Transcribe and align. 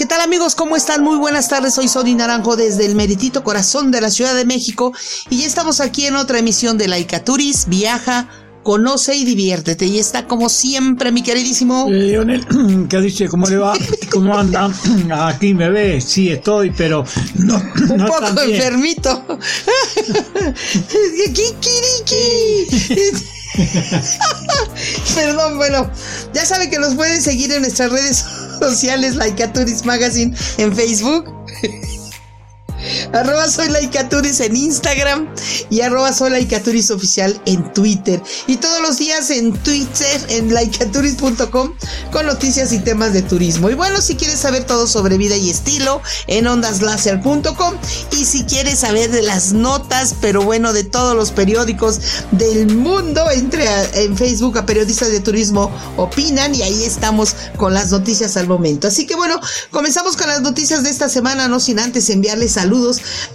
¿Qué 0.00 0.06
tal 0.06 0.22
amigos? 0.22 0.54
¿Cómo 0.54 0.76
están? 0.76 1.04
Muy 1.04 1.18
buenas 1.18 1.50
tardes. 1.50 1.74
Soy 1.74 1.86
Sony 1.86 2.14
Naranjo 2.16 2.56
desde 2.56 2.86
el 2.86 2.94
meritito 2.94 3.44
corazón 3.44 3.90
de 3.90 4.00
la 4.00 4.10
Ciudad 4.10 4.34
de 4.34 4.46
México 4.46 4.94
y 5.28 5.40
ya 5.40 5.46
estamos 5.46 5.82
aquí 5.82 6.06
en 6.06 6.16
otra 6.16 6.38
emisión 6.38 6.78
de 6.78 6.88
Laika 6.88 7.22
Turis. 7.22 7.66
Viaja, 7.68 8.26
conoce 8.62 9.14
y 9.14 9.26
diviértete. 9.26 9.84
Y 9.84 9.98
está 9.98 10.26
como 10.26 10.48
siempre 10.48 11.12
mi 11.12 11.22
queridísimo 11.22 11.86
Leonel, 11.90 12.46
¿qué 12.88 12.98
dice? 13.02 13.28
¿Cómo 13.28 13.46
le 13.46 13.58
va? 13.58 13.74
¿Cómo 14.10 14.38
anda? 14.38 14.70
Aquí 15.26 15.52
me 15.52 15.68
ve, 15.68 16.00
sí 16.00 16.30
estoy, 16.30 16.70
pero 16.70 17.04
no, 17.34 17.56
un 17.90 17.98
no 17.98 18.06
poco 18.06 18.20
tan 18.20 18.36
bien. 18.36 18.52
enfermito. 18.52 19.22
Perdón, 25.14 25.58
bueno, 25.58 25.90
ya 26.32 26.46
saben 26.46 26.70
que 26.70 26.78
nos 26.78 26.94
pueden 26.94 27.20
seguir 27.20 27.52
en 27.52 27.60
nuestras 27.60 27.92
redes 27.92 28.24
sociales, 28.60 29.16
Laika 29.16 29.52
Turis 29.52 29.84
Magazine 29.84 30.34
en 30.58 30.74
Facebook. 30.74 31.34
Arroba 33.12 33.48
soy 33.48 33.68
Laicaturis 33.68 34.40
en 34.40 34.56
Instagram 34.56 35.28
y 35.68 35.80
arroba 35.80 36.12
soy 36.12 36.30
Laicaturis 36.30 36.90
oficial 36.90 37.40
en 37.46 37.72
Twitter. 37.72 38.22
Y 38.46 38.56
todos 38.56 38.80
los 38.80 38.98
días 38.98 39.30
en 39.30 39.52
Twitter, 39.52 40.20
en 40.28 40.52
laicaturis.com 40.52 41.74
con 42.12 42.26
noticias 42.26 42.72
y 42.72 42.78
temas 42.78 43.12
de 43.12 43.22
turismo. 43.22 43.70
Y 43.70 43.74
bueno, 43.74 44.00
si 44.00 44.16
quieres 44.16 44.38
saber 44.38 44.64
todo 44.64 44.86
sobre 44.86 45.18
vida 45.18 45.36
y 45.36 45.50
estilo, 45.50 46.00
en 46.26 46.46
ondaslaser.com. 46.46 47.74
Y 48.12 48.24
si 48.24 48.44
quieres 48.44 48.80
saber 48.80 49.10
de 49.10 49.22
las 49.22 49.52
notas, 49.52 50.14
pero 50.20 50.42
bueno, 50.42 50.72
de 50.72 50.84
todos 50.84 51.14
los 51.14 51.30
periódicos 51.30 52.00
del 52.32 52.74
mundo, 52.74 53.30
entre 53.30 53.66
en 53.94 54.16
Facebook 54.16 54.58
a 54.58 54.66
periodistas 54.66 55.10
de 55.10 55.20
turismo 55.20 55.70
opinan 55.96 56.54
y 56.54 56.62
ahí 56.62 56.84
estamos 56.84 57.34
con 57.56 57.74
las 57.74 57.90
noticias 57.90 58.36
al 58.36 58.46
momento. 58.46 58.88
Así 58.88 59.06
que 59.06 59.14
bueno, 59.14 59.40
comenzamos 59.70 60.16
con 60.16 60.28
las 60.28 60.40
noticias 60.42 60.82
de 60.82 60.90
esta 60.90 61.08
semana, 61.08 61.48
no 61.48 61.60
sin 61.60 61.78
antes 61.78 62.08
enviarles 62.10 62.52
saludos 62.52 62.69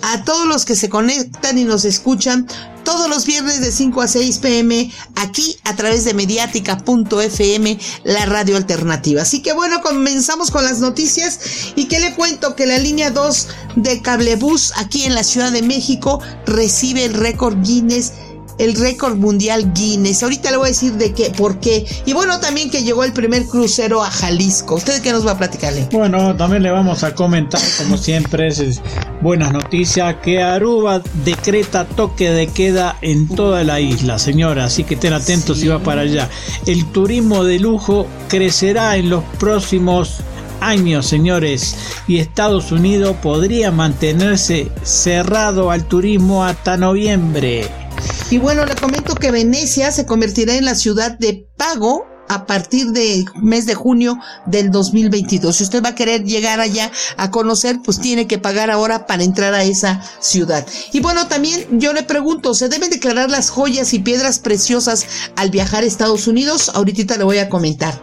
a 0.01 0.23
todos 0.23 0.47
los 0.47 0.65
que 0.65 0.75
se 0.75 0.89
conectan 0.89 1.57
y 1.57 1.63
nos 1.63 1.85
escuchan 1.85 2.47
todos 2.85 3.09
los 3.09 3.25
viernes 3.25 3.59
de 3.61 3.71
5 3.71 4.01
a 4.01 4.07
6 4.07 4.37
pm 4.37 4.91
aquí 5.15 5.57
a 5.63 5.75
través 5.75 6.05
de 6.05 6.13
mediática.fm, 6.13 7.79
la 8.03 8.25
radio 8.27 8.55
alternativa. 8.55 9.23
Así 9.23 9.41
que 9.41 9.53
bueno, 9.53 9.81
comenzamos 9.81 10.51
con 10.51 10.63
las 10.63 10.79
noticias 10.79 11.39
y 11.75 11.85
que 11.85 11.99
le 11.99 12.13
cuento 12.13 12.55
que 12.55 12.67
la 12.67 12.77
línea 12.77 13.09
2 13.09 13.47
de 13.77 14.01
cablebús 14.01 14.71
aquí 14.77 15.03
en 15.03 15.15
la 15.15 15.23
Ciudad 15.23 15.51
de 15.51 15.63
México 15.63 16.21
recibe 16.45 17.05
el 17.05 17.15
récord 17.15 17.57
Guinness 17.61 18.13
el 18.57 18.75
récord 18.75 19.15
mundial 19.15 19.73
Guinness. 19.73 20.23
Ahorita 20.23 20.51
le 20.51 20.57
voy 20.57 20.67
a 20.67 20.69
decir 20.69 20.93
de 20.93 21.13
qué, 21.13 21.31
por 21.31 21.59
qué. 21.59 21.85
Y 22.05 22.13
bueno, 22.13 22.39
también 22.39 22.69
que 22.69 22.83
llegó 22.83 23.03
el 23.03 23.13
primer 23.13 23.45
crucero 23.45 24.03
a 24.03 24.09
Jalisco. 24.09 24.75
¿Usted 24.75 25.01
qué 25.01 25.11
nos 25.11 25.25
va 25.25 25.31
a 25.31 25.37
platicarle? 25.37 25.87
Bueno, 25.91 26.35
también 26.35 26.63
le 26.63 26.71
vamos 26.71 27.03
a 27.03 27.13
comentar, 27.13 27.61
como 27.77 27.97
siempre, 27.97 28.47
es, 28.47 28.81
buenas 29.21 29.51
noticias, 29.51 30.15
que 30.23 30.41
Aruba 30.41 31.01
decreta 31.23 31.85
toque 31.85 32.29
de 32.29 32.47
queda 32.47 32.97
en 33.01 33.27
toda 33.27 33.63
la 33.63 33.79
isla, 33.79 34.19
señora, 34.19 34.65
así 34.65 34.83
que 34.83 34.95
estén 34.95 35.13
atentos 35.13 35.59
si 35.59 35.67
va 35.67 35.79
para 35.79 36.01
allá. 36.01 36.29
El 36.65 36.85
turismo 36.91 37.43
de 37.43 37.59
lujo 37.59 38.07
crecerá 38.29 38.97
en 38.97 39.09
los 39.09 39.23
próximos 39.39 40.21
años, 40.61 41.05
señores, 41.05 41.75
y 42.07 42.17
Estados 42.17 42.71
Unidos 42.71 43.15
podría 43.21 43.71
mantenerse 43.71 44.71
cerrado 44.83 45.71
al 45.71 45.85
turismo 45.85 46.43
hasta 46.43 46.77
noviembre. 46.77 47.84
Y 48.29 48.37
bueno, 48.37 48.65
le 48.65 48.75
comento 48.75 49.15
que 49.15 49.31
Venecia 49.31 49.91
se 49.91 50.05
convertirá 50.05 50.55
en 50.55 50.65
la 50.65 50.75
ciudad 50.75 51.17
de 51.17 51.47
pago 51.57 52.05
a 52.27 52.45
partir 52.45 52.87
del 52.87 53.25
mes 53.35 53.65
de 53.65 53.75
junio 53.75 54.17
del 54.45 54.71
2022. 54.71 55.55
Si 55.55 55.63
usted 55.63 55.83
va 55.83 55.89
a 55.89 55.95
querer 55.95 56.23
llegar 56.23 56.59
allá 56.59 56.91
a 57.17 57.31
conocer, 57.31 57.77
pues 57.83 57.99
tiene 57.99 58.27
que 58.27 58.37
pagar 58.37 58.71
ahora 58.71 59.05
para 59.05 59.23
entrar 59.23 59.53
a 59.53 59.63
esa 59.63 60.01
ciudad. 60.19 60.65
Y 60.91 60.99
bueno, 60.99 61.27
también 61.27 61.79
yo 61.79 61.93
le 61.93 62.03
pregunto, 62.03 62.53
¿se 62.53 62.69
deben 62.69 62.89
declarar 62.89 63.29
las 63.29 63.49
joyas 63.49 63.93
y 63.93 63.99
piedras 63.99 64.39
preciosas 64.39 65.05
al 65.35 65.51
viajar 65.51 65.83
a 65.83 65.87
Estados 65.87 66.27
Unidos? 66.27 66.71
Ahorita 66.73 67.17
le 67.17 67.23
voy 67.23 67.37
a 67.37 67.49
comentar. 67.49 68.01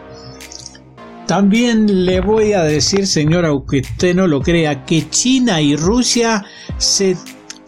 También 1.26 2.04
le 2.04 2.20
voy 2.20 2.52
a 2.52 2.62
decir, 2.62 3.06
señora, 3.06 3.48
aunque 3.48 3.80
usted 3.80 4.14
no 4.14 4.26
lo 4.26 4.42
crea, 4.42 4.84
que 4.84 5.08
China 5.08 5.60
y 5.60 5.76
Rusia 5.76 6.44
se 6.78 7.16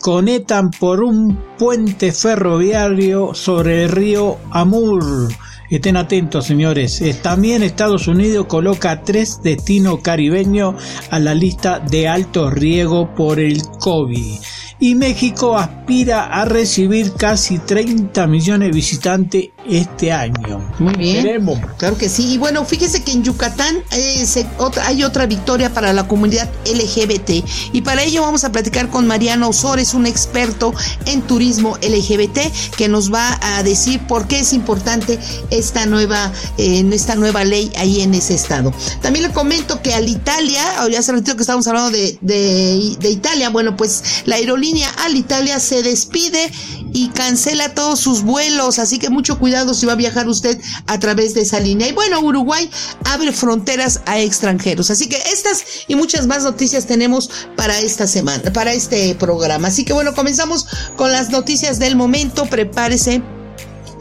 conectan 0.04 0.70
por 0.70 1.02
un 1.02 1.34
puente 1.58 2.12
ferroviario 2.12 3.32
sobre 3.32 3.84
el 3.84 3.88
río 3.88 4.36
Amur. 4.50 5.32
Estén 5.70 5.96
atentos, 5.96 6.44
señores. 6.44 7.02
También 7.22 7.62
Estados 7.62 8.06
Unidos 8.06 8.44
coloca 8.46 9.00
tres 9.00 9.40
destinos 9.42 10.00
caribeños 10.02 10.74
a 11.10 11.18
la 11.18 11.34
lista 11.34 11.78
de 11.78 12.06
alto 12.06 12.50
riesgo 12.50 13.14
por 13.14 13.40
el 13.40 13.62
COVID. 13.80 14.40
Y 14.78 14.94
México 14.94 15.56
aspira 15.56 16.26
a 16.26 16.44
recibir 16.44 17.14
casi 17.14 17.58
30 17.58 18.26
millones 18.26 18.68
de 18.68 18.74
visitantes 18.74 19.48
este 19.68 20.12
año. 20.12 20.70
Muy 20.78 20.94
bien. 20.94 21.16
Esperemos. 21.18 21.58
Claro 21.78 21.96
que 21.96 22.08
sí. 22.08 22.34
Y 22.34 22.38
bueno, 22.38 22.64
fíjese 22.64 23.02
que 23.02 23.12
en 23.12 23.22
Yucatán 23.24 23.76
eh, 23.92 24.24
se- 24.26 24.46
otra- 24.58 24.86
hay 24.86 25.02
otra 25.04 25.26
victoria 25.26 25.72
para 25.72 25.92
la 25.92 26.06
comunidad 26.08 26.48
LGBT. 26.66 27.44
Y 27.72 27.80
para 27.82 28.02
ello 28.02 28.22
vamos 28.22 28.44
a 28.44 28.52
platicar 28.52 28.88
con 28.90 29.06
Mariano 29.06 29.48
Osores, 29.48 29.94
un 29.94 30.06
experto 30.06 30.74
en 31.06 31.22
turismo 31.22 31.76
LGBT, 31.82 32.38
que 32.76 32.88
nos 32.88 33.12
va 33.12 33.38
a 33.42 33.62
decir 33.62 34.00
por 34.06 34.26
qué 34.26 34.40
es 34.40 34.52
importante 34.52 35.18
esta 35.50 35.86
nueva, 35.86 36.32
eh, 36.58 36.84
esta 36.92 37.14
nueva 37.14 37.44
ley 37.44 37.72
ahí 37.76 38.00
en 38.02 38.14
ese 38.14 38.34
estado. 38.34 38.72
También 39.02 39.26
le 39.26 39.32
comento 39.32 39.80
que 39.82 39.94
al 39.94 40.08
Italia, 40.08 40.62
oh, 40.82 40.88
ya 40.88 40.98
hace 40.98 41.12
ratito 41.12 41.36
que 41.36 41.42
estábamos 41.42 41.66
hablando 41.68 41.90
de, 41.90 42.18
de, 42.20 42.96
de 43.00 43.10
Italia, 43.10 43.50
bueno, 43.50 43.76
pues 43.76 44.02
la 44.26 44.36
aerolínea 44.36 44.88
Alitalia 45.04 45.58
se 45.60 45.82
despide 45.82 46.50
y 46.92 47.08
cancela 47.08 47.74
todos 47.74 47.98
sus 48.00 48.22
vuelos, 48.22 48.78
así 48.78 48.98
que 48.98 49.10
mucho 49.10 49.38
cuidado 49.38 49.53
si 49.74 49.86
va 49.86 49.92
a 49.92 49.96
viajar 49.96 50.28
usted 50.28 50.60
a 50.86 50.98
través 50.98 51.34
de 51.34 51.42
esa 51.42 51.60
línea. 51.60 51.88
Y 51.88 51.92
bueno, 51.92 52.20
Uruguay 52.20 52.68
abre 53.04 53.32
fronteras 53.32 54.00
a 54.06 54.18
extranjeros, 54.18 54.90
así 54.90 55.08
que 55.08 55.16
estas 55.32 55.64
y 55.86 55.94
muchas 55.94 56.26
más 56.26 56.42
noticias 56.42 56.86
tenemos 56.86 57.30
para 57.56 57.78
esta 57.78 58.06
semana, 58.06 58.52
para 58.52 58.72
este 58.72 59.14
programa. 59.14 59.68
Así 59.68 59.84
que 59.84 59.92
bueno, 59.92 60.14
comenzamos 60.14 60.66
con 60.96 61.12
las 61.12 61.30
noticias 61.30 61.78
del 61.78 61.96
momento, 61.96 62.46
prepárese. 62.46 63.22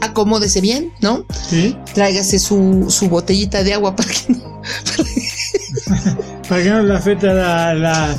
Acomódese 0.00 0.60
bien, 0.60 0.92
¿no? 1.00 1.24
¿Sí? 1.48 1.74
Tráigase 1.94 2.38
su, 2.38 2.86
su 2.90 3.08
botellita 3.08 3.62
de 3.62 3.72
agua 3.72 3.96
para 3.96 4.10
que 4.10 4.34
no, 4.34 4.60
Para 6.48 6.62
que 6.62 6.68
no 6.68 6.82
le 6.82 6.94
afecte 6.94 7.26
la, 7.26 7.72
la, 7.74 8.18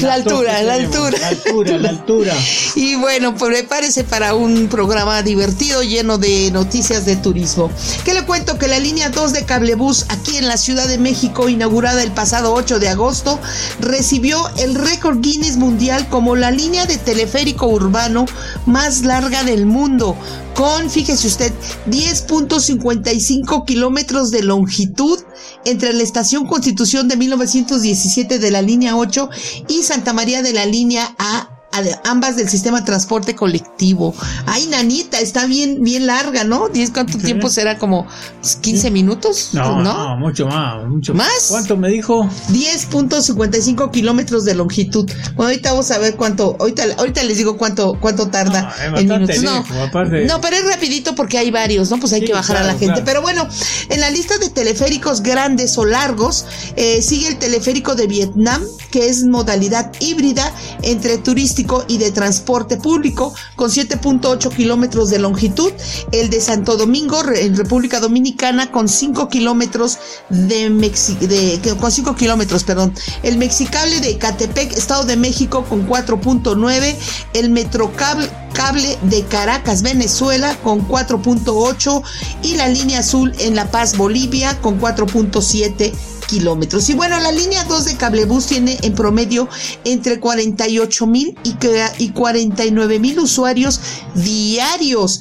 La 0.00 0.14
altura, 0.14 0.62
la 0.62 0.74
altura. 0.74 1.18
La 1.18 1.28
altura, 1.28 1.78
la 1.78 1.88
altura. 1.88 2.34
Y 2.74 2.94
bueno, 2.96 3.34
pues 3.34 3.50
prepárese 3.50 4.04
para 4.04 4.34
un 4.34 4.68
programa 4.68 5.22
divertido 5.22 5.82
lleno 5.82 6.18
de 6.18 6.50
noticias 6.52 7.04
de 7.04 7.16
turismo. 7.16 7.70
Que 8.04 8.14
le 8.14 8.24
cuento 8.24 8.58
que 8.58 8.68
la 8.68 8.78
línea 8.78 9.10
2 9.10 9.32
de 9.32 9.44
cablebús 9.44 10.06
aquí 10.08 10.36
en 10.36 10.46
la 10.46 10.56
Ciudad 10.56 10.86
de 10.86 10.98
México, 10.98 11.48
inaugurada 11.48 12.02
el 12.02 12.12
pasado 12.12 12.54
8 12.54 12.78
de 12.78 12.88
agosto, 12.88 13.40
recibió 13.80 14.48
el 14.58 14.74
récord 14.76 15.20
Guinness 15.20 15.56
Mundial 15.56 16.08
como 16.08 16.36
la 16.36 16.50
línea 16.50 16.86
de 16.86 16.96
teleférico 16.96 17.66
urbano 17.66 18.26
más 18.66 19.02
larga 19.02 19.42
del 19.42 19.66
mundo. 19.66 20.16
Con, 20.54 20.90
fíjese 20.90 21.26
usted, 21.26 21.52
10.55 21.88 23.64
kilómetros 23.64 24.30
de 24.30 24.42
longitud 24.42 25.18
entre 25.64 25.92
la 25.92 26.02
estación 26.02 26.46
Constitución 26.46 27.08
de 27.08 27.16
1917 27.16 28.38
de 28.38 28.50
la 28.50 28.62
línea 28.62 28.96
8 28.96 29.28
y 29.68 29.82
Santa 29.82 30.12
María 30.12 30.42
de 30.42 30.52
la 30.52 30.66
línea 30.66 31.14
A 31.18 31.59
ambas 32.04 32.36
del 32.36 32.48
sistema 32.48 32.80
de 32.80 32.86
transporte 32.86 33.34
colectivo. 33.34 34.14
Ay, 34.46 34.66
nanita, 34.66 35.20
está 35.20 35.46
bien, 35.46 35.82
bien 35.82 36.06
larga, 36.06 36.44
¿no? 36.44 36.68
¿Diez 36.68 36.90
cuánto 36.90 37.18
tiempo 37.18 37.48
será? 37.48 37.78
¿Como 37.78 38.06
15 38.60 38.90
minutos? 38.90 39.50
No, 39.52 39.82
no, 39.82 40.16
mucho 40.16 40.46
más, 40.46 40.86
mucho 40.88 41.14
más. 41.14 41.46
¿Cuánto 41.48 41.76
me 41.76 41.88
dijo? 41.88 42.24
10.55 42.50 43.90
kilómetros 43.90 44.44
de 44.44 44.54
longitud. 44.54 45.10
Bueno, 45.34 45.50
ahorita 45.50 45.70
vamos 45.70 45.90
a 45.90 45.98
ver 45.98 46.16
cuánto, 46.16 46.56
ahorita, 46.58 46.84
ahorita 46.98 47.22
les 47.24 47.38
digo 47.38 47.56
cuánto, 47.56 47.96
cuánto 48.00 48.28
tarda 48.28 48.74
en 48.84 48.94
minutos. 48.94 49.42
no, 49.42 49.64
no, 50.26 50.40
pero 50.40 50.56
es 50.56 50.66
rapidito 50.66 51.14
porque 51.14 51.38
hay 51.38 51.50
varios, 51.50 51.90
¿no? 51.90 51.98
Pues 51.98 52.12
hay 52.12 52.24
que 52.24 52.32
bajar 52.32 52.56
a 52.56 52.64
la 52.64 52.74
gente. 52.74 53.02
Pero 53.04 53.22
bueno, 53.22 53.46
en 53.88 54.00
la 54.00 54.10
lista 54.10 54.38
de 54.38 54.50
teleféricos 54.50 55.22
grandes 55.22 55.78
o 55.78 55.84
largos, 55.84 56.46
eh, 56.76 57.02
sigue 57.02 57.28
el 57.28 57.38
teleférico 57.38 57.94
de 57.94 58.06
Vietnam, 58.06 58.62
que 58.90 59.08
es 59.08 59.24
modalidad 59.24 59.92
híbrida 60.00 60.52
entre 60.82 61.18
y 61.88 61.98
de 61.98 62.10
transporte 62.10 62.76
público, 62.76 63.34
con 63.56 63.70
7.8 63.70 64.54
kilómetros 64.54 65.10
de 65.10 65.18
longitud. 65.18 65.72
El 66.12 66.30
de 66.30 66.40
Santo 66.40 66.76
Domingo, 66.76 67.22
en 67.34 67.56
República 67.56 68.00
Dominicana, 68.00 68.70
con 68.70 68.88
5 68.88 69.28
kilómetros 69.28 69.98
de, 70.28 70.70
de 70.70 71.76
con 71.76 71.90
5 71.90 72.16
kilómetros, 72.16 72.64
perdón. 72.64 72.94
El 73.22 73.38
Mexicable 73.38 74.00
de 74.00 74.18
Catepec, 74.18 74.72
Estado 74.72 75.04
de 75.04 75.16
México, 75.16 75.64
con 75.68 75.88
4.9. 75.88 76.96
El 77.34 77.50
Metrocable 77.50 78.28
cable 78.52 78.98
de 79.02 79.22
Caracas, 79.24 79.82
Venezuela, 79.82 80.56
con 80.62 80.86
4.8. 80.86 82.02
Y 82.42 82.54
la 82.54 82.68
línea 82.68 83.00
azul 83.00 83.32
en 83.38 83.54
La 83.54 83.70
Paz, 83.70 83.96
Bolivia, 83.96 84.60
con 84.60 84.80
4.7 84.80 85.92
kilómetros. 86.30 86.88
Y 86.88 86.94
bueno, 86.94 87.18
la 87.18 87.32
línea 87.32 87.64
2 87.64 87.84
de 87.86 87.96
Cablebus 87.96 88.46
tiene 88.46 88.78
en 88.82 88.94
promedio 88.94 89.48
entre 89.84 90.20
48 90.20 91.06
mil 91.06 91.36
y 91.98 92.10
49 92.10 92.98
mil 93.00 93.18
usuarios 93.18 93.80
diarios. 94.14 95.20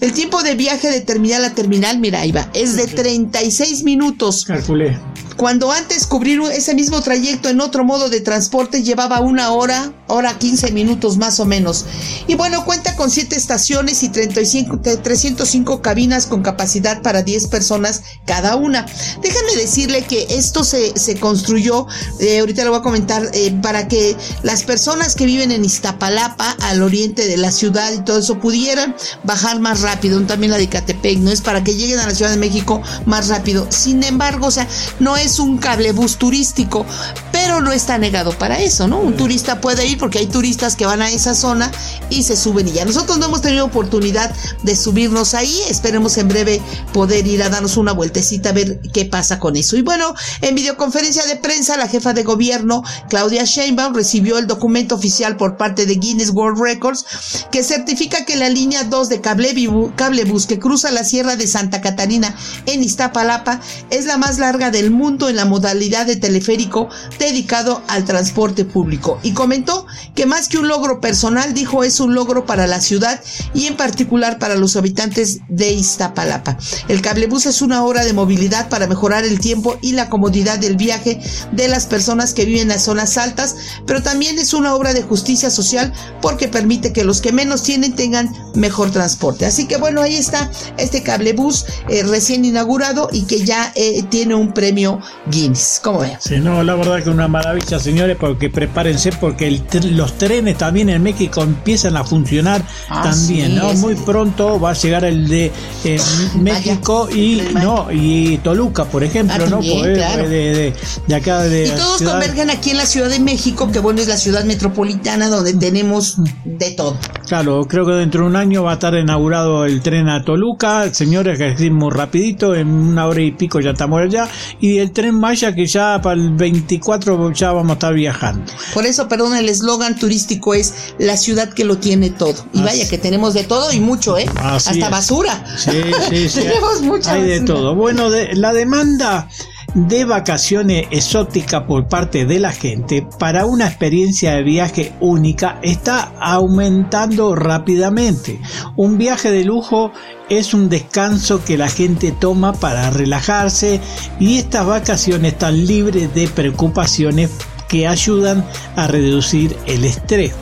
El 0.00 0.12
tiempo 0.12 0.42
de 0.44 0.54
viaje 0.54 0.90
de 0.90 1.00
terminal 1.00 1.44
a 1.44 1.54
terminal, 1.54 1.98
mira, 1.98 2.20
ahí 2.20 2.30
va, 2.30 2.48
es 2.54 2.76
de 2.76 2.86
36 2.86 3.82
minutos. 3.82 4.44
Calculé. 4.44 4.96
Cuando 5.38 5.70
antes 5.70 6.08
cubrir 6.08 6.40
ese 6.52 6.74
mismo 6.74 7.00
trayecto 7.00 7.48
en 7.48 7.60
otro 7.60 7.84
modo 7.84 8.08
de 8.08 8.20
transporte 8.20 8.82
llevaba 8.82 9.20
una 9.20 9.52
hora, 9.52 9.92
hora 10.08 10.36
15 10.36 10.72
minutos 10.72 11.16
más 11.16 11.38
o 11.38 11.44
menos. 11.44 11.86
Y 12.26 12.34
bueno, 12.34 12.64
cuenta 12.64 12.96
con 12.96 13.08
7 13.08 13.36
estaciones 13.36 14.02
y 14.02 14.08
35, 14.08 14.80
305 14.80 15.80
cabinas 15.80 16.26
con 16.26 16.42
capacidad 16.42 17.02
para 17.02 17.22
10 17.22 17.46
personas 17.46 18.02
cada 18.26 18.56
una. 18.56 18.84
Déjame 19.22 19.54
decirle 19.54 20.02
que 20.02 20.26
esto 20.28 20.64
se, 20.64 20.92
construyó, 21.20 21.86
eh, 22.18 22.40
ahorita 22.40 22.64
lo 22.64 22.70
voy 22.70 22.80
a 22.80 22.82
comentar, 22.82 23.30
eh, 23.32 23.56
para 23.62 23.86
que 23.86 24.16
las 24.42 24.64
personas 24.64 25.14
que 25.14 25.24
viven 25.24 25.52
en 25.52 25.64
Iztapalapa, 25.64 26.50
al 26.62 26.82
oriente 26.82 27.28
de 27.28 27.36
la 27.36 27.52
ciudad 27.52 27.92
y 27.92 28.02
todo 28.02 28.18
eso, 28.18 28.40
pudieran 28.40 28.96
bajar 29.22 29.60
más 29.60 29.82
rápido. 29.82 30.20
También 30.22 30.50
la 30.50 30.58
de 30.58 30.68
Catepec, 30.68 31.18
¿no? 31.18 31.30
Es 31.30 31.42
para 31.42 31.62
que 31.62 31.76
lleguen 31.76 32.00
a 32.00 32.08
la 32.08 32.14
Ciudad 32.16 32.32
de 32.32 32.38
México 32.38 32.82
más 33.06 33.28
rápido. 33.28 33.68
Sin 33.70 34.02
embargo, 34.02 34.48
o 34.48 34.50
sea, 34.50 34.66
no 34.98 35.16
es 35.16 35.27
es 35.28 35.38
un 35.38 35.58
cablebús 35.58 36.16
turístico, 36.16 36.86
pero 37.32 37.60
no 37.60 37.70
está 37.70 37.98
negado 37.98 38.32
para 38.32 38.60
eso, 38.60 38.88
¿no? 38.88 38.98
Un 38.98 39.14
turista 39.14 39.60
puede 39.60 39.86
ir 39.86 39.98
porque 39.98 40.18
hay 40.18 40.26
turistas 40.26 40.74
que 40.74 40.86
van 40.86 41.02
a 41.02 41.10
esa 41.10 41.34
zona 41.34 41.70
y 42.08 42.22
se 42.22 42.34
suben 42.34 42.66
y 42.66 42.72
ya. 42.72 42.86
Nosotros 42.86 43.18
no 43.18 43.26
hemos 43.26 43.42
tenido 43.42 43.66
oportunidad 43.66 44.34
de 44.62 44.74
subirnos 44.74 45.34
ahí, 45.34 45.54
esperemos 45.68 46.16
en 46.16 46.28
breve 46.28 46.62
poder 46.94 47.26
ir 47.26 47.42
a 47.42 47.50
darnos 47.50 47.76
una 47.76 47.92
vueltecita 47.92 48.48
a 48.48 48.52
ver 48.52 48.80
qué 48.94 49.04
pasa 49.04 49.38
con 49.38 49.56
eso. 49.56 49.76
Y 49.76 49.82
bueno, 49.82 50.14
en 50.40 50.54
videoconferencia 50.54 51.26
de 51.26 51.36
prensa, 51.36 51.76
la 51.76 51.88
jefa 51.88 52.14
de 52.14 52.22
gobierno, 52.22 52.82
Claudia 53.10 53.44
Sheinbaum, 53.44 53.94
recibió 53.94 54.38
el 54.38 54.46
documento 54.46 54.94
oficial 54.94 55.36
por 55.36 55.58
parte 55.58 55.84
de 55.84 55.96
Guinness 55.96 56.30
World 56.30 56.58
Records 56.58 57.04
que 57.50 57.62
certifica 57.62 58.24
que 58.24 58.36
la 58.36 58.48
línea 58.48 58.84
2 58.84 59.08
de 59.10 59.20
cablebús 59.20 60.46
que 60.46 60.58
cruza 60.58 60.90
la 60.90 61.04
Sierra 61.04 61.36
de 61.36 61.46
Santa 61.46 61.82
Catarina 61.82 62.34
en 62.64 62.82
Iztapalapa 62.82 63.60
es 63.90 64.06
la 64.06 64.16
más 64.16 64.38
larga 64.38 64.70
del 64.70 64.90
mundo 64.90 65.17
en 65.26 65.36
la 65.36 65.46
modalidad 65.46 66.06
de 66.06 66.16
teleférico 66.16 66.88
dedicado 67.18 67.82
al 67.88 68.04
transporte 68.04 68.64
público 68.64 69.18
y 69.22 69.32
comentó 69.32 69.86
que 70.14 70.26
más 70.26 70.48
que 70.48 70.58
un 70.58 70.68
logro 70.68 71.00
personal, 71.00 71.54
dijo 71.54 71.82
es 71.82 71.98
un 71.98 72.14
logro 72.14 72.44
para 72.44 72.66
la 72.66 72.80
ciudad 72.80 73.20
y 73.54 73.66
en 73.66 73.76
particular 73.76 74.38
para 74.38 74.54
los 74.54 74.76
habitantes 74.76 75.38
de 75.48 75.72
Iztapalapa. 75.72 76.58
El 76.88 77.00
cablebús 77.00 77.46
es 77.46 77.62
una 77.62 77.84
obra 77.84 78.04
de 78.04 78.12
movilidad 78.12 78.68
para 78.68 78.86
mejorar 78.86 79.24
el 79.24 79.40
tiempo 79.40 79.78
y 79.80 79.92
la 79.92 80.08
comodidad 80.08 80.58
del 80.58 80.76
viaje 80.76 81.20
de 81.52 81.68
las 81.68 81.86
personas 81.86 82.34
que 82.34 82.44
viven 82.44 82.62
en 82.62 82.68
las 82.68 82.84
zonas 82.84 83.16
altas, 83.16 83.56
pero 83.86 84.02
también 84.02 84.38
es 84.38 84.52
una 84.52 84.74
obra 84.74 84.92
de 84.92 85.02
justicia 85.02 85.50
social 85.50 85.92
porque 86.20 86.48
permite 86.48 86.92
que 86.92 87.04
los 87.04 87.20
que 87.20 87.32
menos 87.32 87.62
tienen 87.62 87.94
tengan 87.94 88.30
mejor 88.54 88.90
transporte. 88.90 89.46
Así 89.46 89.66
que 89.66 89.76
bueno, 89.76 90.02
ahí 90.02 90.16
está 90.16 90.50
este 90.76 91.02
cablebús 91.02 91.64
eh, 91.88 92.02
recién 92.02 92.44
inaugurado 92.44 93.08
y 93.12 93.22
que 93.22 93.44
ya 93.44 93.72
eh, 93.74 94.02
tiene 94.10 94.34
un 94.34 94.52
premio 94.52 94.97
Guinness. 95.30 95.80
¿Cómo 95.82 96.00
ven? 96.00 96.12
Sí, 96.20 96.38
no, 96.38 96.62
la 96.62 96.74
verdad 96.74 97.02
que 97.02 97.10
una 97.10 97.28
maravilla, 97.28 97.78
señores, 97.78 98.16
porque 98.18 98.50
prepárense 98.50 99.12
porque 99.12 99.62
los 99.90 100.18
trenes 100.18 100.58
también 100.58 100.88
en 100.88 101.02
México 101.02 101.42
empiezan 101.42 101.96
a 101.96 102.04
funcionar 102.04 102.62
ah, 102.88 103.02
también, 103.04 103.56
¿no? 103.56 103.72
Muy 103.74 103.94
pronto 103.94 104.60
va 104.60 104.70
a 104.70 104.74
llegar 104.74 105.04
el 105.04 105.28
de 105.28 105.52
eh, 105.84 106.00
México 106.40 107.08
y 107.10 107.42
no 107.54 107.88
y 107.90 108.38
Toluca, 108.38 108.84
por 108.84 109.04
ejemplo, 109.04 109.44
ah, 109.44 109.50
¿no? 109.50 109.60
de, 109.60 110.74
acá 111.14 111.42
de 111.42 111.66
y 111.66 111.70
todos 111.70 112.02
convergen 112.02 112.50
aquí 112.50 112.70
en 112.70 112.78
la 112.78 112.86
Ciudad 112.86 113.08
de 113.08 113.20
México, 113.20 113.70
que 113.70 113.78
bueno 113.78 114.00
es 114.00 114.08
la 114.08 114.16
ciudad 114.16 114.44
metropolitana 114.44 115.28
donde 115.28 115.54
tenemos 115.54 116.16
de 116.44 116.70
todo. 116.72 116.96
Claro, 117.26 117.64
creo 117.68 117.84
que 117.84 117.92
dentro 117.92 118.22
de 118.22 118.28
un 118.28 118.36
año 118.36 118.62
va 118.62 118.72
a 118.72 118.74
estar 118.74 118.94
inaugurado 118.94 119.64
el 119.64 119.82
tren 119.82 120.08
a 120.08 120.24
Toluca, 120.24 120.92
señores, 120.94 121.38
que 121.38 121.48
es 121.48 121.70
muy 121.70 121.90
rapidito, 121.90 122.54
en 122.54 122.68
una 122.68 123.06
hora 123.06 123.20
y 123.20 123.32
pico 123.32 123.60
ya 123.60 123.70
estamos 123.70 124.00
allá 124.00 124.28
y 124.60 124.78
el 124.78 124.87
tren 124.88 125.14
Maya 125.14 125.54
que 125.54 125.66
ya 125.66 126.00
para 126.02 126.14
el 126.14 126.30
24 126.30 127.32
ya 127.32 127.52
vamos 127.52 127.70
a 127.70 127.74
estar 127.74 127.94
viajando. 127.94 128.50
Por 128.74 128.86
eso, 128.86 129.08
perdón, 129.08 129.36
el 129.36 129.48
eslogan 129.48 129.96
turístico 129.96 130.54
es 130.54 130.94
la 130.98 131.16
ciudad 131.16 131.52
que 131.52 131.64
lo 131.64 131.78
tiene 131.78 132.10
todo. 132.10 132.46
Y 132.52 132.62
vaya 132.62 132.88
que 132.88 132.98
tenemos 132.98 133.34
de 133.34 133.44
todo 133.44 133.72
y 133.72 133.80
mucho, 133.80 134.18
¿eh? 134.18 134.26
Hasta 134.36 134.88
basura. 134.88 135.44
Sí, 135.56 135.82
sí, 136.08 136.28
sí. 136.28 136.40
tenemos 136.42 136.82
mucha 136.82 137.12
Hay 137.12 137.22
de 137.22 137.40
todo. 137.40 137.74
Bueno, 137.74 138.10
de, 138.10 138.34
la 138.34 138.52
demanda 138.52 139.28
de 139.74 140.04
vacaciones 140.04 140.86
exótica 140.90 141.66
por 141.66 141.88
parte 141.88 142.24
de 142.24 142.40
la 142.40 142.52
gente 142.52 143.06
para 143.18 143.44
una 143.44 143.66
experiencia 143.66 144.34
de 144.34 144.42
viaje 144.42 144.92
única 145.00 145.58
está 145.62 146.12
aumentando 146.20 147.34
rápidamente. 147.34 148.40
Un 148.76 148.98
viaje 148.98 149.30
de 149.30 149.44
lujo 149.44 149.92
es 150.28 150.54
un 150.54 150.68
descanso 150.68 151.44
que 151.44 151.58
la 151.58 151.68
gente 151.68 152.12
toma 152.12 152.52
para 152.54 152.90
relajarse 152.90 153.80
y 154.18 154.38
estas 154.38 154.66
vacaciones 154.66 155.34
están 155.34 155.66
libres 155.66 156.14
de 156.14 156.28
preocupaciones 156.28 157.30
que 157.68 157.86
ayudan 157.86 158.44
a 158.76 158.86
reducir 158.86 159.56
el 159.66 159.84
estrés. 159.84 160.32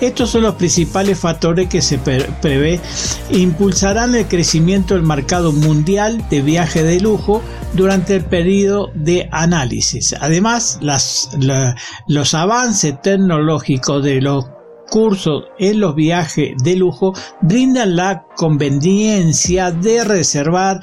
Estos 0.00 0.30
son 0.30 0.42
los 0.42 0.56
principales 0.56 1.18
factores 1.18 1.68
que 1.68 1.80
se 1.80 1.98
prevé 1.98 2.80
impulsarán 3.30 4.14
el 4.14 4.26
crecimiento 4.26 4.94
del 4.94 5.02
mercado 5.02 5.52
mundial 5.52 6.24
de 6.28 6.42
viaje 6.42 6.82
de 6.82 7.00
lujo 7.00 7.42
durante 7.72 8.16
el 8.16 8.24
periodo 8.24 8.90
de 8.94 9.28
análisis. 9.32 10.14
Además, 10.20 10.78
los 12.06 12.34
avances 12.34 13.00
tecnológicos 13.00 14.04
de 14.04 14.20
los 14.20 14.44
cursos 14.90 15.44
en 15.58 15.80
los 15.80 15.94
viajes 15.94 16.54
de 16.62 16.76
lujo 16.76 17.12
brindan 17.40 17.96
la 17.96 18.24
conveniencia 18.36 19.70
de 19.70 20.04
reservar, 20.04 20.80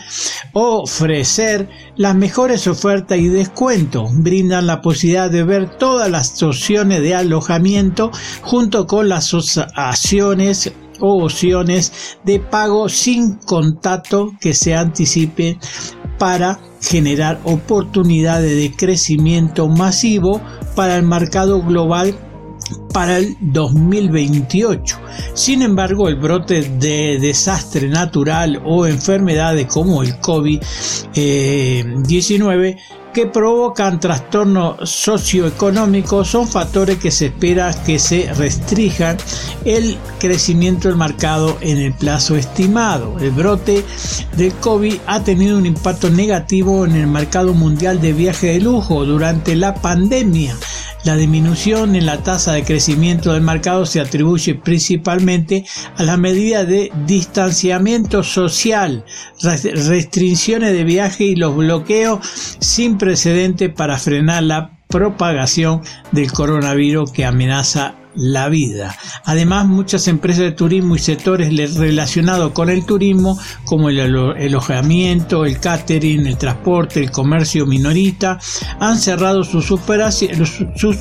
ofrecer 0.54 1.70
las 1.96 2.16
mejores 2.16 2.68
ofertas 2.68 3.18
y 3.18 3.28
descuentos, 3.28 4.10
brindan 4.16 4.68
la 4.68 4.82
posibilidad 4.82 5.30
de 5.30 5.44
ver 5.44 5.78
todas 5.78 6.10
las 6.10 6.42
opciones 6.44 7.02
de 7.02 7.16
alojamiento 7.16 8.12
junto 8.42 8.88
con 8.88 9.10
las 9.10 9.34
acciones 9.76 10.72
o 11.00 11.24
opciones 11.24 12.18
de 12.24 12.40
pago 12.40 12.90
sin 12.90 13.36
contacto 13.36 14.32
que 14.40 14.54
se 14.54 14.76
anticipen 14.76 15.60
para 16.18 16.60
generar 16.82 17.40
oportunidades 17.44 18.56
de 18.56 18.76
crecimiento 18.76 19.68
masivo 19.68 20.42
para 20.76 20.96
el 20.96 21.04
mercado 21.04 21.62
global 21.62 22.16
para 22.94 23.18
el 23.18 23.36
2028. 23.40 25.00
Sin 25.34 25.62
embargo, 25.62 26.08
el 26.08 26.16
brote 26.16 26.62
de 26.62 27.20
desastre 27.20 27.88
natural 27.88 28.62
o 28.66 28.88
enfermedades 28.88 29.68
como 29.68 30.02
el 30.04 30.20
COVID-19 30.20 32.78
que 33.14 33.28
provocan 33.28 34.00
trastornos 34.00 34.90
socioeconómicos 34.90 36.28
son 36.28 36.48
factores 36.48 36.98
que 36.98 37.12
se 37.12 37.28
espera 37.28 37.74
que 37.86 38.00
se 38.00 38.34
restrinjan 38.34 39.18
el 39.66 39.98
crecimiento 40.20 40.88
del 40.88 40.98
mercado 40.98 41.58
en 41.62 41.78
el 41.78 41.94
plazo 41.94 42.36
estimado. 42.36 43.18
El 43.20 43.32
brote 43.32 43.86
del 44.36 44.54
COVID 44.56 44.96
ha 45.06 45.24
tenido 45.24 45.58
un 45.58 45.66
impacto 45.66 46.10
negativo 46.10 46.86
en 46.86 46.96
el 46.96 47.08
mercado 47.08 47.54
mundial 47.54 48.02
de 48.02 48.14
viaje 48.14 48.48
de 48.48 48.62
lujo 48.62 49.06
durante 49.06 49.56
la 49.56 49.76
pandemia 49.76 50.56
La 51.04 51.18
disminución 51.18 51.96
en 51.98 52.06
la 52.06 52.24
tasa 52.24 52.54
de 52.54 52.64
crecimiento 52.64 53.34
del 53.34 53.42
mercado 53.42 53.86
se 53.86 54.00
atribuye 54.00 54.56
principalmente 54.56 55.66
a 55.98 56.04
la 56.04 56.16
medida 56.16 56.64
de 56.64 56.92
distanciamiento 57.06 58.24
social, 58.24 59.04
restricciones 59.42 60.72
de 60.72 60.84
viaje 60.86 61.26
y 61.26 61.36
los 61.36 61.56
bloqueos 61.58 62.20
sin 62.60 62.98
precedente 63.04 63.68
para 63.68 63.98
frenar 63.98 64.44
la 64.44 64.80
propagación 64.88 65.82
del 66.14 66.32
coronavirus 66.32 67.12
que 67.12 67.26
amenaza 67.26 67.96
la 68.16 68.50
vida. 68.50 68.96
Además, 69.26 69.66
muchas 69.66 70.08
empresas 70.08 70.44
de 70.44 70.52
turismo 70.52 70.96
y 70.96 71.00
sectores 71.00 71.76
relacionados 71.76 72.52
con 72.52 72.70
el 72.70 72.86
turismo, 72.86 73.40
como 73.66 73.90
el 73.90 74.00
alojamiento, 74.00 75.46
el 75.46 75.60
catering, 75.60 76.28
el 76.28 76.38
transporte, 76.38 77.00
el 77.00 77.12
comercio 77.12 77.66
minorista, 77.66 78.40
han 78.80 78.98
cerrado 78.98 79.44
sus, 79.44 79.72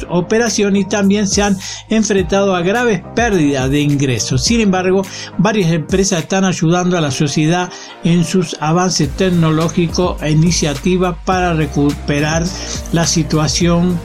operaciones 0.09 0.83
y 0.83 0.85
también 0.85 1.29
se 1.29 1.43
han 1.43 1.57
enfrentado 1.89 2.55
a 2.55 2.63
graves 2.63 3.03
pérdidas 3.15 3.71
de 3.71 3.81
ingresos. 3.81 4.45
Sin 4.45 4.61
embargo, 4.61 5.03
varias 5.39 5.73
empresas 5.73 6.21
están 6.21 6.45
ayudando 6.45 6.97
a 6.97 7.01
la 7.01 7.11
sociedad 7.11 7.71
en 8.05 8.25
sus 8.25 8.57
avances 8.61 9.09
tecnológicos 9.11 10.21
e 10.23 10.31
iniciativas 10.31 11.17
para 11.25 11.55
recuperar 11.55 12.45
la 12.93 13.07
situación 13.07 13.99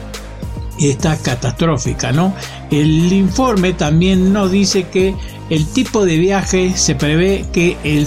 esta 0.78 1.16
catastrófica, 1.16 2.12
¿no? 2.12 2.32
El 2.70 3.12
informe 3.12 3.72
también 3.72 4.32
nos 4.32 4.50
dice 4.50 4.84
que 4.84 5.14
el 5.50 5.66
tipo 5.66 6.04
de 6.04 6.18
viaje 6.18 6.76
se 6.76 6.94
prevé 6.94 7.46
que 7.52 7.76
el 7.82 8.06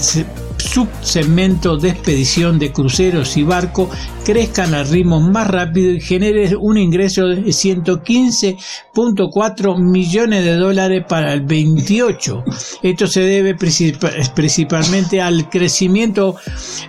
subsegmento 0.62 1.76
de 1.76 1.90
expedición 1.90 2.58
de 2.58 2.72
cruceros 2.72 3.36
y 3.36 3.42
barcos 3.42 3.90
crezcan 4.24 4.72
al 4.74 4.88
ritmo 4.88 5.20
más 5.20 5.48
rápido 5.48 5.90
y 5.90 6.00
genere 6.00 6.56
un 6.56 6.78
ingreso 6.78 7.26
de 7.26 7.42
115.4 7.42 9.78
millones 9.78 10.44
de 10.44 10.54
dólares 10.54 11.04
para 11.08 11.32
el 11.32 11.40
28. 11.42 12.44
Esto 12.82 13.08
se 13.08 13.22
debe 13.22 13.56
principalmente 13.56 15.20
al 15.20 15.50
crecimiento 15.50 16.36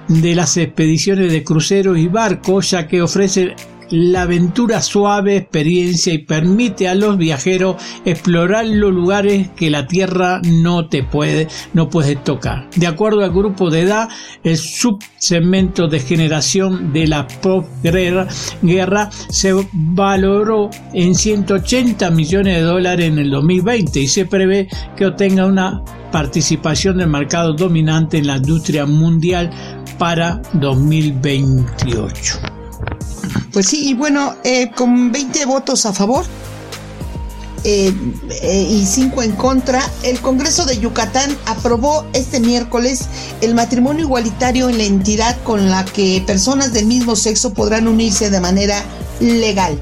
de 0.08 0.36
las 0.36 0.56
expediciones 0.58 1.32
de 1.32 1.44
cruceros 1.44 1.98
y 1.98 2.08
barcos, 2.08 2.70
ya 2.72 2.88
que 2.88 3.02
ofrecen 3.02 3.56
la 3.94 4.24
aventura 4.24 4.82
suave 4.82 5.38
experiencia 5.38 6.14
y 6.14 6.18
permite 6.18 6.88
a 6.88 6.96
los 6.96 7.16
viajeros 7.16 7.76
explorar 8.06 8.66
los 8.66 8.92
lugares 8.92 9.50
que 9.56 9.70
la 9.70 9.86
tierra 9.86 10.42
no 10.44 10.90
te 10.90 11.04
puede 11.04 11.48
no 11.74 11.90
puede 11.90 12.16
tocar. 12.16 12.68
De 12.76 12.88
acuerdo 12.88 13.24
al 13.24 13.32
grupo 13.32 13.70
de 13.70 13.82
edad, 13.82 14.10
el 14.44 14.58
subsegmento 14.58 15.88
de 15.88 16.00
generación 16.00 16.92
de 16.92 17.06
la 17.06 17.28
postguerra 17.28 18.28
guerra 18.64 19.12
se 19.30 19.54
valoró 19.72 20.72
en 20.94 21.14
180 21.14 22.10
millones 22.10 22.56
de 22.56 22.62
dólares 22.62 23.08
en 23.08 23.20
el 23.20 23.30
2020 23.30 24.00
y 24.00 24.08
se 24.08 24.26
prevé 24.26 24.70
que 24.98 25.06
obtenga 25.06 25.46
una 25.46 25.84
participación 26.12 26.98
del 26.98 27.10
mercado 27.10 27.54
dominante 27.54 28.18
en 28.18 28.26
la 28.26 28.38
industria 28.38 28.88
mundial 28.88 29.52
para 30.00 30.42
2028. 30.54 32.53
Pues 33.54 33.68
sí, 33.68 33.88
y 33.88 33.94
bueno, 33.94 34.36
eh, 34.44 34.72
con 34.76 35.12
20 35.12 35.46
votos 35.46 35.86
a 35.86 35.94
favor 35.94 36.26
eh, 37.64 37.94
eh, 38.42 38.68
y 38.68 38.84
5 38.84 39.22
en 39.22 39.34
contra, 39.34 39.88
el 40.02 40.20
Congreso 40.20 40.66
de 40.66 40.80
Yucatán 40.80 41.38
aprobó 41.46 42.04
este 42.14 42.40
miércoles 42.40 43.06
el 43.42 43.54
matrimonio 43.54 44.06
igualitario 44.06 44.70
en 44.70 44.80
la 44.80 44.86
entidad 44.86 45.38
con 45.44 45.70
la 45.70 45.86
que 45.86 46.24
personas 46.26 46.74
del 46.74 46.88
mismo 46.88 47.16
sexo 47.16 47.54
podrán 47.54 47.88
unirse 47.88 48.32
de 48.32 48.42
manera 48.42 48.84
legal. 49.20 49.80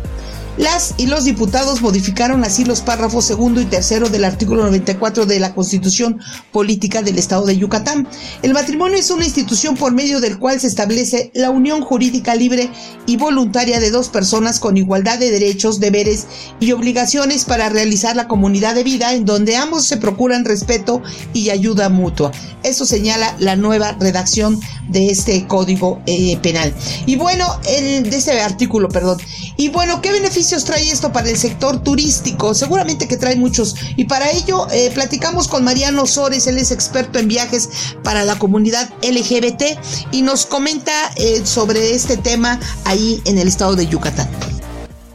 Las 0.61 0.93
y 0.97 1.07
los 1.07 1.25
diputados 1.25 1.81
modificaron 1.81 2.43
así 2.43 2.65
los 2.65 2.81
párrafos 2.81 3.25
segundo 3.25 3.61
y 3.61 3.65
tercero 3.65 4.09
del 4.09 4.23
artículo 4.23 4.61
94 4.61 5.25
de 5.25 5.39
la 5.39 5.55
Constitución 5.55 6.21
Política 6.51 7.01
del 7.01 7.17
Estado 7.17 7.47
de 7.47 7.57
Yucatán. 7.57 8.07
El 8.43 8.53
matrimonio 8.53 8.99
es 8.99 9.09
una 9.09 9.25
institución 9.25 9.75
por 9.75 9.91
medio 9.91 10.19
del 10.19 10.37
cual 10.37 10.59
se 10.59 10.67
establece 10.67 11.31
la 11.33 11.49
unión 11.49 11.81
jurídica 11.81 12.35
libre 12.35 12.69
y 13.07 13.17
voluntaria 13.17 13.79
de 13.79 13.89
dos 13.89 14.09
personas 14.09 14.59
con 14.59 14.77
igualdad 14.77 15.17
de 15.17 15.31
derechos, 15.31 15.79
deberes 15.79 16.27
y 16.59 16.73
obligaciones 16.73 17.43
para 17.45 17.69
realizar 17.69 18.15
la 18.15 18.27
comunidad 18.27 18.75
de 18.75 18.83
vida 18.83 19.15
en 19.15 19.25
donde 19.25 19.55
ambos 19.55 19.85
se 19.85 19.97
procuran 19.97 20.45
respeto 20.45 21.01
y 21.33 21.49
ayuda 21.49 21.89
mutua. 21.89 22.31
Eso 22.61 22.85
señala 22.85 23.35
la 23.39 23.55
nueva 23.55 23.93
redacción 23.99 24.59
de 24.89 25.09
este 25.09 25.47
código 25.47 25.99
eh, 26.05 26.37
penal. 26.37 26.71
Y 27.07 27.15
bueno, 27.15 27.47
el, 27.67 28.07
de 28.07 28.15
este 28.15 28.39
artículo, 28.41 28.89
perdón. 28.89 29.17
Y 29.57 29.69
bueno, 29.69 30.01
¿qué 30.01 30.11
beneficios 30.51 30.65
trae 30.65 30.91
esto 30.91 31.12
para 31.12 31.29
el 31.29 31.38
sector 31.38 31.81
turístico? 31.81 32.53
Seguramente 32.53 33.08
que 33.08 33.17
trae 33.17 33.36
muchos. 33.36 33.75
Y 33.96 34.05
para 34.05 34.31
ello 34.31 34.67
eh, 34.72 34.91
platicamos 34.93 35.48
con 35.48 35.63
Mariano 35.63 36.05
Sores, 36.05 36.48
él 36.48 36.58
es 36.58 36.72
experto 36.72 37.20
en 37.20 37.27
viajes 37.27 37.70
para 38.03 38.25
la 38.25 38.38
comunidad 38.38 38.89
LGBT 39.01 39.63
y 40.12 40.22
nos 40.22 40.46
comenta 40.46 40.91
eh, 41.15 41.41
sobre 41.46 41.93
este 41.93 42.17
tema 42.17 42.60
ahí 42.86 43.22
en 43.25 43.38
el 43.38 43.48
estado 43.48 43.75
de 43.75 43.88
Yucatán. 43.88 44.29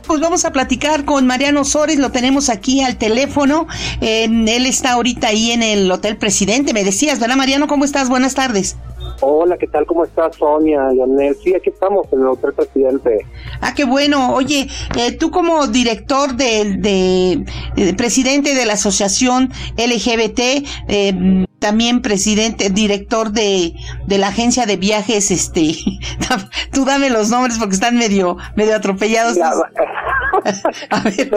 Pues 0.06 0.20
vamos 0.20 0.44
a 0.44 0.52
platicar 0.52 1.04
con 1.04 1.26
Mariano 1.26 1.64
Sores, 1.64 1.98
lo 1.98 2.12
tenemos 2.12 2.48
aquí 2.48 2.80
al 2.80 2.96
teléfono. 2.96 3.66
él 4.00 4.66
está 4.66 4.92
ahorita 4.92 5.28
ahí 5.28 5.50
en 5.50 5.62
el 5.62 5.90
Hotel 5.90 6.16
Presidente. 6.16 6.72
Me 6.72 6.84
decías, 6.84 7.18
¿verdad, 7.18 7.36
Mariano? 7.36 7.66
¿Cómo 7.66 7.84
estás? 7.84 8.08
Buenas 8.08 8.34
tardes. 8.34 8.76
Hola, 9.20 9.56
¿qué 9.56 9.66
tal? 9.66 9.86
¿Cómo 9.86 10.04
estás, 10.04 10.36
Sonia 10.36 10.88
y 10.92 11.34
Sí, 11.42 11.54
aquí 11.54 11.70
estamos 11.70 12.06
en 12.12 12.20
el 12.20 12.26
Hotel 12.26 12.52
Presidente. 12.52 13.26
Ah, 13.60 13.72
qué 13.74 13.84
bueno. 13.84 14.34
Oye, 14.34 14.66
eh, 14.96 15.12
tú 15.12 15.30
como 15.30 15.66
director 15.66 16.34
de, 16.34 16.76
de, 16.78 17.94
presidente 17.94 18.54
de 18.54 18.66
la 18.66 18.74
asociación 18.74 19.50
LGBT, 19.76 20.40
eh, 20.88 21.46
también 21.58 22.02
presidente, 22.02 22.68
director 22.70 23.30
de, 23.30 23.72
de 24.06 24.18
la 24.18 24.28
agencia 24.28 24.66
de 24.66 24.76
viajes, 24.76 25.30
este, 25.30 25.74
tú 26.72 26.84
dame 26.84 27.08
los 27.08 27.30
nombres 27.30 27.58
porque 27.58 27.74
están 27.74 27.96
medio, 27.96 28.36
medio 28.54 28.76
atropellados. 28.76 29.38
a 30.90 31.02
ver, 31.04 31.30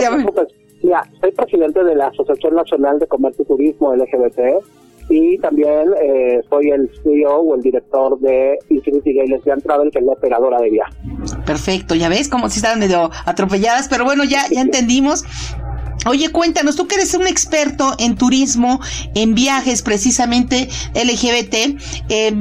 Mira, 0.81 1.03
soy 1.19 1.31
presidente 1.31 1.83
de 1.83 1.95
la 1.95 2.07
Asociación 2.07 2.55
Nacional 2.55 2.99
de 2.99 3.07
Comercio 3.07 3.43
y 3.43 3.47
Turismo 3.47 3.93
LGBT 3.93 4.39
y 5.09 5.37
también 5.39 5.89
eh, 6.01 6.41
soy 6.49 6.69
el 6.69 6.89
CEO 7.03 7.39
o 7.39 7.55
el 7.55 7.61
director 7.61 8.19
de 8.19 8.57
Infinity 8.69 9.13
Gay 9.13 9.27
Lesbian 9.27 9.61
Travel, 9.61 9.91
que 9.91 9.99
es 9.99 10.05
la 10.05 10.13
operadora 10.13 10.59
de 10.61 10.69
viajes. 10.69 10.95
Perfecto, 11.45 11.95
ya 11.95 12.09
ves 12.09 12.29
como 12.29 12.49
si 12.49 12.59
estaban 12.59 12.79
medio 12.79 13.09
atropelladas, 13.25 13.87
pero 13.89 14.05
bueno, 14.05 14.23
ya, 14.23 14.43
ya 14.49 14.61
entendimos. 14.69 15.25
Oye, 16.05 16.29
cuéntanos, 16.29 16.77
tú 16.77 16.87
que 16.87 16.95
eres 16.95 17.13
un 17.13 17.27
experto 17.27 17.93
en 17.99 18.15
turismo, 18.15 18.79
en 19.15 19.35
viajes 19.35 19.81
precisamente 19.81 20.69
LGBT, 20.93 21.77
eh, 22.07 22.33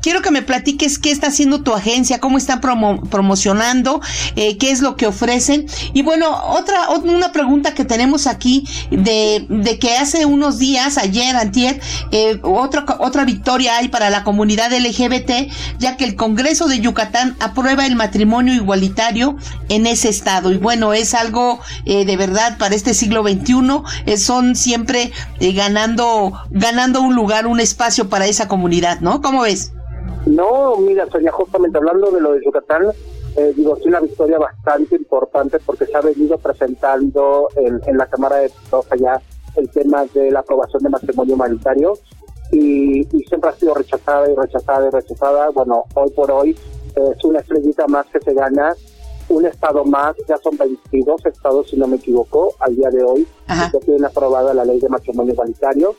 quiero 0.00 0.22
que 0.22 0.30
me 0.30 0.40
platiques 0.40 0.98
qué 0.98 1.10
está 1.10 1.26
haciendo 1.26 1.62
tu 1.62 1.74
agencia, 1.74 2.20
cómo 2.20 2.38
están 2.38 2.60
promocionando, 2.62 4.00
eh, 4.34 4.56
qué 4.56 4.70
es 4.70 4.80
lo 4.80 4.96
que 4.96 5.06
ofrecen. 5.06 5.66
Y 5.92 6.02
bueno, 6.02 6.30
otra, 6.48 6.88
una 6.88 7.32
pregunta 7.32 7.74
que 7.74 7.84
tenemos 7.84 8.26
aquí 8.26 8.66
de, 8.90 9.44
de 9.46 9.78
que 9.78 9.98
hace 9.98 10.24
unos 10.24 10.58
días, 10.58 10.96
ayer, 10.96 11.36
antier, 11.36 11.80
eh, 12.12 12.38
otra, 12.42 12.86
otra 12.98 13.26
victoria 13.26 13.76
hay 13.76 13.88
para 13.88 14.08
la 14.08 14.24
comunidad 14.24 14.72
LGBT, 14.72 15.52
ya 15.78 15.98
que 15.98 16.04
el 16.04 16.16
Congreso 16.16 16.66
de 16.66 16.80
Yucatán 16.80 17.36
aprueba 17.40 17.84
el 17.84 17.94
matrimonio 17.94 18.54
igualitario 18.54 19.36
en 19.68 19.86
ese 19.86 20.08
estado. 20.08 20.50
Y 20.50 20.56
bueno, 20.56 20.94
es 20.94 21.12
algo 21.12 21.60
de 21.84 22.16
verdad 22.16 22.56
para 22.56 22.74
este 22.74 22.85
este 22.86 23.06
siglo 23.06 23.24
XXI 23.24 23.82
eh, 24.06 24.16
son 24.16 24.54
siempre 24.54 25.10
eh, 25.40 25.52
ganando, 25.52 26.32
ganando 26.50 27.02
un 27.02 27.16
lugar, 27.16 27.48
un 27.48 27.58
espacio 27.58 28.08
para 28.08 28.26
esa 28.26 28.46
comunidad, 28.46 29.00
¿no? 29.00 29.20
¿Cómo 29.20 29.42
ves? 29.42 29.72
No, 30.24 30.76
mira, 30.76 31.04
Sonia, 31.10 31.32
justamente 31.32 31.78
hablando 31.78 32.12
de 32.12 32.20
lo 32.20 32.34
de 32.34 32.44
Yucatán, 32.44 32.84
eh, 33.36 33.52
digo, 33.56 33.76
es 33.76 33.84
una 33.86 33.98
victoria 33.98 34.38
bastante 34.38 34.94
importante 34.94 35.58
porque 35.66 35.84
se 35.86 35.96
ha 35.96 36.00
venido 36.00 36.38
presentando 36.38 37.48
en, 37.56 37.98
la 37.98 38.06
Cámara 38.06 38.36
de 38.36 38.44
Diputados 38.44 38.86
allá 38.92 39.20
el 39.56 39.68
tema 39.70 40.04
de 40.14 40.30
la 40.30 40.40
aprobación 40.40 40.84
de 40.84 40.90
matrimonio 40.90 41.34
humanitario 41.34 41.98
y, 42.52 43.00
y, 43.00 43.24
siempre 43.24 43.50
ha 43.50 43.54
sido 43.54 43.74
rechazada 43.74 44.30
y 44.30 44.36
rechazada 44.36 44.86
y 44.86 44.90
rechazada. 44.90 45.50
Bueno, 45.50 45.86
hoy 45.94 46.10
por 46.10 46.30
hoy 46.30 46.56
es 46.94 47.24
una 47.24 47.40
estrellita 47.40 47.88
más 47.88 48.06
que 48.06 48.20
se 48.20 48.32
gana 48.32 48.76
un 49.28 49.46
estado 49.46 49.84
más, 49.84 50.14
ya 50.28 50.36
son 50.38 50.56
22 50.56 51.26
estados, 51.26 51.70
si 51.70 51.76
no 51.76 51.86
me 51.86 51.96
equivoco, 51.96 52.54
al 52.60 52.76
día 52.76 52.90
de 52.90 53.02
hoy, 53.02 53.26
que 53.72 53.78
tienen 53.78 54.04
aprobada 54.04 54.54
la 54.54 54.64
ley 54.64 54.78
de 54.78 54.88
matrimonio 54.88 55.32
igualitario. 55.32 55.94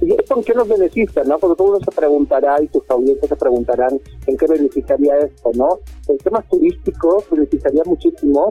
¿Y 0.00 0.12
esto 0.12 0.36
en 0.36 0.44
qué 0.44 0.54
nos 0.54 0.68
beneficia, 0.68 1.22
no? 1.24 1.38
Porque 1.38 1.56
todo 1.56 1.76
uno 1.76 1.78
se 1.84 1.90
preguntará 1.92 2.60
y 2.60 2.66
tus 2.66 2.82
audiencias 2.90 3.28
se 3.28 3.36
preguntarán 3.36 4.00
en 4.26 4.36
qué 4.36 4.46
beneficiaría 4.46 5.18
esto, 5.18 5.50
¿no? 5.54 5.78
El 6.08 6.18
tema 6.18 6.42
turístico 6.42 7.24
beneficiaría 7.30 7.82
muchísimo 7.86 8.48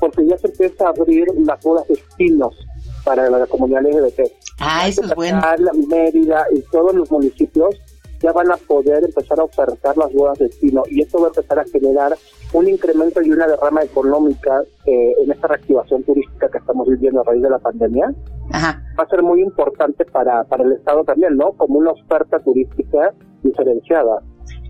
porque 0.00 0.26
ya 0.26 0.36
se 0.36 0.48
empieza 0.48 0.86
a 0.86 0.88
abrir 0.88 1.26
las 1.36 1.62
bodas 1.62 1.86
destinos 1.86 2.56
para 3.04 3.30
la 3.30 3.46
comunidad 3.46 3.82
LGBT. 3.82 4.20
Ah, 4.58 4.88
eso 4.88 5.04
es 5.04 5.14
bueno. 5.14 5.40
Mérida 5.88 6.46
y 6.52 6.60
todos 6.62 6.94
los 6.94 7.10
municipios 7.10 7.76
ya 8.20 8.32
van 8.32 8.50
a 8.50 8.56
poder 8.56 9.04
empezar 9.04 9.38
a 9.40 9.44
ofertar 9.44 9.96
las 9.96 10.12
bodas 10.12 10.38
de 10.38 10.46
destino 10.46 10.82
y 10.90 11.02
esto 11.02 11.18
va 11.18 11.26
a 11.26 11.28
empezar 11.28 11.58
a 11.58 11.64
generar 11.64 12.14
un 12.52 12.68
incremento 12.68 13.20
y 13.22 13.30
una 13.30 13.46
derrama 13.46 13.82
económica 13.82 14.62
eh, 14.86 15.12
en 15.22 15.32
esta 15.32 15.48
reactivación 15.48 16.02
turística 16.04 16.48
que 16.48 16.58
estamos 16.58 16.88
viviendo 16.88 17.20
a 17.20 17.24
raíz 17.24 17.42
de 17.42 17.50
la 17.50 17.58
pandemia. 17.58 18.14
Va 18.52 19.02
a 19.02 19.08
ser 19.08 19.22
muy 19.22 19.40
importante 19.40 20.04
para, 20.04 20.44
para 20.44 20.64
el 20.64 20.72
Estado 20.72 21.02
también, 21.04 21.36
¿no? 21.36 21.52
Como 21.52 21.78
una 21.78 21.90
oferta 21.90 22.38
turística 22.38 23.12
diferenciada. 23.42 24.22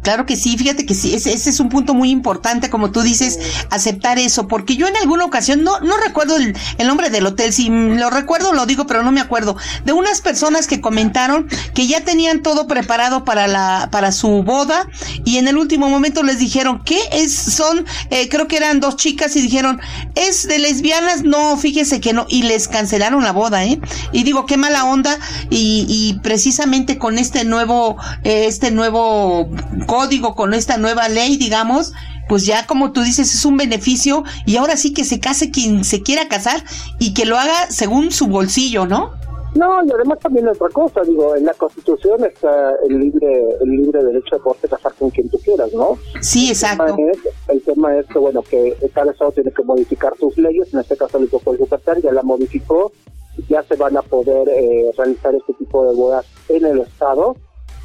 Claro 0.04 0.26
que 0.26 0.36
sí, 0.36 0.58
fíjate 0.58 0.84
que 0.84 0.94
sí, 0.94 1.14
ese, 1.14 1.32
es 1.32 1.60
un 1.60 1.70
punto 1.70 1.94
muy 1.94 2.10
importante, 2.10 2.68
como 2.68 2.90
tú 2.90 3.00
dices, 3.00 3.38
aceptar 3.70 4.18
eso, 4.18 4.46
porque 4.46 4.76
yo 4.76 4.86
en 4.86 4.96
alguna 4.98 5.24
ocasión, 5.24 5.64
no, 5.64 5.80
no 5.80 5.96
recuerdo 5.96 6.36
el, 6.36 6.54
nombre 6.86 7.08
del 7.08 7.24
hotel, 7.24 7.54
si 7.54 7.70
lo 7.70 8.10
recuerdo 8.10 8.52
lo 8.52 8.66
digo, 8.66 8.86
pero 8.86 9.02
no 9.02 9.12
me 9.12 9.22
acuerdo, 9.22 9.56
de 9.86 9.92
unas 9.94 10.20
personas 10.20 10.66
que 10.66 10.82
comentaron 10.82 11.48
que 11.72 11.86
ya 11.86 12.02
tenían 12.02 12.42
todo 12.42 12.66
preparado 12.66 13.24
para 13.24 13.46
la, 13.46 13.88
para 13.90 14.12
su 14.12 14.42
boda, 14.42 14.86
y 15.24 15.38
en 15.38 15.48
el 15.48 15.56
último 15.56 15.88
momento 15.88 16.22
les 16.22 16.38
dijeron, 16.38 16.82
¿qué 16.84 16.98
es? 17.10 17.34
Son, 17.34 17.86
eh, 18.10 18.28
creo 18.28 18.46
que 18.46 18.58
eran 18.58 18.80
dos 18.80 18.96
chicas 18.96 19.34
y 19.36 19.40
dijeron, 19.40 19.80
¿es 20.16 20.46
de 20.46 20.58
lesbianas? 20.58 21.22
No, 21.22 21.56
fíjese 21.56 22.02
que 22.02 22.12
no, 22.12 22.26
y 22.28 22.42
les 22.42 22.68
cancelaron 22.68 23.24
la 23.24 23.32
boda, 23.32 23.64
¿eh? 23.64 23.80
Y 24.12 24.24
digo, 24.24 24.44
qué 24.44 24.58
mala 24.58 24.84
onda, 24.84 25.18
y, 25.48 25.86
y 25.88 26.20
precisamente 26.22 26.98
con 26.98 27.16
este 27.18 27.44
nuevo, 27.44 27.96
eh, 28.22 28.44
este 28.46 28.70
nuevo 28.70 29.48
código, 29.94 30.34
con 30.34 30.54
esta 30.54 30.76
nueva 30.76 31.08
ley, 31.08 31.36
digamos, 31.36 31.92
pues 32.28 32.46
ya 32.46 32.66
como 32.66 32.90
tú 32.90 33.02
dices, 33.02 33.32
es 33.32 33.44
un 33.44 33.56
beneficio 33.56 34.24
y 34.44 34.56
ahora 34.56 34.76
sí 34.76 34.92
que 34.92 35.04
se 35.04 35.20
case 35.20 35.50
quien 35.52 35.84
se 35.84 36.02
quiera 36.02 36.26
casar 36.26 36.64
y 36.98 37.14
que 37.14 37.26
lo 37.26 37.38
haga 37.38 37.70
según 37.70 38.10
su 38.10 38.26
bolsillo, 38.26 38.86
¿no? 38.86 39.12
No, 39.54 39.84
y 39.84 39.92
además 39.92 40.18
también 40.18 40.48
otra 40.48 40.68
cosa, 40.70 41.02
digo, 41.02 41.36
en 41.36 41.44
la 41.44 41.54
Constitución 41.54 42.24
está 42.24 42.72
el 42.88 42.98
libre 42.98 43.56
el 43.60 43.70
libre 43.70 44.02
derecho 44.02 44.34
de 44.34 44.42
poder 44.42 44.68
casar 44.68 44.92
con 44.94 45.10
quien 45.10 45.28
tú 45.28 45.38
quieras, 45.38 45.72
¿no? 45.72 45.96
Sí, 46.20 46.48
exacto. 46.48 46.96
El 47.48 47.62
tema 47.62 47.96
es, 47.96 48.06
que, 48.06 48.18
bueno, 48.18 48.42
que 48.42 48.76
cada 48.92 49.12
estado 49.12 49.30
tiene 49.30 49.52
que 49.52 49.62
modificar 49.62 50.12
sus 50.18 50.36
leyes, 50.36 50.74
en 50.74 50.80
este 50.80 50.96
caso 50.96 51.18
el 51.18 51.28
Grupo 51.28 51.56
Yucatán 51.56 52.02
ya 52.02 52.10
la 52.10 52.24
modificó, 52.24 52.90
ya 53.48 53.62
se 53.62 53.76
van 53.76 53.96
a 53.96 54.02
poder 54.02 54.48
eh, 54.48 54.90
realizar 54.96 55.32
este 55.36 55.54
tipo 55.54 55.88
de 55.88 55.94
bodas 55.94 56.26
en 56.48 56.66
el 56.66 56.80
estado, 56.80 57.36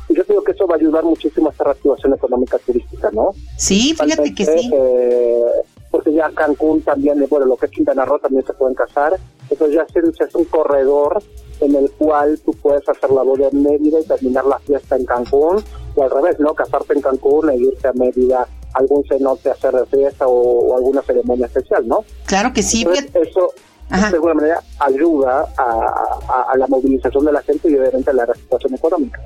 yo 0.10 0.26
creo 0.26 0.44
que 0.44 0.52
eso 0.52 0.68
va 0.68 0.76
a 0.76 0.78
ayudar 0.78 1.04
muchísimo 1.04 1.50
a 1.50 1.52
esta 1.52 1.64
reactivación 1.66 2.14
económica 2.14 2.58
turística, 2.60 3.10
¿no? 3.12 3.32
Sí, 3.58 3.94
fíjate 3.94 4.34
que 4.34 4.46
sí. 4.46 4.72
Eh, 4.74 5.44
porque 5.92 6.14
ya 6.14 6.30
Cancún 6.32 6.82
también, 6.82 7.26
bueno, 7.30 7.46
lo 7.46 7.58
que 7.58 7.66
es 7.66 7.72
Quintana 7.72 8.06
Roo 8.06 8.20
también 8.20 8.46
se 8.46 8.54
pueden 8.54 8.76
casar. 8.76 9.20
Entonces 9.50 9.76
ya 9.76 9.84
es, 9.84 10.22
es 10.22 10.36
un 10.36 10.46
corredor 10.46 11.22
en 11.62 11.76
el 11.76 11.92
cual 11.92 12.40
tú 12.46 12.54
puedes 12.54 12.88
hacer 12.88 13.10
la 13.12 13.24
boda 13.24 13.50
en 13.52 13.64
Mérida 13.64 14.00
y 14.00 14.06
terminar 14.06 14.46
la 14.46 14.60
fiesta 14.60 14.96
en 14.96 15.06
Cancún, 15.06 15.64
o 15.96 16.04
al 16.04 16.12
revés, 16.12 16.40
¿no? 16.40 16.54
Casarte 16.54 16.94
en 16.94 17.02
Cancún 17.02 17.50
e 17.50 17.58
irte 17.58 17.88
a 17.88 17.94
Mérida 17.94 18.48
algún 18.74 19.04
cenote 19.06 19.50
a 19.50 19.54
hacer 19.54 19.74
fiesta 19.90 20.28
o, 20.28 20.76
alguna 20.76 21.02
ceremonia 21.02 21.48
especial, 21.48 21.88
¿no? 21.88 22.06
Claro 22.26 22.54
que 22.54 22.62
sí. 22.62 22.86
eso 23.14 23.54
de 23.90 24.06
alguna 24.06 24.34
manera 24.36 24.62
ayuda 24.80 25.46
a, 25.58 26.52
a, 26.52 26.58
la 26.58 26.68
movilización 26.68 27.26
de 27.26 27.32
la 27.32 27.42
gente 27.42 27.70
y 27.70 27.76
obviamente 27.76 28.12
a 28.12 28.14
la 28.14 28.26
reactivación 28.26 28.76
económica. 28.76 29.20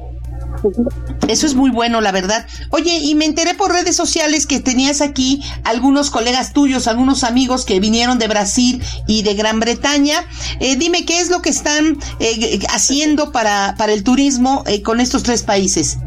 Eso 1.27 1.46
es 1.46 1.55
muy 1.55 1.70
bueno, 1.70 2.01
la 2.01 2.12
verdad. 2.12 2.46
Oye, 2.70 2.98
y 2.98 3.15
me 3.15 3.25
enteré 3.25 3.53
por 3.55 3.72
redes 3.72 3.96
sociales 3.96 4.46
que 4.46 4.60
tenías 4.60 5.01
aquí 5.01 5.41
algunos 5.63 6.10
colegas 6.10 6.53
tuyos, 6.53 6.88
algunos 6.88 7.24
amigos 7.24 7.65
que 7.65 7.79
vinieron 7.79 8.20
de 8.20 8.27
Brasil 8.27 8.82
y 9.08 9.24
de 9.24 9.34
Gran 9.34 9.60
Bretaña. 9.60 10.25
Eh, 10.60 10.75
dime, 10.77 11.05
¿qué 11.05 11.20
es 11.20 11.29
lo 11.29 11.41
que 11.41 11.50
están 11.50 11.98
eh, 12.20 12.60
haciendo 12.70 13.32
para, 13.32 13.75
para 13.77 13.93
el 13.93 14.03
turismo 14.03 14.63
eh, 14.67 14.82
con 14.82 15.00
estos 15.00 15.24
tres 15.24 15.43
países? 15.43 15.98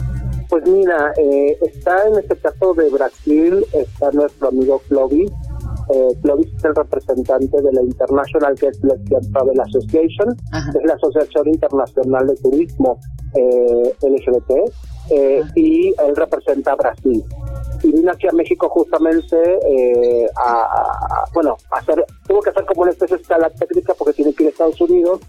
Pues 0.49 0.65
mira, 0.67 1.13
está 1.61 2.07
en 2.07 2.21
este 2.21 2.37
caso 2.37 2.73
de 2.75 2.89
Brasil, 2.89 3.67
está 3.73 4.13
nuestro 4.13 4.49
amigo 4.49 4.81
Clovis, 4.89 5.31
eh, 5.89 6.09
Clovis 6.23 6.53
es 6.55 6.65
el 6.65 6.75
representante 6.75 7.63
de 7.63 7.73
la 7.73 7.83
International 7.83 8.55
Guest 8.61 8.83
Lesbian 8.85 9.33
Travel 9.33 9.61
Association, 9.61 10.37
es 10.75 10.85
la 10.85 10.95
Asociación 10.95 11.49
Internacional 11.49 12.27
de 12.27 12.37
Turismo 12.37 12.99
eh, 13.35 13.95
LGBT, 14.03 14.51
eh, 15.11 15.43
y 15.55 15.89
él 15.89 16.17
representa 16.17 16.73
a 16.73 16.77
Brasil. 16.77 17.23
Y 17.83 17.93
vino 17.93 18.11
aquí 18.11 18.27
a 18.27 18.33
México 18.33 18.69
justamente 18.69 19.37
eh, 19.37 20.27
a, 20.45 21.25
bueno, 21.35 21.57
hacer, 21.71 22.05
tuvo 22.27 22.41
que 22.41 22.51
hacer 22.51 22.65
como 22.65 22.83
una 22.83 22.91
especie 22.91 23.17
de 23.17 23.23
escala 23.23 23.51
técnica 23.51 23.95
porque 23.95 24.15
tiene 24.15 24.35
que 24.35 24.45
ir 24.45 24.49
a 24.49 24.53
Estados 24.53 24.81
Unidos 24.81 25.21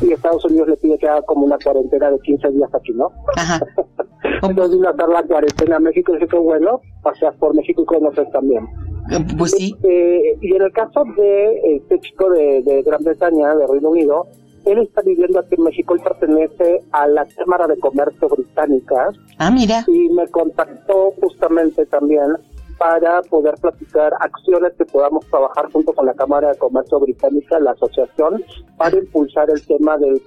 y 0.00 0.12
Estados 0.12 0.44
Unidos 0.44 0.68
le 0.68 0.76
pide 0.76 0.98
que 0.98 1.08
haga 1.08 1.22
como 1.22 1.46
una 1.46 1.56
cuarentena 1.58 2.10
de 2.10 2.18
15 2.20 2.50
días 2.50 2.70
aquí, 2.74 2.92
¿no? 2.92 3.10
Entonces 4.42 4.76
vino 4.76 4.88
a 4.88 4.92
hacer 4.92 5.08
la 5.08 5.22
cuarentena 5.22 5.76
a 5.76 5.80
México 5.80 6.12
y 6.12 6.16
dije 6.16 6.28
que 6.28 6.38
bueno, 6.38 6.80
paseas 7.02 7.34
por 7.36 7.54
México 7.54 7.82
y 7.82 7.86
conoces 7.86 8.30
también. 8.30 8.68
Eh, 9.10 9.24
pues 9.36 9.52
sí. 9.52 9.74
Eh, 9.82 10.38
y 10.40 10.54
en 10.54 10.62
el 10.62 10.72
caso 10.72 11.04
de 11.16 11.76
este 11.76 12.00
chico 12.00 12.30
de, 12.30 12.82
Gran 12.84 13.02
Bretaña, 13.02 13.54
de 13.54 13.66
Reino 13.66 13.90
Unido, 13.90 14.26
él 14.64 14.78
está 14.78 15.02
viviendo 15.02 15.40
aquí 15.40 15.56
en 15.56 15.64
México, 15.64 15.94
él 15.94 16.00
pertenece 16.02 16.80
a 16.92 17.06
la 17.06 17.26
Cámara 17.26 17.66
de 17.66 17.78
Comercio 17.78 18.28
Británica. 18.28 19.10
Ah, 19.38 19.50
mira. 19.50 19.84
Y 19.86 20.08
me 20.10 20.26
contactó 20.28 21.12
justamente 21.20 21.84
también 21.86 22.36
para 22.78 23.22
poder 23.22 23.54
platicar 23.60 24.12
acciones 24.20 24.72
que 24.76 24.84
podamos 24.86 25.24
trabajar 25.26 25.70
junto 25.70 25.92
con 25.92 26.06
la 26.06 26.14
Cámara 26.14 26.50
de 26.50 26.58
Comercio 26.58 26.98
Británica, 26.98 27.60
la 27.60 27.72
asociación, 27.72 28.42
para 28.76 28.96
impulsar 28.96 29.48
el 29.50 29.64
tema 29.66 29.96
del 29.98 30.20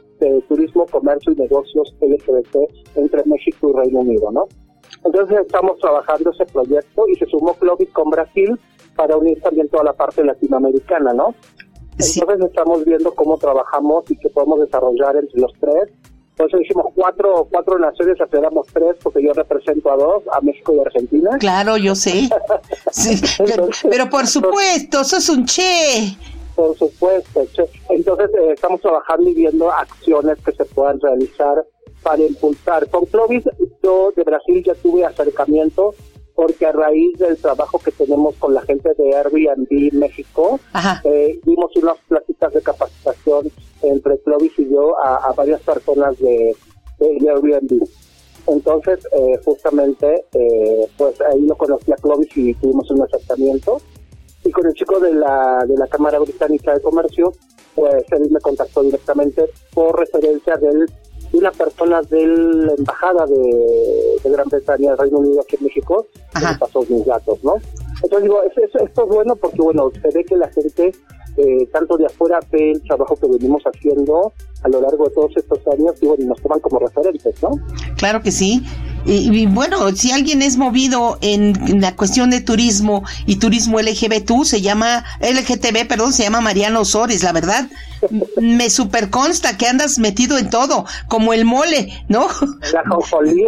turismo, 0.48 0.86
comercio 0.86 1.34
y 1.34 1.36
negocios 1.36 1.94
LGBT 2.02 2.56
entre 2.96 3.24
México 3.26 3.72
y 3.72 3.78
Reino 3.78 4.00
Unido, 4.00 4.32
¿no? 4.32 4.48
Entonces 5.04 5.40
estamos 5.40 5.78
trabajando 5.80 6.32
ese 6.32 6.46
proyecto 6.46 7.08
y 7.08 7.16
se 7.16 7.26
sumó 7.28 7.54
Clovis 7.56 7.90
con 7.90 8.10
Brasil 8.10 8.60
para 8.98 9.16
unir 9.16 9.40
también 9.42 9.70
toda 9.70 9.86
la 9.86 9.94
parte 9.94 10.24
latinoamericana, 10.26 11.14
¿no? 11.14 11.34
Entonces 11.98 12.46
estamos 12.46 12.84
viendo 12.86 13.14
cómo 13.16 13.38
trabajamos 13.38 14.04
y 14.12 14.18
qué 14.18 14.30
podemos 14.30 14.60
desarrollar 14.60 15.16
entre 15.16 15.40
los 15.40 15.52
tres. 15.60 15.90
Entonces 16.32 16.62
hicimos 16.62 16.88
cuatro, 16.94 17.48
cuatro 17.50 17.80
naciones, 17.80 18.22
aceleramos 18.22 18.68
tres, 18.72 18.96
porque 19.02 19.24
yo 19.24 19.34
represento 19.34 19.92
a 19.92 19.96
dos, 19.96 20.24
a 20.32 20.40
México 20.42 20.76
y 20.76 20.80
Argentina. 20.80 21.32
Claro, 21.40 21.78
yo 21.78 21.96
sé. 21.96 22.30
pero, 23.90 24.10
por 24.10 24.28
supuesto, 24.28 25.04
sos 25.04 25.30
un 25.30 25.46
che. 25.46 26.16
Por 26.56 26.78
supuesto, 26.78 27.42
che. 27.54 27.64
Entonces 27.90 28.30
eh, 28.36 28.52
estamos 28.54 28.82
trabajando 28.82 29.28
y 29.30 29.34
viendo 29.34 29.72
acciones 29.72 30.38
que 30.46 30.52
se 30.52 30.66
puedan 30.66 31.00
realizar 31.00 31.66
para 32.04 32.22
impulsar. 32.22 32.88
Con 32.90 33.06
Clovis, 33.06 33.44
yo 33.82 34.12
de 34.16 34.24
Brasil 34.24 34.64
ya 34.64 34.76
tuve 34.76 35.06
acercamiento 35.06 35.96
porque 36.38 36.68
a 36.68 36.72
raíz 36.72 37.18
del 37.18 37.36
trabajo 37.36 37.80
que 37.80 37.92
tenemos 37.92 38.36
con 38.36 38.54
la 38.54 38.62
gente 38.62 38.94
de 38.96 39.16
Airbnb 39.16 39.92
México, 39.94 40.60
eh, 41.04 41.40
dimos 41.44 41.76
unas 41.78 41.98
pláticas 42.08 42.54
de 42.54 42.62
capacitación 42.62 43.52
entre 43.82 44.20
Clovis 44.20 44.52
y 44.60 44.70
yo 44.70 44.94
a, 45.04 45.34
varias 45.34 45.60
personas 45.62 46.16
de, 46.20 46.56
Airbnb. 47.00 47.84
Entonces, 48.46 49.00
eh, 49.14 49.40
justamente, 49.44 50.26
eh, 50.32 50.88
pues 50.96 51.20
ahí 51.22 51.42
lo 51.42 51.56
conocí 51.58 51.92
a 51.92 51.96
Clovis 51.96 52.30
y 52.38 52.54
tuvimos 52.54 52.92
un 52.92 53.02
acercamiento. 53.02 53.82
Y 54.46 54.52
con 54.52 54.68
el 54.68 54.74
chico 54.76 55.00
de 55.00 55.16
la, 55.16 55.66
de 55.68 55.76
la 55.76 55.88
Cámara 55.88 56.20
Británica 56.20 56.72
de 56.72 56.82
Comercio, 56.82 57.34
pues 57.74 58.06
él 58.12 58.30
me 58.30 58.40
contactó 58.42 58.84
directamente 58.84 59.50
por 59.74 59.98
referencia 59.98 60.56
del 60.58 60.86
de 61.38 61.40
una 61.40 61.52
persona 61.52 62.02
de 62.02 62.28
la 62.28 62.74
embajada 62.74 63.26
de, 63.28 64.30
Gran 64.30 64.48
Bretaña, 64.50 64.90
del 64.90 64.98
Reino 64.98 65.20
Unido 65.20 65.42
aquí 65.42 65.56
en 65.58 65.66
México, 65.66 66.08
que 66.34 66.46
me 66.46 66.58
pasó 66.58 66.84
mis 66.90 67.06
datos, 67.06 67.44
¿no? 67.44 67.56
Entonces 68.04 68.24
digo, 68.24 68.42
esto, 68.44 68.80
es 68.84 69.08
bueno 69.08 69.36
porque, 69.36 69.62
bueno, 69.62 69.92
se 70.02 70.10
ve 70.12 70.24
que 70.24 70.36
la 70.36 70.50
gente, 70.50 70.92
eh, 71.38 71.68
tanto 71.72 71.98
de 71.98 72.08
afuera, 72.08 72.40
ve 72.52 72.72
el 72.72 72.82
trabajo 72.84 73.16
que 73.16 73.28
venimos 73.28 73.64
haciendo 73.64 74.34
a 74.64 74.70
lo 74.70 74.82
largo 74.82 75.06
de 75.06 75.16
todos 75.16 75.32
estos 75.36 75.60
años 75.68 75.96
y, 76.02 76.08
bueno, 76.08 76.26
nos 76.26 76.42
toman 76.42 76.60
como 76.60 76.80
referentes, 76.80 77.42
¿no? 77.42 77.52
Claro 77.98 78.22
que 78.22 78.32
sí. 78.32 78.64
Y, 79.10 79.46
bueno, 79.46 79.90
si 79.96 80.12
alguien 80.12 80.42
es 80.42 80.58
movido 80.58 81.18
en, 81.22 81.80
la 81.80 81.96
cuestión 81.96 82.30
de 82.30 82.42
turismo 82.42 83.04
y 83.26 83.38
turismo 83.38 83.80
LGBTQ, 83.80 84.44
se 84.44 84.62
llama, 84.62 85.06
LGTB, 85.22 85.88
perdón, 85.88 86.12
se 86.12 86.24
llama 86.24 86.42
Mariano 86.42 86.82
Osores, 86.82 87.24
la 87.24 87.32
verdad. 87.32 87.70
Me 88.42 88.70
super 88.70 89.10
consta 89.10 89.58
que 89.58 89.66
andas 89.66 89.98
metido 89.98 90.38
en 90.38 90.50
todo, 90.50 90.86
como 91.08 91.32
el 91.32 91.46
mole, 91.46 91.90
¿no? 92.10 92.28
La 92.74 92.82
ajonjolí. 92.82 93.46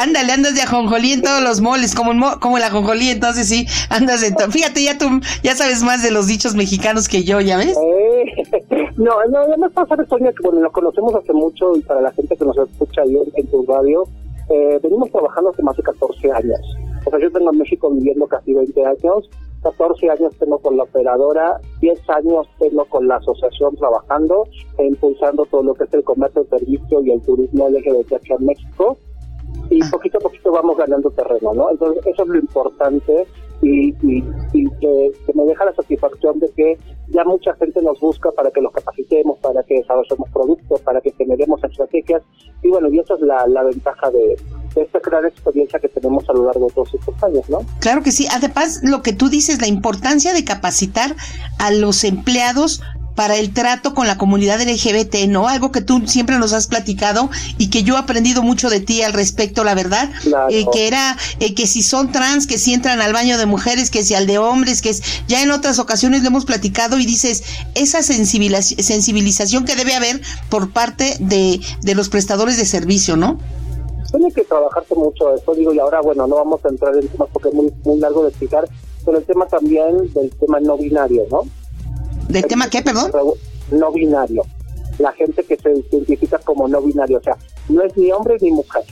ándale, 0.00 0.32
andas 0.32 0.54
de 0.54 0.62
ajonjolí 0.62 1.12
en 1.12 1.22
todos 1.22 1.42
los 1.42 1.60
moles, 1.60 1.96
como 1.96 2.12
el, 2.12 2.38
como 2.38 2.56
el 2.58 2.62
ajonjolí, 2.62 3.10
entonces 3.10 3.48
sí, 3.48 3.66
andas 3.88 4.22
en 4.22 4.36
todo. 4.36 4.50
Fíjate, 4.52 4.84
ya 4.84 4.96
tú 4.96 5.20
ya 5.42 5.56
sabes 5.56 5.82
más 5.82 6.04
de 6.04 6.12
los 6.12 6.28
dichos 6.28 6.54
mexicanos 6.54 7.08
que 7.08 7.24
yo, 7.24 7.40
¿ya 7.40 7.56
ves? 7.56 7.76
Eh, 7.76 8.90
no, 8.96 9.12
no, 9.28 9.48
ya 9.48 9.56
me 9.56 9.68
pasa, 9.70 9.96
Sonia, 10.08 10.30
que 10.30 10.42
bueno, 10.44 10.60
nos 10.60 10.72
conocemos 10.72 11.12
hace 11.16 11.32
mucho 11.32 11.76
y 11.76 11.80
para 11.80 12.00
la 12.00 12.12
gente 12.12 12.36
que 12.36 12.44
nos 12.44 12.56
escucha 12.56 13.02
ahí 13.02 13.16
en 13.34 13.46
tu 13.48 13.66
radio, 13.66 14.06
eh, 14.50 14.80
venimos 14.82 15.10
trabajando 15.10 15.50
hace 15.50 15.62
más 15.62 15.76
de 15.76 15.82
14 15.84 16.32
años. 16.32 16.60
O 17.06 17.10
sea, 17.10 17.18
yo 17.20 17.30
tengo 17.30 17.52
en 17.52 17.58
México 17.58 17.90
viviendo 17.90 18.26
casi 18.26 18.52
20 18.52 18.84
años, 18.84 19.30
14 19.62 20.10
años 20.10 20.34
tengo 20.38 20.58
con 20.58 20.76
la 20.76 20.82
operadora, 20.82 21.60
10 21.80 22.10
años 22.10 22.48
tengo 22.58 22.84
con 22.86 23.06
la 23.06 23.16
asociación 23.16 23.76
trabajando 23.76 24.44
e 24.78 24.86
impulsando 24.86 25.44
todo 25.46 25.62
lo 25.62 25.74
que 25.74 25.84
es 25.84 25.94
el 25.94 26.04
comercio, 26.04 26.42
el 26.42 26.48
servicio 26.48 27.00
y 27.02 27.12
el 27.12 27.22
turismo 27.22 27.68
LGBT 27.68 28.14
aquí 28.14 28.32
en 28.32 28.46
México. 28.46 28.98
y 29.70 29.80
poquito 29.90 30.18
a 30.18 30.20
poquito 30.20 30.50
vamos 30.50 30.76
ganando 30.76 31.10
terreno, 31.10 31.54
¿no? 31.54 31.70
Entonces 31.70 32.04
eso 32.06 32.22
es 32.22 32.28
lo 32.28 32.38
importante 32.38 33.26
y, 33.62 33.92
que, 33.92 35.12
me 35.34 35.44
deja 35.44 35.64
la 35.64 35.74
satisfacción 35.74 36.38
de 36.38 36.50
que 36.56 36.78
ya 37.08 37.24
mucha 37.24 37.54
gente 37.54 37.82
nos 37.82 38.00
busca 38.00 38.30
para 38.32 38.50
que 38.50 38.60
los 38.60 38.72
capacitemos, 38.72 39.38
para 39.38 39.62
que 39.62 39.74
desarrollemos 39.74 40.28
productos, 40.30 40.80
para 40.80 41.00
que 41.00 41.12
generemos 41.12 41.62
estrategias 41.64 42.22
y 42.62 42.68
bueno, 42.68 42.88
y 42.90 42.98
esa 42.98 43.14
es 43.14 43.20
la, 43.20 43.46
la 43.46 43.64
ventaja 43.64 44.10
de, 44.10 44.36
de 44.74 44.82
esta 44.82 45.00
gran 45.00 45.26
experiencia 45.26 45.78
que 45.78 45.88
tenemos 45.88 46.28
a 46.28 46.32
lo 46.32 46.44
largo 46.44 46.66
de 46.66 46.74
todos 46.74 46.94
estos 46.94 47.22
años, 47.22 47.48
¿no? 47.48 47.60
Claro 47.80 48.02
que 48.02 48.12
sí. 48.12 48.26
Además, 48.30 48.80
lo 48.82 49.02
que 49.02 49.12
tú 49.12 49.28
dices, 49.28 49.60
la 49.60 49.66
importancia 49.66 50.32
de 50.32 50.44
capacitar 50.44 51.16
a 51.58 51.70
los 51.70 52.04
empleados 52.04 52.82
para 53.20 53.36
el 53.36 53.52
trato 53.52 53.92
con 53.92 54.06
la 54.06 54.16
comunidad 54.16 54.62
LGBT, 54.62 55.28
¿no? 55.28 55.46
Algo 55.46 55.70
que 55.70 55.82
tú 55.82 56.00
siempre 56.06 56.38
nos 56.38 56.54
has 56.54 56.68
platicado 56.68 57.28
y 57.58 57.68
que 57.68 57.82
yo 57.82 57.96
he 57.96 57.98
aprendido 57.98 58.42
mucho 58.42 58.70
de 58.70 58.80
ti 58.80 59.02
al 59.02 59.12
respecto, 59.12 59.62
la 59.62 59.74
verdad, 59.74 60.08
eh, 60.48 60.64
que 60.72 60.86
era 60.86 61.18
eh, 61.38 61.54
que 61.54 61.66
si 61.66 61.82
son 61.82 62.12
trans, 62.12 62.46
que 62.46 62.56
si 62.56 62.72
entran 62.72 63.02
al 63.02 63.12
baño 63.12 63.36
de 63.36 63.44
mujeres, 63.44 63.90
que 63.90 64.02
si 64.04 64.14
al 64.14 64.26
de 64.26 64.38
hombres, 64.38 64.80
que 64.80 64.88
es, 64.88 65.02
ya 65.28 65.42
en 65.42 65.50
otras 65.50 65.78
ocasiones 65.78 66.22
le 66.22 66.28
hemos 66.28 66.46
platicado 66.46 66.98
y 66.98 67.04
dices, 67.04 67.42
esa 67.74 68.02
sensibilización 68.02 69.66
que 69.66 69.76
debe 69.76 69.94
haber 69.94 70.22
por 70.48 70.72
parte 70.72 71.18
de, 71.20 71.60
de 71.82 71.94
los 71.94 72.08
prestadores 72.08 72.56
de 72.56 72.64
servicio, 72.64 73.18
¿no? 73.18 73.38
Tiene 74.10 74.32
que 74.32 74.44
trabajarse 74.44 74.94
mucho 74.94 75.34
eso, 75.34 75.54
digo, 75.54 75.74
y 75.74 75.78
ahora, 75.78 76.00
bueno, 76.00 76.26
no 76.26 76.36
vamos 76.36 76.64
a 76.64 76.70
entrar 76.70 76.96
en 76.96 77.06
temas 77.06 77.28
porque 77.34 77.50
es 77.50 77.54
muy, 77.54 77.70
muy 77.84 77.98
largo 77.98 78.22
de 78.22 78.30
explicar, 78.30 78.66
pero 79.04 79.18
el 79.18 79.24
tema 79.24 79.46
también 79.46 80.10
del 80.14 80.30
tema 80.40 80.58
no 80.58 80.78
binario, 80.78 81.26
¿no? 81.30 81.42
¿De 82.30 82.42
tema 82.42 82.70
qué, 82.70 82.80
perdón? 82.82 83.10
No 83.70 83.92
binario. 83.92 84.42
La 84.98 85.12
gente 85.12 85.42
que 85.42 85.56
se 85.56 85.72
identifica 85.90 86.38
como 86.38 86.68
no 86.68 86.80
binario, 86.80 87.18
o 87.18 87.22
sea, 87.22 87.36
no 87.68 87.82
es 87.82 87.96
ni 87.96 88.12
hombre 88.12 88.36
ni 88.40 88.50
mujer. 88.52 88.84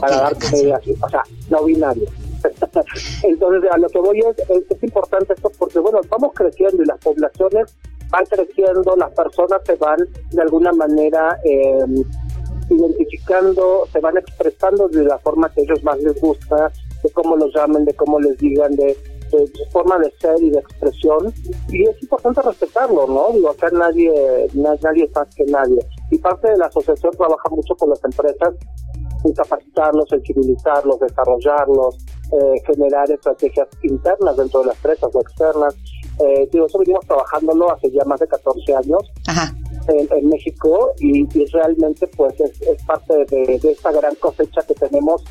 para 0.00 0.28
así, 0.28 0.68
o 1.00 1.08
sea, 1.08 1.22
no 1.48 1.64
binario. 1.64 2.06
Entonces, 3.22 3.70
a 3.70 3.78
lo 3.78 3.88
que 3.88 3.98
voy 4.00 4.20
es, 4.20 4.50
es, 4.70 4.82
importante 4.82 5.32
esto 5.32 5.50
porque, 5.58 5.78
bueno, 5.78 6.00
vamos 6.08 6.32
creciendo 6.34 6.82
y 6.82 6.86
las 6.86 6.98
poblaciones 6.98 7.74
van 8.10 8.26
creciendo, 8.26 8.96
las 8.96 9.12
personas 9.12 9.60
se 9.64 9.76
van 9.76 9.98
de 10.30 10.42
alguna 10.42 10.72
manera 10.72 11.38
eh, 11.44 12.04
identificando, 12.68 13.88
se 13.92 14.00
van 14.00 14.18
expresando 14.18 14.88
de 14.88 15.04
la 15.04 15.18
forma 15.18 15.48
que 15.50 15.60
a 15.60 15.64
ellos 15.64 15.82
más 15.84 15.98
les 16.02 16.20
gusta, 16.20 16.70
de 17.02 17.10
cómo 17.10 17.36
los 17.36 17.54
llamen, 17.54 17.84
de 17.84 17.94
cómo 17.94 18.20
les 18.20 18.36
digan, 18.38 18.74
de 18.76 18.96
de 19.38 19.46
su 19.46 19.64
forma 19.70 19.98
de 19.98 20.12
ser 20.20 20.42
y 20.42 20.50
de 20.50 20.58
expresión 20.58 21.32
y 21.68 21.88
es 21.88 22.02
importante 22.02 22.42
respetarlo, 22.42 23.06
¿no? 23.06 23.32
Digo, 23.32 23.50
acá 23.50 23.68
nadie, 23.72 24.12
nadie 24.54 25.04
es 25.04 25.14
más 25.14 25.34
que 25.34 25.44
nadie. 25.44 25.78
Y 26.10 26.18
parte 26.18 26.50
de 26.50 26.58
la 26.58 26.66
asociación 26.66 27.12
trabaja 27.12 27.48
mucho 27.50 27.74
con 27.76 27.90
las 27.90 28.02
empresas 28.04 28.54
en 29.24 29.32
capacitarlos, 29.32 30.08
sensibilizarlos, 30.08 31.00
desarrollarlos, 31.00 31.96
eh, 32.32 32.62
generar 32.66 33.10
estrategias 33.10 33.68
internas 33.82 34.36
dentro 34.36 34.60
de 34.60 34.66
las 34.66 34.76
empresas 34.76 35.10
o 35.12 35.20
externas. 35.20 35.74
Eh, 36.24 36.48
digo, 36.52 36.66
eso 36.66 36.78
venimos 36.78 37.06
trabajándolo 37.06 37.72
hace 37.72 37.90
ya 37.90 38.04
más 38.04 38.20
de 38.20 38.26
14 38.26 38.74
años. 38.74 39.02
En, 39.88 40.28
México 40.28 40.92
y, 41.00 41.26
realmente 41.46 42.06
pues 42.16 42.38
es, 42.40 42.84
parte 42.86 43.12
de, 43.28 43.58
de, 43.58 43.72
esta 43.72 43.90
gran 43.90 44.14
cosecha 44.14 44.62
que 44.62 44.74
tenemos 44.74 45.24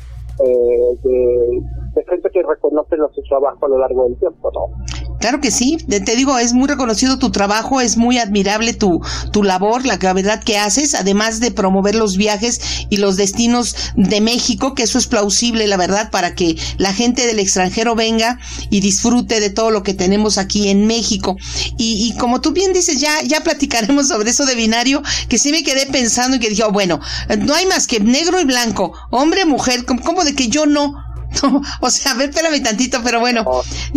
eh, 0.44 0.98
de, 1.02 1.62
gente 2.08 2.30
que 2.32 2.42
reconoce 2.42 2.96
su 3.14 3.22
trabajo 3.28 3.66
a 3.66 3.68
lo 3.68 3.78
largo 3.78 4.04
del 4.04 4.18
tiempo, 4.18 4.50
¿no? 4.52 4.84
Claro 5.22 5.40
que 5.40 5.52
sí, 5.52 5.76
te 5.76 6.16
digo, 6.16 6.36
es 6.38 6.52
muy 6.52 6.66
reconocido 6.66 7.16
tu 7.16 7.30
trabajo, 7.30 7.80
es 7.80 7.96
muy 7.96 8.18
admirable 8.18 8.74
tu, 8.74 9.00
tu 9.30 9.44
labor, 9.44 9.86
la 9.86 9.96
gravedad 9.96 10.42
que 10.42 10.58
haces, 10.58 10.96
además 10.96 11.38
de 11.38 11.52
promover 11.52 11.94
los 11.94 12.16
viajes 12.16 12.86
y 12.90 12.96
los 12.96 13.16
destinos 13.16 13.76
de 13.94 14.20
México, 14.20 14.74
que 14.74 14.82
eso 14.82 14.98
es 14.98 15.06
plausible, 15.06 15.68
la 15.68 15.76
verdad, 15.76 16.10
para 16.10 16.34
que 16.34 16.56
la 16.76 16.92
gente 16.92 17.24
del 17.24 17.38
extranjero 17.38 17.94
venga 17.94 18.40
y 18.68 18.80
disfrute 18.80 19.38
de 19.38 19.50
todo 19.50 19.70
lo 19.70 19.84
que 19.84 19.94
tenemos 19.94 20.38
aquí 20.38 20.70
en 20.70 20.88
México. 20.88 21.36
Y, 21.78 22.08
y 22.08 22.18
como 22.18 22.40
tú 22.40 22.50
bien 22.50 22.72
dices, 22.72 23.00
ya, 23.00 23.22
ya 23.22 23.42
platicaremos 23.42 24.08
sobre 24.08 24.30
eso 24.30 24.44
de 24.44 24.56
binario, 24.56 25.02
que 25.28 25.38
sí 25.38 25.52
me 25.52 25.62
quedé 25.62 25.86
pensando 25.86 26.36
y 26.36 26.40
que 26.40 26.48
dije, 26.48 26.64
oh, 26.64 26.72
bueno, 26.72 26.98
no 27.38 27.54
hay 27.54 27.66
más 27.66 27.86
que 27.86 28.00
negro 28.00 28.40
y 28.40 28.44
blanco, 28.44 28.92
hombre, 29.10 29.44
mujer, 29.44 29.84
como 29.84 30.24
de 30.24 30.34
que 30.34 30.48
yo 30.48 30.66
no? 30.66 31.11
o 31.80 31.90
sea, 31.90 32.12
a 32.12 32.14
ver, 32.14 32.30
espérame 32.30 32.62
tantito, 32.62 32.98
pero 33.04 33.20
bueno, 33.20 33.44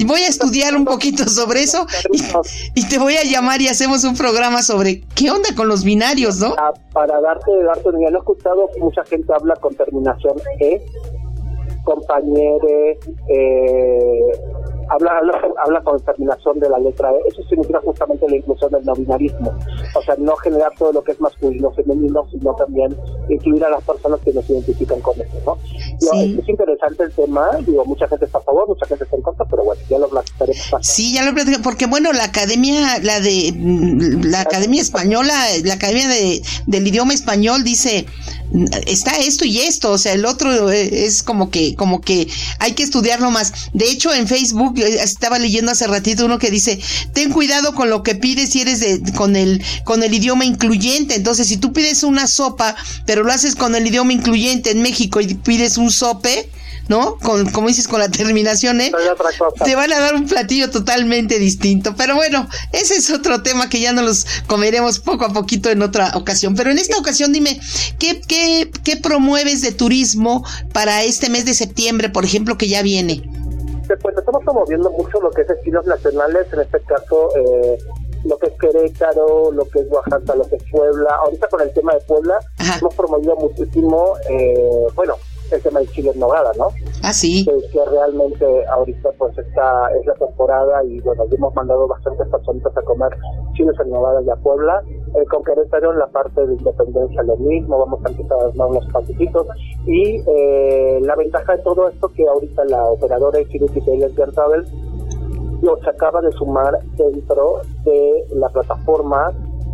voy 0.06 0.22
a 0.22 0.28
estudiar 0.28 0.76
un 0.76 0.86
poquito 0.86 1.28
sobre 1.28 1.64
eso 1.64 1.86
y, 2.76 2.88
te 2.88 3.00
voy 3.00 3.16
a 3.16 3.24
llamar 3.24 3.62
y 3.62 3.68
hacemos 3.68 4.04
un 4.04 4.16
programa 4.16 4.62
sobre 4.62 5.02
qué 5.16 5.32
onda 5.32 5.50
con 5.56 5.68
los 5.68 5.84
binarios, 5.84 6.38
¿no? 6.38 6.56
Ah, 6.58 6.74
para 6.94 7.20
darte, 7.20 7.52
darte, 7.64 7.90
ya 8.02 8.10
lo 8.10 8.18
he 8.18 8.20
escuchado, 8.20 8.70
mucha 8.80 9.04
gente 9.06 9.34
habla 9.34 9.56
con 9.56 9.76
terminación 9.76 10.36
E, 10.60 10.82
compañere, 11.84 13.00
eh, 13.30 14.32
habla, 14.90 15.22
habla, 15.66 15.82
con 15.82 15.98
determinación 15.98 16.60
de 16.60 16.70
la 16.70 16.80
letra 16.80 17.12
E. 17.12 17.28
Eso 17.28 17.42
significa 17.50 17.80
justamente 17.82 18.30
la 18.30 18.38
inclusión 18.38 18.72
del 18.72 18.86
no 18.86 18.94
binarismo. 18.94 19.54
O 19.96 20.02
sea, 20.02 20.16
no 20.18 20.36
generar 20.38 20.72
todo 20.78 20.94
lo 20.94 21.04
que 21.04 21.14
es 21.14 21.22
masculino, 21.22 21.72
femenino, 21.72 22.28
sino 22.32 22.54
también 22.56 22.96
incluir 23.30 23.64
a 23.66 23.70
las 23.70 23.84
personas 23.84 24.20
que 24.22 24.34
nos 24.34 24.50
identifican 24.50 25.00
con 25.02 25.20
eso, 25.20 25.38
¿no? 25.46 25.58
Es 26.22 26.50
interesante 26.50 27.04
el 27.04 27.12
tema, 27.14 27.50
digo, 27.66 27.86
mucha 27.86 28.08
gente 28.08 28.26
está 28.26 28.38
a 28.38 28.42
favor, 28.42 28.68
mucha 28.68 28.86
gente 28.86 29.04
está 29.04 29.16
en 29.16 29.22
contra, 29.22 29.46
pero 29.46 29.64
bueno, 29.64 29.82
ya 29.90 30.00
lo 30.00 30.08
platicaremos. 30.10 30.66
Sí, 30.82 31.14
ya 31.14 31.24
lo 31.24 31.34
platicaremos, 31.34 31.64
porque 31.64 31.88
bueno, 31.88 32.12
la 32.14 32.26
academia, 32.26 33.00
la 33.02 33.20
de, 33.20 33.54
la 34.24 34.42
academia 34.42 34.82
española, 34.82 35.34
la 35.64 35.74
academia 35.74 36.08
de, 36.08 36.42
del 36.68 36.88
idioma 36.88 37.14
español 37.14 37.64
dice, 37.64 38.06
está 38.86 39.18
esto 39.18 39.46
y 39.46 39.60
esto, 39.60 39.92
o 39.92 39.98
sea, 39.98 40.14
el 40.14 40.26
otro 40.26 40.72
es 40.72 41.24
como 41.24 41.50
que, 41.50 41.76
como 41.76 42.02
que 42.02 42.28
hay 42.60 42.74
que 42.74 42.84
estudiarlo 42.84 43.32
más. 43.32 43.54
De 43.74 43.90
hecho, 43.90 44.14
en 44.14 44.28
Facebook 44.28 44.80
eh, 44.80 45.00
estaba 45.04 45.40
leyendo 45.40 45.72
hace 45.72 45.88
ratito 45.88 46.26
uno 46.26 46.40
que 46.40 46.52
dice, 46.52 46.80
ten 47.14 47.32
cuidado 47.32 47.74
con 47.76 47.90
lo 47.90 48.04
que 48.04 48.16
pides 48.16 48.52
si 48.52 48.62
eres 48.62 48.80
de, 48.80 49.02
con 49.14 49.36
el, 49.36 49.64
con 49.84 50.04
el 50.04 50.14
idioma 50.14 50.46
incluyente. 50.46 51.16
Entonces, 51.16 51.48
si 51.48 51.58
tú 51.58 51.74
pides 51.74 52.04
una 52.04 52.28
sopa, 52.28 52.76
pero 53.06 53.24
lo 53.24 53.32
haces 53.32 53.56
con 53.56 53.76
el 53.76 53.88
idioma 53.88 54.14
incluyente 54.14 54.72
en 54.72 54.82
México 54.82 55.22
y 55.22 55.34
pides 55.36 55.78
un 55.78 55.92
sope, 55.92 56.50
¿no? 56.88 57.18
Con, 57.18 57.52
como 57.52 57.68
dices, 57.68 57.88
con 57.88 58.00
la 58.00 58.10
terminación, 58.10 58.82
¿eh? 58.82 58.92
Te 59.64 59.76
van 59.76 59.92
a 59.92 60.00
dar 60.00 60.16
un 60.16 60.28
platillo 60.28 60.70
totalmente 60.70 61.40
distinto. 61.40 61.96
Pero 61.96 62.16
bueno, 62.16 62.48
ese 62.72 62.96
es 62.96 63.10
otro 63.10 63.42
tema 63.44 63.70
que 63.70 63.80
ya 63.80 63.92
nos 63.94 64.06
los 64.06 64.26
comeremos 64.48 65.00
poco 65.00 65.26
a 65.26 65.34
poquito 65.34 65.70
en 65.70 65.82
otra 65.82 66.12
ocasión. 66.16 66.56
Pero 66.56 66.72
en 66.72 66.78
esta 66.78 66.98
ocasión, 66.98 67.34
dime, 67.34 67.60
¿qué, 68.00 68.22
qué, 68.22 68.72
qué 68.84 68.98
promueves 68.98 69.62
de 69.62 69.72
turismo 69.72 70.46
para 70.74 71.04
este 71.04 71.30
mes 71.30 71.46
de 71.46 71.54
septiembre, 71.54 72.10
por 72.10 72.26
ejemplo, 72.26 72.58
que 72.58 72.68
ya 72.68 72.82
viene? 72.82 73.24
Pues 73.88 74.18
estamos 74.18 74.44
promoviendo 74.44 74.90
mucho 74.92 75.22
lo 75.22 75.30
que 75.32 75.42
es 75.42 75.48
destinos 75.48 75.86
nacionales, 75.86 76.48
en 76.52 76.62
este 76.62 76.80
caso, 76.82 77.30
eh, 77.38 77.78
lo 78.24 78.38
que 78.40 78.48
es 78.48 78.54
Querétaro, 78.60 79.52
lo 79.52 79.70
que 79.70 79.80
es 79.80 79.86
Oaxaca, 79.90 80.36
lo 80.36 80.48
que 80.50 80.56
es 80.56 80.64
Puebla. 80.72 81.10
Ahorita 81.24 81.48
con 81.48 81.62
el 81.62 81.72
tema 81.72 81.94
de 81.94 82.02
Puebla, 82.02 82.40
hemos 82.80 82.96
promovido 82.96 83.36
muchísimo, 83.36 84.16
eh, 84.28 84.88
bueno, 84.96 85.16
el 85.52 85.62
tema 85.62 85.80
del 85.80 85.90
chile 85.90 86.12
en 86.14 86.20
nogada, 86.20 86.52
¿no? 86.58 86.68
Ah, 87.04 87.14
sí. 87.14 87.46
Que, 87.46 87.80
realmente 87.90 88.46
ahorita 88.68 89.10
pues 89.18 89.38
está, 89.38 89.90
es 90.00 90.06
la 90.06 90.14
temporada 90.16 90.84
y 90.84 91.00
bueno, 91.02 91.24
hemos 91.32 91.54
mandado 91.56 91.88
bastantes 91.88 92.28
personitas 92.30 92.76
a 92.76 92.82
comer 92.82 93.10
chiles 93.54 93.76
en 93.80 93.90
nogada 93.90 94.22
y 94.22 94.30
a 94.30 94.36
Puebla. 94.36 94.82
Eh, 94.88 95.26
con 95.30 95.44
Querétaro 95.44 95.92
en 95.94 96.00
la 96.00 96.08
parte 96.08 96.46
de 96.46 96.54
independencia 96.54 97.24
lo 97.24 97.38
mismo, 97.38 97.80
vamos 97.80 98.00
a 98.06 98.10
empezar 98.10 98.40
a 98.40 98.46
armar 98.46 98.68
unos 98.70 98.86
patitos. 98.92 99.48
Y 99.86 100.22
eh, 100.28 101.00
la 101.02 101.16
ventaja 101.16 101.56
de 101.56 101.64
todo 101.64 101.88
esto 101.90 102.10
que 102.10 102.28
ahorita 102.28 102.66
la 102.66 102.84
operadora 102.86 103.40
de 103.40 103.48
Chile 103.50 103.68
y 103.74 103.82
Travel 103.82 104.66
lo 105.62 105.78
se 105.78 105.90
acaba 105.90 106.22
de 106.22 106.32
sumar 106.34 106.80
dentro 106.98 107.62
de 107.84 108.28
la 108.34 108.50
plataforma 108.50 109.32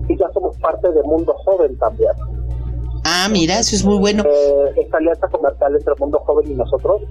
y 0.07 0.17
ya 0.17 0.29
somos 0.33 0.57
parte 0.57 0.91
de 0.91 1.01
Mundo 1.03 1.33
Joven 1.45 1.77
también. 1.77 2.11
Ah, 3.03 3.27
mira, 3.31 3.59
eso 3.59 3.75
es 3.75 3.83
muy 3.83 3.97
bueno. 3.97 4.23
Eh, 4.23 4.73
esta 4.77 4.97
alianza 4.97 5.27
comercial 5.27 5.75
entre 5.75 5.93
el 5.93 5.99
mundo 5.99 6.19
joven 6.19 6.51
y 6.51 6.55
nosotros 6.55 7.01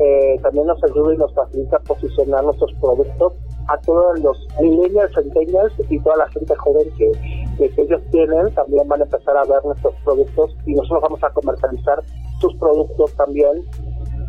eh, 0.00 0.38
también 0.42 0.66
nos 0.66 0.82
ayuda 0.82 1.14
y 1.14 1.18
nos 1.18 1.32
facilita 1.34 1.78
posicionar 1.80 2.42
nuestros 2.44 2.72
productos 2.80 3.34
a 3.68 3.78
todos 3.78 4.18
los 4.20 4.36
millennials, 4.60 5.14
centennials 5.14 5.72
y 5.88 5.98
toda 6.00 6.16
la 6.16 6.28
gente 6.30 6.54
joven 6.56 6.90
que, 6.98 7.12
que, 7.56 7.82
ellos 7.82 8.02
tienen, 8.10 8.52
también 8.54 8.88
van 8.88 9.02
a 9.02 9.04
empezar 9.04 9.36
a 9.36 9.44
ver 9.44 9.64
nuestros 9.64 9.94
productos 10.04 10.56
y 10.66 10.74
nosotros 10.74 11.02
vamos 11.02 11.22
a 11.22 11.30
comercializar 11.30 12.02
sus 12.40 12.54
productos 12.56 13.12
también 13.14 13.64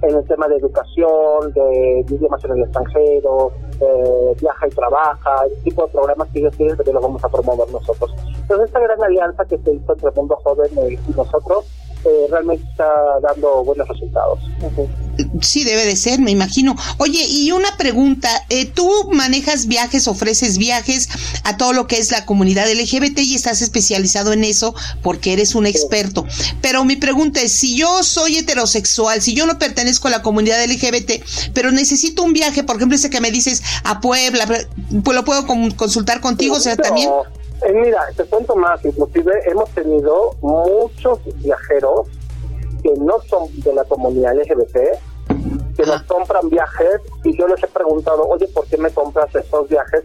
en 0.08 0.15
el 0.15 0.28
tema 0.28 0.48
de 0.48 0.58
educación, 0.58 1.54
de, 1.54 2.06
idiomas 2.08 2.44
en 2.46 2.52
el 2.52 2.63
extranjero, 2.63 3.52
viaja 4.39 4.68
y 4.68 4.70
trabaja, 4.72 5.46
ese 5.46 5.62
tipo 5.63 5.86
de 5.86 5.91
programas 5.91 6.28
que 6.30 6.39
ellos 6.39 6.56
tienen, 6.56 6.78
que 6.78 6.94
los 6.94 7.02
vamos 7.02 7.24
a 7.24 7.30
promover 7.30 7.70
nosotros. 7.72 8.13
Entonces, 8.28 8.68
esta 8.68 8.80
gran 8.80 9.04
alianza 9.04 9.46
que 9.46 9.58
se 9.58 9.74
hizo 9.74 9.94
entre 9.94 10.10
el 10.10 10.15
mundo 10.15 10.38
joven 10.44 10.70
y 10.78 11.12
nosotros 11.15 11.65
eh, 12.06 12.28
realmente 12.30 12.63
está 12.70 12.86
dando 13.22 13.63
buenos 13.63 13.88
resultados. 13.88 14.39
Sí, 15.41 15.63
debe 15.63 15.86
de 15.86 15.96
ser, 15.96 16.20
me 16.20 16.32
imagino. 16.32 16.76
Oye, 16.98 17.26
y 17.28 17.52
una 17.52 17.76
pregunta, 17.78 18.30
eh, 18.50 18.65
tú 18.65 18.89
manejas 19.12 19.65
viajes, 19.65 20.08
ofreces 20.08 20.58
viajes 20.58 21.10
a 21.44 21.58
todo 21.58 21.74
lo 21.74 21.88
que 21.88 21.98
es 21.98 22.12
la 22.12 22.26
comunidad 22.26 22.72
LGBT 22.72 23.20
y 23.20 23.36
estás 23.36 23.62
especializado 23.62 24.34
en 24.34 24.44
eso 24.44 24.76
porque 25.02 25.34
eres 25.34 25.56
un 25.56 25.65
experto. 25.65 26.26
Pero 26.62 26.86
mi 26.86 26.96
pregunta 26.96 27.41
es, 27.41 27.54
si 27.54 27.76
yo 27.76 28.04
soy 28.04 28.38
heterosexual, 28.38 29.22
si 29.22 29.34
yo 29.34 29.46
no 29.46 29.58
pertenezco 29.58 30.08
a 30.08 30.12
la 30.12 30.22
comunidad 30.22 30.63
LGBT, 30.63 31.24
pero 31.54 31.72
necesito 31.72 32.24
un 32.24 32.34
viaje, 32.34 32.63
por 32.63 32.76
ejemplo, 32.76 32.96
ese 32.96 33.10
que 33.10 33.22
me 33.22 33.32
dices 33.32 33.63
a 33.84 34.00
Puebla, 34.02 34.46
pues 34.46 35.15
lo 35.15 35.26
puedo 35.26 35.46
consultar 35.76 36.22
contigo, 36.22 36.56
o 36.56 36.60
sea, 36.60 36.76
también... 36.76 37.10
Eh, 37.65 37.73
mira, 37.73 38.06
te 38.15 38.23
cuento 38.25 38.56
más, 38.56 38.86
inclusive 38.86 39.32
hemos 39.49 39.67
tenido 39.71 40.36
muchos 40.41 41.19
viajeros 41.38 42.08
que 42.84 42.93
no 42.99 43.19
son 43.28 43.47
de 43.62 43.73
la 43.73 43.84
comunidad 43.86 44.36
LGBT, 44.36 44.78
que 45.75 45.86
nos 45.86 46.04
compran 46.04 46.47
viajes 46.49 47.01
y 47.23 47.36
yo 47.36 47.47
les 47.47 47.63
he 47.63 47.67
preguntado, 47.67 48.21
oye, 48.28 48.47
¿por 48.49 48.67
qué 48.67 48.78
me 48.78 48.91
compras 48.91 49.34
estos 49.34 49.67
viajes 49.67 50.04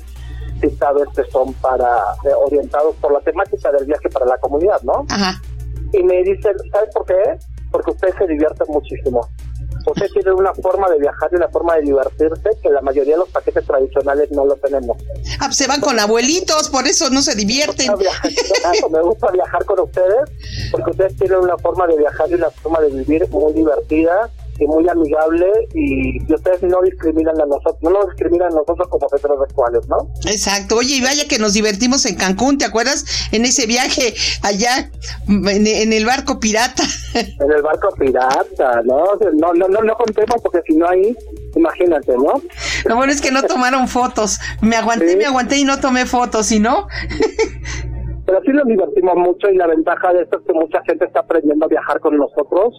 si 0.60 0.70
sabes 0.76 1.06
que 1.14 1.22
son 1.30 1.52
para 1.54 1.98
eh, 2.24 2.32
orientados 2.34 2.96
por 2.96 3.12
la 3.12 3.20
temática 3.20 3.70
del 3.72 3.84
viaje 3.84 4.08
para 4.08 4.24
la 4.24 4.38
comunidad, 4.38 4.80
¿no? 4.82 5.06
Y 5.92 6.02
me 6.02 6.22
dicen, 6.22 6.52
¿sabes 6.72 6.94
por 6.94 7.04
qué? 7.04 7.38
Porque 7.70 7.90
ustedes 7.90 8.14
se 8.16 8.26
divierten 8.26 8.66
muchísimo. 8.68 9.28
Ustedes 9.86 10.12
tienen 10.12 10.34
una 10.34 10.52
forma 10.54 10.88
de 10.90 10.98
viajar 10.98 11.28
y 11.32 11.36
una 11.36 11.48
forma 11.48 11.76
de 11.76 11.82
divertirse 11.82 12.50
que 12.62 12.70
la 12.70 12.80
mayoría 12.80 13.14
de 13.14 13.20
los 13.20 13.28
paquetes 13.28 13.64
tradicionales 13.64 14.30
no 14.30 14.44
lo 14.44 14.56
tenemos. 14.56 14.96
Ah, 15.40 15.46
pues 15.46 15.56
se 15.56 15.66
van 15.66 15.80
con 15.80 15.98
abuelitos, 15.98 16.68
por 16.68 16.86
eso 16.86 17.10
no 17.10 17.22
se 17.22 17.34
divierten. 17.34 17.92
Me 18.90 19.02
gusta, 19.02 19.30
viajar, 19.30 19.64
con 19.64 19.80
ustedes 19.80 20.30
porque 20.70 20.90
ustedes 20.90 21.16
tienen 21.16 21.38
una 21.38 21.56
forma 21.58 21.86
de 21.86 21.96
viajar 21.96 22.30
y 22.30 22.34
una 22.34 22.50
forma 22.50 22.80
de 22.80 22.90
vivir 22.90 23.28
muy 23.30 23.52
divertida 23.52 24.30
y 24.60 24.66
muy 24.66 24.86
amigable 24.88 25.46
y, 25.74 26.32
ustedes 26.32 26.62
no 26.62 26.80
discriminan 26.82 27.40
a 27.40 27.46
nosotros, 27.46 27.78
no 27.80 27.90
nos 27.90 28.06
discriminan 28.10 28.52
a 28.52 28.56
nosotros 28.56 28.88
como 28.88 29.06
heterosexuales, 29.10 29.88
¿no? 29.88 29.96
Exacto. 30.26 30.76
Oye, 30.76 30.96
y 30.96 31.00
vaya 31.00 31.26
que 31.28 31.38
nos 31.38 31.54
divertimos 31.54 32.04
en 32.06 32.16
Cancún, 32.16 32.58
¿te 32.58 32.64
acuerdas? 32.64 33.04
En 33.32 33.44
ese 33.44 33.66
viaje 33.66 34.14
allá 34.42 34.90
en, 35.28 35.92
el 35.92 36.04
barco 36.04 36.38
pirata. 36.38 36.82
En 37.14 37.50
el 37.50 37.62
barco 37.62 37.88
pirata, 37.98 38.82
¿no? 38.84 39.04
No, 39.34 39.52
no, 39.54 39.66
no, 39.68 39.80
no 39.80 39.94
contemos 39.94 40.36
porque 40.42 40.60
si 40.66 40.76
no 40.76 40.88
ahí, 40.88 41.16
imagínate, 41.56 42.12
¿no? 42.16 42.40
Lo 42.84 42.96
bueno 42.96 43.12
es 43.12 43.20
que 43.20 43.32
no 43.32 43.42
tomaron 43.42 43.88
fotos. 43.88 44.38
Me 44.60 44.76
aguanté, 44.76 45.16
me 45.16 45.24
aguanté 45.24 45.56
y 45.56 45.64
no 45.64 45.80
tomé 45.80 46.06
fotos, 46.06 46.52
¿y 46.52 46.60
no? 46.60 46.86
Pero 48.26 48.40
sí 48.42 48.52
nos 48.52 48.66
divertimos 48.66 49.16
mucho 49.16 49.50
y 49.50 49.56
la 49.56 49.66
ventaja 49.66 50.12
de 50.12 50.22
esto 50.22 50.38
es 50.38 50.46
que 50.46 50.52
mucha 50.52 50.80
gente 50.86 51.04
está 51.06 51.20
aprendiendo 51.20 51.64
a 51.64 51.68
viajar 51.68 51.98
con 51.98 52.16
nosotros 52.16 52.74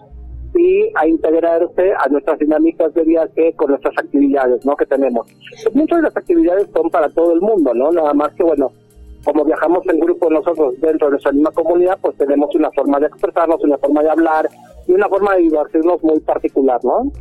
y 0.55 0.91
a 0.95 1.07
integrarse 1.07 1.93
a 1.97 2.07
nuestras 2.09 2.39
dinámicas 2.39 2.93
de 2.93 3.03
viaje 3.03 3.53
con 3.55 3.69
nuestras 3.69 3.97
actividades, 3.97 4.65
¿no? 4.65 4.75
Que 4.75 4.85
tenemos. 4.85 5.27
Muchas 5.73 5.97
de 5.99 6.03
las 6.03 6.17
actividades 6.17 6.67
son 6.73 6.89
para 6.89 7.09
todo 7.09 7.33
el 7.33 7.41
mundo, 7.41 7.73
¿no? 7.73 7.91
Nada 7.91 8.13
más 8.13 8.33
que, 8.33 8.43
bueno, 8.43 8.71
como 9.23 9.45
viajamos 9.45 9.83
en 9.87 9.99
grupo 9.99 10.29
nosotros 10.29 10.73
dentro 10.81 11.07
de 11.07 11.11
nuestra 11.11 11.31
misma 11.31 11.51
comunidad, 11.51 11.97
pues 12.01 12.17
tenemos 12.17 12.53
una 12.55 12.71
forma 12.71 12.99
de 12.99 13.07
expresarnos, 13.07 13.63
una 13.63 13.77
forma 13.77 14.01
de 14.03 14.09
hablar 14.09 14.49
y 14.87 14.93
una 14.93 15.07
forma 15.07 15.35
de 15.35 15.43
divertirnos 15.43 16.03
muy 16.03 16.19
particular, 16.21 16.79
¿no? 16.83 17.11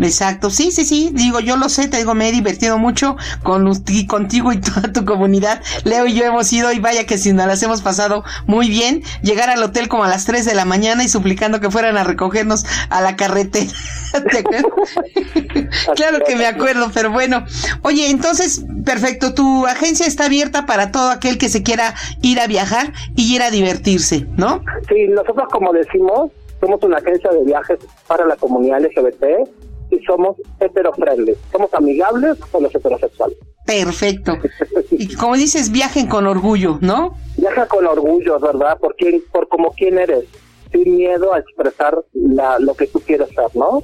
Exacto, 0.00 0.50
sí, 0.50 0.70
sí, 0.72 0.84
sí, 0.84 1.10
digo, 1.12 1.40
yo 1.40 1.56
lo 1.56 1.68
sé, 1.68 1.88
te 1.88 1.98
digo, 1.98 2.14
me 2.14 2.28
he 2.28 2.32
divertido 2.32 2.78
mucho 2.78 3.16
con 3.42 3.62
contigo 4.08 4.52
y 4.52 4.60
toda 4.60 4.92
tu 4.92 5.04
comunidad. 5.04 5.62
Leo 5.84 6.06
y 6.06 6.14
yo 6.14 6.24
hemos 6.24 6.52
ido 6.52 6.72
y 6.72 6.78
vaya 6.78 7.06
que 7.06 7.18
si 7.18 7.32
nos 7.32 7.46
las 7.46 7.62
hemos 7.62 7.82
pasado 7.82 8.24
muy 8.46 8.68
bien. 8.68 9.02
Llegar 9.22 9.50
al 9.50 9.62
hotel 9.62 9.88
como 9.88 10.04
a 10.04 10.08
las 10.08 10.24
3 10.24 10.44
de 10.44 10.54
la 10.54 10.64
mañana 10.64 11.04
y 11.04 11.08
suplicando 11.08 11.60
que 11.60 11.70
fueran 11.70 11.96
a 11.96 12.04
recogernos 12.04 12.64
a 12.88 13.00
la 13.00 13.16
carretera. 13.16 13.70
claro 15.96 16.18
que 16.26 16.36
me 16.36 16.46
acuerdo, 16.46 16.90
pero 16.92 17.10
bueno. 17.10 17.44
Oye, 17.82 18.10
entonces, 18.10 18.64
perfecto, 18.84 19.34
tu 19.34 19.66
agencia 19.66 20.06
está 20.06 20.26
abierta 20.26 20.66
para 20.66 20.90
todo 20.90 21.10
aquel 21.10 21.38
que 21.38 21.48
se 21.48 21.62
quiera 21.62 21.94
ir 22.22 22.40
a 22.40 22.46
viajar 22.46 22.92
y 23.16 23.34
ir 23.34 23.42
a 23.42 23.50
divertirse, 23.50 24.26
¿no? 24.36 24.62
Sí, 24.88 25.06
nosotros 25.08 25.48
como 25.50 25.72
decimos, 25.72 26.30
somos 26.60 26.82
una 26.82 26.98
agencia 26.98 27.30
de 27.30 27.44
viajes 27.44 27.78
para 28.06 28.24
la 28.24 28.36
comunidad 28.36 28.80
LGBT 28.80 29.48
y 29.92 30.02
somos 30.04 30.36
heterofriendly. 30.58 31.34
Somos 31.52 31.72
amigables 31.74 32.38
con 32.50 32.62
los 32.62 32.74
heterosexuales. 32.74 33.36
Perfecto. 33.64 34.38
Y 34.90 35.14
como 35.14 35.36
dices, 35.36 35.72
viajen 35.72 36.06
con 36.06 36.26
orgullo, 36.26 36.78
¿no? 36.80 37.16
Viaja 37.36 37.66
con 37.66 37.86
orgullo, 37.86 38.38
¿verdad? 38.38 38.78
Por, 38.78 38.94
quién, 38.94 39.22
por 39.32 39.48
como 39.48 39.72
quién 39.72 39.98
eres, 39.98 40.24
sin 40.70 40.96
miedo 40.96 41.34
a 41.34 41.38
expresar 41.38 41.98
la, 42.12 42.58
lo 42.58 42.74
que 42.74 42.86
tú 42.86 43.00
quieres 43.00 43.28
ser, 43.30 43.48
¿no? 43.54 43.82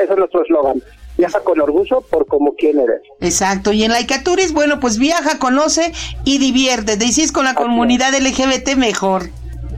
Ese 0.00 0.12
es 0.12 0.18
nuestro 0.18 0.42
eslogan. 0.42 0.82
Viaja 1.18 1.40
con 1.40 1.60
orgullo 1.60 2.02
por 2.02 2.26
como 2.26 2.54
quién 2.54 2.78
eres. 2.78 3.00
Exacto. 3.20 3.72
Y 3.72 3.82
en 3.82 3.90
Laicaturis, 3.90 4.52
bueno, 4.52 4.78
pues 4.80 4.98
viaja, 4.98 5.38
conoce 5.38 5.92
y 6.24 6.38
divierte. 6.38 6.96
Decís 6.96 7.32
con 7.32 7.44
la 7.46 7.54
comunidad 7.54 8.12
LGBT 8.14 8.76
mejor. 8.76 9.22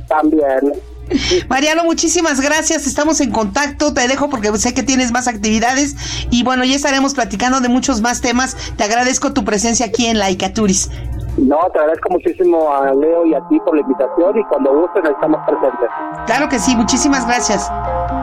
También. 0.08 0.72
Mariano, 1.48 1.84
muchísimas 1.84 2.40
gracias. 2.40 2.86
Estamos 2.86 3.20
en 3.20 3.30
contacto. 3.30 3.94
Te 3.94 4.06
dejo 4.08 4.28
porque 4.28 4.56
sé 4.58 4.74
que 4.74 4.82
tienes 4.82 5.12
más 5.12 5.28
actividades. 5.28 5.96
Y 6.30 6.44
bueno, 6.44 6.64
ya 6.64 6.76
estaremos 6.76 7.14
platicando 7.14 7.60
de 7.60 7.68
muchos 7.68 8.00
más 8.00 8.20
temas. 8.20 8.56
Te 8.76 8.84
agradezco 8.84 9.32
tu 9.32 9.44
presencia 9.44 9.86
aquí 9.86 10.06
en 10.06 10.18
Laicaturis. 10.18 10.90
No, 11.38 11.58
te 11.72 11.78
agradezco 11.78 12.10
muchísimo 12.10 12.74
a 12.74 12.92
Leo 12.92 13.24
y 13.24 13.34
a 13.34 13.40
ti 13.48 13.58
por 13.60 13.74
la 13.74 13.80
invitación 13.80 14.38
y 14.38 14.44
cuando 14.44 14.80
gusten 14.80 15.06
estamos 15.06 15.40
presentes. 15.46 15.88
Claro 16.26 16.48
que 16.48 16.58
sí, 16.58 16.76
muchísimas 16.76 17.26
gracias. 17.26 17.70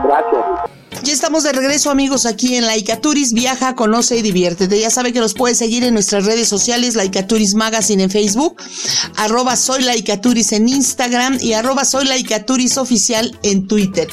Gracias. 0.04 0.79
Ya 1.02 1.14
estamos 1.14 1.44
de 1.44 1.52
regreso 1.52 1.90
amigos 1.90 2.26
aquí 2.26 2.56
en 2.56 2.66
Laicaturis, 2.66 3.32
viaja, 3.32 3.74
conoce 3.74 4.18
y 4.18 4.22
diviértete. 4.22 4.78
Ya 4.78 4.90
sabe 4.90 5.12
que 5.12 5.20
nos 5.20 5.34
puede 5.34 5.54
seguir 5.54 5.82
en 5.82 5.94
nuestras 5.94 6.26
redes 6.26 6.46
sociales, 6.46 6.94
Laicaturis 6.94 7.54
Magazine 7.54 8.02
en 8.02 8.10
Facebook, 8.10 8.56
arroba 9.16 9.56
soy 9.56 9.82
Laicaturis 9.82 10.52
en 10.52 10.68
Instagram 10.68 11.38
y 11.40 11.54
arroba 11.54 11.84
soy 11.84 12.04
Laicaturis 12.04 12.76
oficial 12.76 13.38
en 13.42 13.66
Twitter. 13.66 14.08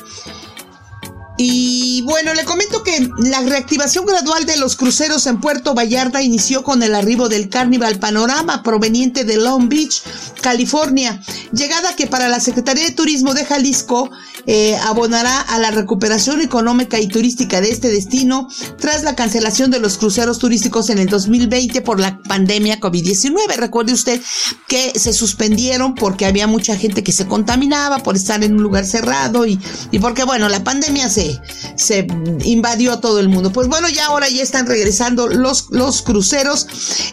Y 1.38 2.02
bueno, 2.02 2.34
le 2.34 2.46
comento 2.46 2.82
que 2.82 3.10
la 3.20 3.42
reactivación 3.42 4.08
gradual 4.08 4.46
de 4.46 4.58
los 4.58 4.76
cruceros 4.76 5.28
en 5.28 5.40
Puerto 5.40 5.76
Vallarta 5.76 6.24
inició 6.24 6.64
con 6.64 6.82
el 6.82 6.96
arribo 6.96 7.30
del 7.30 7.50
Carnival 7.50 8.00
Panorama 8.00 8.64
proveniente 8.64 9.24
de 9.24 9.38
Long 9.38 9.70
Beach, 9.70 10.02
California, 10.42 11.22
llegada 11.52 11.96
que 11.96 12.08
para 12.08 12.28
la 12.28 12.40
Secretaría 12.40 12.86
de 12.86 12.92
Turismo 12.92 13.36
de 13.36 13.46
Jalisco 13.46 14.10
eh, 14.48 14.78
abonará 14.78 15.42
a 15.42 15.60
la 15.60 15.72
recuperación 15.72 16.42
económica 16.42 17.00
y 17.00 17.08
turística 17.08 17.62
de 17.62 17.70
este 17.70 17.90
destino 17.90 18.48
tras 18.80 19.04
la 19.04 19.16
cancelación 19.16 19.70
de 19.70 19.80
los 19.80 19.98
cruceros 19.98 20.40
turísticos 20.40 20.90
en 20.90 20.98
el 20.98 21.08
2020 21.08 21.82
por 21.82 22.00
la 22.00 22.18
pandemia 22.24 22.80
COVID-19. 22.80 23.58
Recuerde 23.58 23.94
usted 23.94 24.22
que 24.68 24.98
se 24.98 25.14
suspendieron 25.14 25.96
porque 25.96 26.26
había 26.26 26.48
mucha 26.48 26.78
gente 26.78 27.04
que 27.04 27.12
se 27.12 27.28
contaminaba 27.28 28.00
por 28.00 28.16
estar 28.16 28.44
en 28.44 28.56
un 28.56 28.64
lugar 28.64 28.86
cerrado 28.86 29.46
y, 29.46 29.60
y 29.92 30.00
porque, 30.00 30.24
bueno, 30.24 30.50
la 30.50 30.64
pandemia 30.64 31.10
se, 31.10 31.27
se 31.76 32.08
invadió 32.44 33.00
todo 33.00 33.20
el 33.20 33.30
mundo. 33.30 33.52
Pues 33.52 33.68
bueno, 33.68 33.90
ya 33.90 34.08
ahora 34.08 34.30
ya 34.30 34.44
están 34.44 34.68
regresando 34.68 35.28
los, 35.28 35.68
los 35.72 36.02
cruceros. 36.02 36.68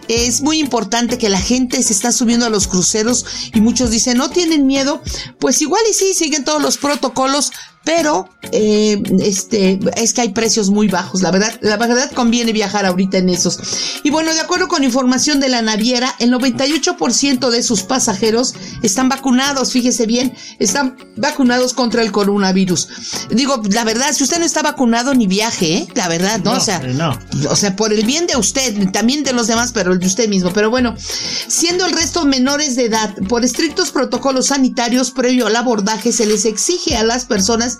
Es 0.08 0.40
muy 0.40 0.58
importante 0.58 1.18
que 1.18 1.28
la 1.28 1.40
gente 1.40 1.82
se 1.82 1.92
está 1.92 2.12
subiendo 2.12 2.46
a 2.46 2.50
los 2.50 2.66
cruceros 2.66 3.24
y 3.52 3.60
muchos 3.60 3.90
dicen, 3.90 4.18
no 4.18 4.30
tienen 4.30 4.66
miedo. 4.66 5.02
Pues 5.38 5.60
igual 5.62 5.82
y 5.90 5.94
sí, 5.94 6.14
siguen 6.14 6.44
todos 6.44 6.62
los 6.62 6.78
protocolos 6.78 7.50
pero 7.84 8.30
eh, 8.52 9.02
este 9.20 9.78
es 9.96 10.14
que 10.14 10.22
hay 10.22 10.30
precios 10.30 10.70
muy 10.70 10.88
bajos 10.88 11.22
la 11.22 11.30
verdad 11.30 11.52
la 11.60 11.76
verdad 11.76 12.10
conviene 12.12 12.52
viajar 12.52 12.86
ahorita 12.86 13.18
en 13.18 13.28
esos 13.28 13.58
y 14.02 14.10
bueno 14.10 14.32
de 14.32 14.40
acuerdo 14.40 14.68
con 14.68 14.84
información 14.84 15.38
de 15.38 15.50
la 15.50 15.60
naviera 15.60 16.14
el 16.18 16.32
98% 16.32 17.50
de 17.50 17.62
sus 17.62 17.82
pasajeros 17.82 18.54
están 18.82 19.08
vacunados 19.08 19.72
fíjese 19.72 20.06
bien 20.06 20.34
están 20.58 20.96
vacunados 21.16 21.74
contra 21.74 22.02
el 22.02 22.10
coronavirus 22.10 22.88
digo 23.30 23.60
la 23.70 23.84
verdad 23.84 24.12
si 24.12 24.24
usted 24.24 24.38
no 24.38 24.46
está 24.46 24.62
vacunado 24.62 25.14
ni 25.14 25.26
viaje 25.26 25.74
¿eh? 25.74 25.88
la 25.94 26.08
verdad 26.08 26.40
no, 26.42 26.52
o 26.52 26.60
sea 26.60 26.78
no. 26.78 27.18
o 27.50 27.56
sea 27.56 27.76
por 27.76 27.92
el 27.92 28.04
bien 28.06 28.26
de 28.26 28.36
usted 28.36 28.90
también 28.92 29.24
de 29.24 29.34
los 29.34 29.46
demás 29.46 29.72
pero 29.72 29.92
el 29.92 29.98
de 29.98 30.06
usted 30.06 30.28
mismo 30.28 30.52
pero 30.52 30.70
bueno 30.70 30.94
siendo 30.98 31.84
el 31.84 31.92
resto 31.92 32.24
menores 32.24 32.76
de 32.76 32.86
edad 32.86 33.14
por 33.28 33.44
estrictos 33.44 33.90
protocolos 33.90 34.46
sanitarios 34.46 35.10
previo 35.10 35.46
al 35.46 35.56
abordaje 35.56 36.12
se 36.12 36.24
les 36.24 36.46
exige 36.46 36.96
a 36.96 37.04
las 37.04 37.26
personas 37.26 37.73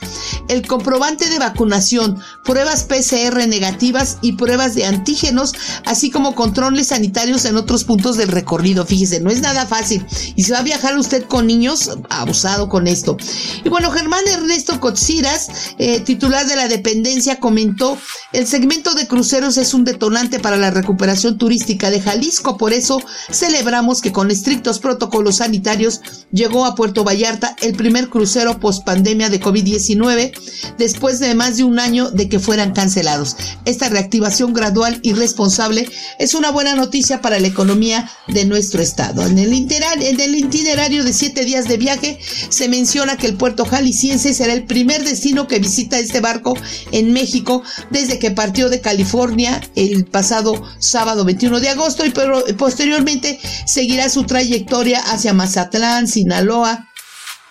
el 0.49 0.67
comprobante 0.67 1.29
de 1.29 1.39
vacunación, 1.39 2.21
pruebas 2.45 2.85
PCR 2.85 3.47
negativas 3.49 4.19
y 4.21 4.33
pruebas 4.33 4.75
de 4.75 4.85
antígenos, 4.85 5.53
así 5.85 6.11
como 6.11 6.35
controles 6.35 6.89
sanitarios 6.89 7.45
en 7.45 7.57
otros 7.57 7.85
puntos 7.85 8.17
del 8.17 8.29
recorrido. 8.29 8.85
Fíjese, 8.85 9.21
no 9.21 9.31
es 9.31 9.41
nada 9.41 9.67
fácil. 9.67 10.05
Y 10.37 10.45
si 10.45 10.53
va 10.53 10.59
a 10.59 10.63
viajar 10.63 10.99
usted 10.99 11.25
con 11.25 11.47
niños, 11.47 11.91
abusado 12.11 12.69
con 12.69 12.87
esto. 12.87 13.17
Y 13.65 13.69
bueno, 13.69 13.91
Germán 13.91 14.27
Ernesto 14.27 14.81
Cotsiras, 14.81 15.49
eh, 15.79 16.01
titular 16.01 16.47
de 16.47 16.57
la 16.57 16.69
dependencia, 16.69 17.41
comentó, 17.41 17.99
el 18.33 18.47
segmento 18.47 18.95
de 18.95 19.07
cruceros 19.07 19.57
es 19.57 19.75
un 19.75 19.85
detonante 19.85 20.41
para 20.41 20.57
la 20.57 20.71
recuperación 20.71 21.39
turística 21.39 21.91
de 21.91 22.01
Jalisco, 22.01 22.57
por 22.57 22.73
eso 22.73 23.01
celebramos 23.31 24.01
que 24.01 24.13
con 24.13 24.31
estrictos 24.31 24.79
protocolos 24.79 25.37
sanitarios 25.37 26.01
llegó 26.33 26.65
a 26.65 26.75
Puerto 26.75 27.05
Vallarta 27.05 27.57
el 27.63 27.75
primer 27.75 28.09
crucero 28.09 28.59
post 28.59 28.85
pandemia 28.85 29.29
de 29.29 29.41
COVID-19 29.41 29.84
2019 29.85 30.33
después 30.79 31.19
de 31.19 31.35
más 31.35 31.57
de 31.57 31.65
un 31.65 31.79
año 31.79 32.11
de 32.11 32.29
que 32.29 32.41
fueran 32.41 32.73
cancelados. 32.73 33.37
Esta 33.65 33.89
reactivación 33.89 34.53
gradual 34.53 34.99
y 35.03 35.13
responsable 35.13 35.89
es 36.19 36.35
una 36.35 36.51
buena 36.51 36.75
noticia 36.75 37.21
para 37.21 37.39
la 37.39 37.49
economía 37.49 38.11
de 38.29 38.45
nuestro 38.45 38.83
estado. 38.83 39.27
En 39.27 39.39
el, 39.39 39.53
en 39.53 40.21
el 40.21 40.35
itinerario 40.35 41.05
de 41.05 41.13
siete 41.13 41.45
días 41.45 41.69
de 41.69 41.77
viaje 41.77 42.19
se 42.49 42.69
menciona 42.69 43.17
que 43.17 43.27
el 43.27 43.37
puerto 43.37 43.65
jalisciense 43.65 44.35
será 44.35 44.53
el 44.53 44.65
primer 44.65 45.05
destino 45.05 45.47
que 45.47 45.59
visita 45.59 45.99
este 45.99 46.21
barco 46.21 46.57
en 46.93 47.13
México 47.13 47.63
desde 47.91 48.19
que 48.19 48.31
partió 48.31 48.69
de 48.69 48.81
California 48.81 49.61
el 49.75 50.05
pasado 50.07 50.63
sábado 50.79 51.25
21 51.25 51.61
de 51.61 51.69
agosto 51.69 52.05
y 52.07 52.11
posteriormente 52.11 53.39
seguirá 53.67 54.09
su 54.09 54.25
trayectoria 54.25 55.01
hacia 55.01 55.33
Mazatlán, 55.33 56.09
Sinaloa, 56.09 56.89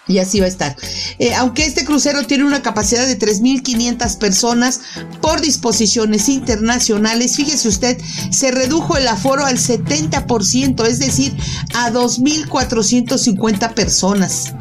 y 0.08 0.18
así 0.18 0.40
va 0.40 0.46
a 0.46 0.50
estar. 0.50 0.76
Eh, 1.20 1.34
aunque 1.36 1.66
este 1.66 1.86
crucero 1.86 2.26
tiene 2.26 2.44
una 2.44 2.62
capacidad 2.62 3.06
de 3.06 3.18
3.500 3.18 4.18
personas 4.18 4.82
por 5.22 5.42
disposiciones 5.42 6.30
internacionales, 6.30 7.36
fíjese 7.36 7.68
usted, 7.68 7.98
se 8.32 8.52
redujo 8.52 8.98
el 8.98 9.08
aforo 9.08 9.46
al 9.46 9.58
70%, 9.58 10.86
es 10.88 11.00
decir, 11.00 11.36
a 11.74 11.92
2.450 11.92 13.74
personas. 13.74 14.54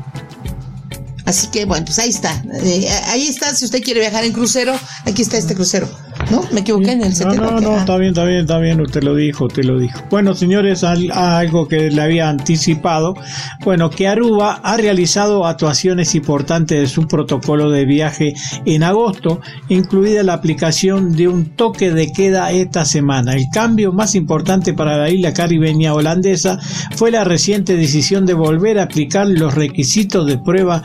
Así 1.25 1.49
que 1.49 1.65
bueno, 1.65 1.87
pues 1.87 1.99
ahí 1.99 2.11
está. 2.11 2.43
Eh, 2.63 2.89
ahí 3.07 3.27
está, 3.27 3.55
si 3.55 3.65
usted 3.65 3.83
quiere 3.83 4.01
viajar 4.01 4.25
en 4.25 4.33
crucero, 4.33 4.79
aquí 5.05 5.23
está 5.23 5.39
este 5.39 5.55
crucero. 5.55 5.89
¿No? 6.31 6.43
Me 6.53 6.61
equivoqué 6.61 6.93
en 6.93 7.03
el 7.03 7.15
70. 7.15 7.43
No, 7.43 7.51
no, 7.53 7.61
no, 7.61 7.79
está 7.79 7.97
bien, 7.97 8.11
está 8.11 8.25
bien, 8.25 8.41
está 8.41 8.59
bien, 8.59 8.81
usted 8.81 9.03
lo 9.03 9.15
dijo, 9.15 9.47
usted 9.47 9.65
lo 9.65 9.79
dijo. 9.79 10.03
Bueno, 10.11 10.35
señores, 10.35 10.85
algo 10.85 11.69
que 11.69 11.91
le 11.91 12.03
había 12.03 12.29
anticipado. 12.29 13.15
Bueno, 13.65 13.91
que 13.91 14.09
Aruba 14.09 14.61
ha 14.63 14.77
realizado 14.77 15.47
actuaciones 15.47 16.15
importantes 16.15 16.81
de 16.81 16.87
su 16.87 17.07
protocolo 17.07 17.71
de 17.71 17.85
viaje 17.85 18.35
en 18.65 18.83
agosto, 18.83 19.41
incluida 19.69 20.23
la 20.23 20.35
aplicación 20.35 21.13
de 21.13 21.29
un 21.29 21.57
toque 21.57 21.91
de 21.91 22.13
queda 22.13 22.51
esta 22.51 22.85
semana. 22.85 23.35
El 23.35 23.47
cambio 23.53 23.93
más 23.93 24.15
importante 24.15 24.75
para 24.75 24.97
la 24.97 25.11
isla 25.11 25.33
caribeña 25.33 25.95
holandesa 25.95 26.59
fue 26.97 27.11
la 27.11 27.25
reciente 27.25 27.77
decisión 27.77 28.27
de 28.27 28.35
volver 28.35 28.79
a 28.79 28.85
aplicar 28.85 29.27
los 29.27 29.55
requisitos 29.55 30.27
de 30.27 30.39
prueba 30.39 30.83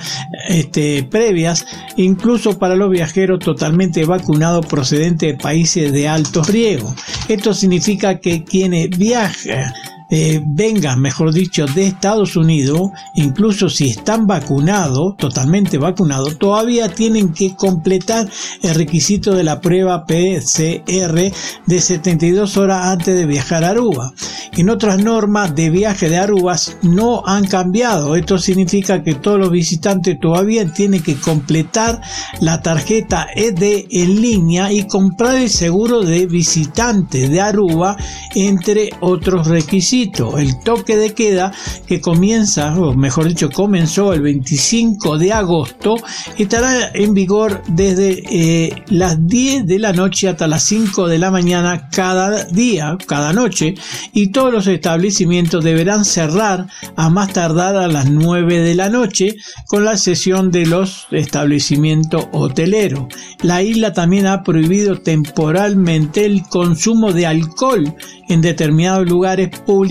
este, 0.50 1.04
previas, 1.04 1.66
incluso 1.96 2.58
para 2.58 2.76
los 2.76 2.90
viajeros 2.90 3.40
totalmente 3.40 4.06
vacunados 4.06 4.66
procedentes 4.66 5.27
de 5.27 5.27
países 5.34 5.92
de 5.92 6.08
alto 6.08 6.44
riesgo. 6.44 6.96
Esto 7.28 7.54
significa 7.54 8.20
que 8.20 8.44
quienes 8.44 8.90
viajan 8.98 9.74
eh, 10.10 10.42
vengan, 10.46 11.02
mejor 11.02 11.34
dicho, 11.34 11.66
de 11.66 11.88
Estados 11.88 12.38
Unidos, 12.38 12.92
incluso 13.16 13.70
si 13.70 13.90
están 13.90 14.26
vacunados, 14.26 15.18
totalmente 15.18 15.78
vacunados, 15.78 16.38
todavía 16.38 16.88
tienen 16.88 17.34
que 17.34 17.56
completar 17.56 18.30
el 18.62 18.76
requisito 18.76 19.36
de 19.36 19.44
la 19.44 19.60
prueba 19.60 20.06
PCR 20.06 21.32
de 21.66 21.82
72 21.82 22.56
horas 22.56 22.86
antes 22.86 23.16
de 23.16 23.26
viajar 23.26 23.66
a 23.66 23.72
Aruba. 23.72 24.14
En 24.54 24.70
otras 24.70 24.98
normas 24.98 25.54
de 25.56 25.70
viaje 25.70 26.10
de 26.10 26.18
Aruba 26.18 26.56
no 26.82 27.24
han 27.26 27.46
cambiado. 27.46 28.16
Esto 28.16 28.38
significa 28.38 29.04
que 29.04 29.14
todos 29.14 29.40
los 29.40 29.52
visitantes 29.52 30.20
todavía 30.20 30.72
tienen 30.72 31.04
que 31.04 31.16
completar 31.16 32.02
la 32.40 32.62
tarjeta 32.62 33.28
ED 33.36 33.86
en 33.92 34.22
línea 34.22 34.72
y 34.72 34.88
comprar 34.88 35.36
el 35.36 35.50
seguro 35.50 36.02
de 36.02 36.26
visitante 36.26 37.28
de 37.28 37.42
Aruba, 37.42 37.98
entre 38.34 38.90
otros 39.02 39.48
requisitos 39.48 39.97
el 40.04 40.60
toque 40.64 40.96
de 40.96 41.14
queda 41.14 41.52
que 41.88 42.00
comienza, 42.02 42.80
o 42.80 42.94
mejor 42.94 43.28
dicho, 43.28 43.50
comenzó 43.50 44.14
el 44.14 44.22
25 44.22 45.18
de 45.18 45.34
agosto, 45.34 45.96
estará 46.38 46.92
en 46.94 47.16
vigor 47.16 47.64
desde 47.68 48.24
eh, 48.30 48.84
las 48.90 49.26
10 49.28 49.66
de 49.66 49.80
la 49.80 49.94
noche 49.94 50.28
hasta 50.28 50.48
las 50.48 50.64
5 50.64 51.08
de 51.08 51.18
la 51.18 51.32
mañana 51.32 51.90
cada 51.90 52.44
día, 52.46 52.96
cada 53.08 53.34
noche, 53.34 53.74
y 54.14 54.28
todos 54.28 54.54
los 54.54 54.68
establecimientos 54.68 55.64
deberán 55.64 56.06
cerrar 56.06 56.68
a 56.96 57.10
más 57.10 57.34
tardar 57.34 57.76
a 57.76 57.88
las 57.88 58.08
9 58.08 58.60
de 58.60 58.76
la 58.76 58.90
noche 58.90 59.36
con 59.66 59.84
la 59.84 59.98
sesión 59.98 60.52
de 60.52 60.68
los 60.68 61.08
establecimientos 61.10 62.28
hoteleros. 62.34 63.06
La 63.42 63.64
isla 63.64 63.94
también 63.94 64.28
ha 64.28 64.44
prohibido 64.44 65.00
temporalmente 65.02 66.26
el 66.26 66.44
consumo 66.44 67.14
de 67.14 67.26
alcohol 67.26 67.96
en 68.30 68.42
determinados 68.42 69.08
lugares 69.08 69.50
públicos 69.60 69.87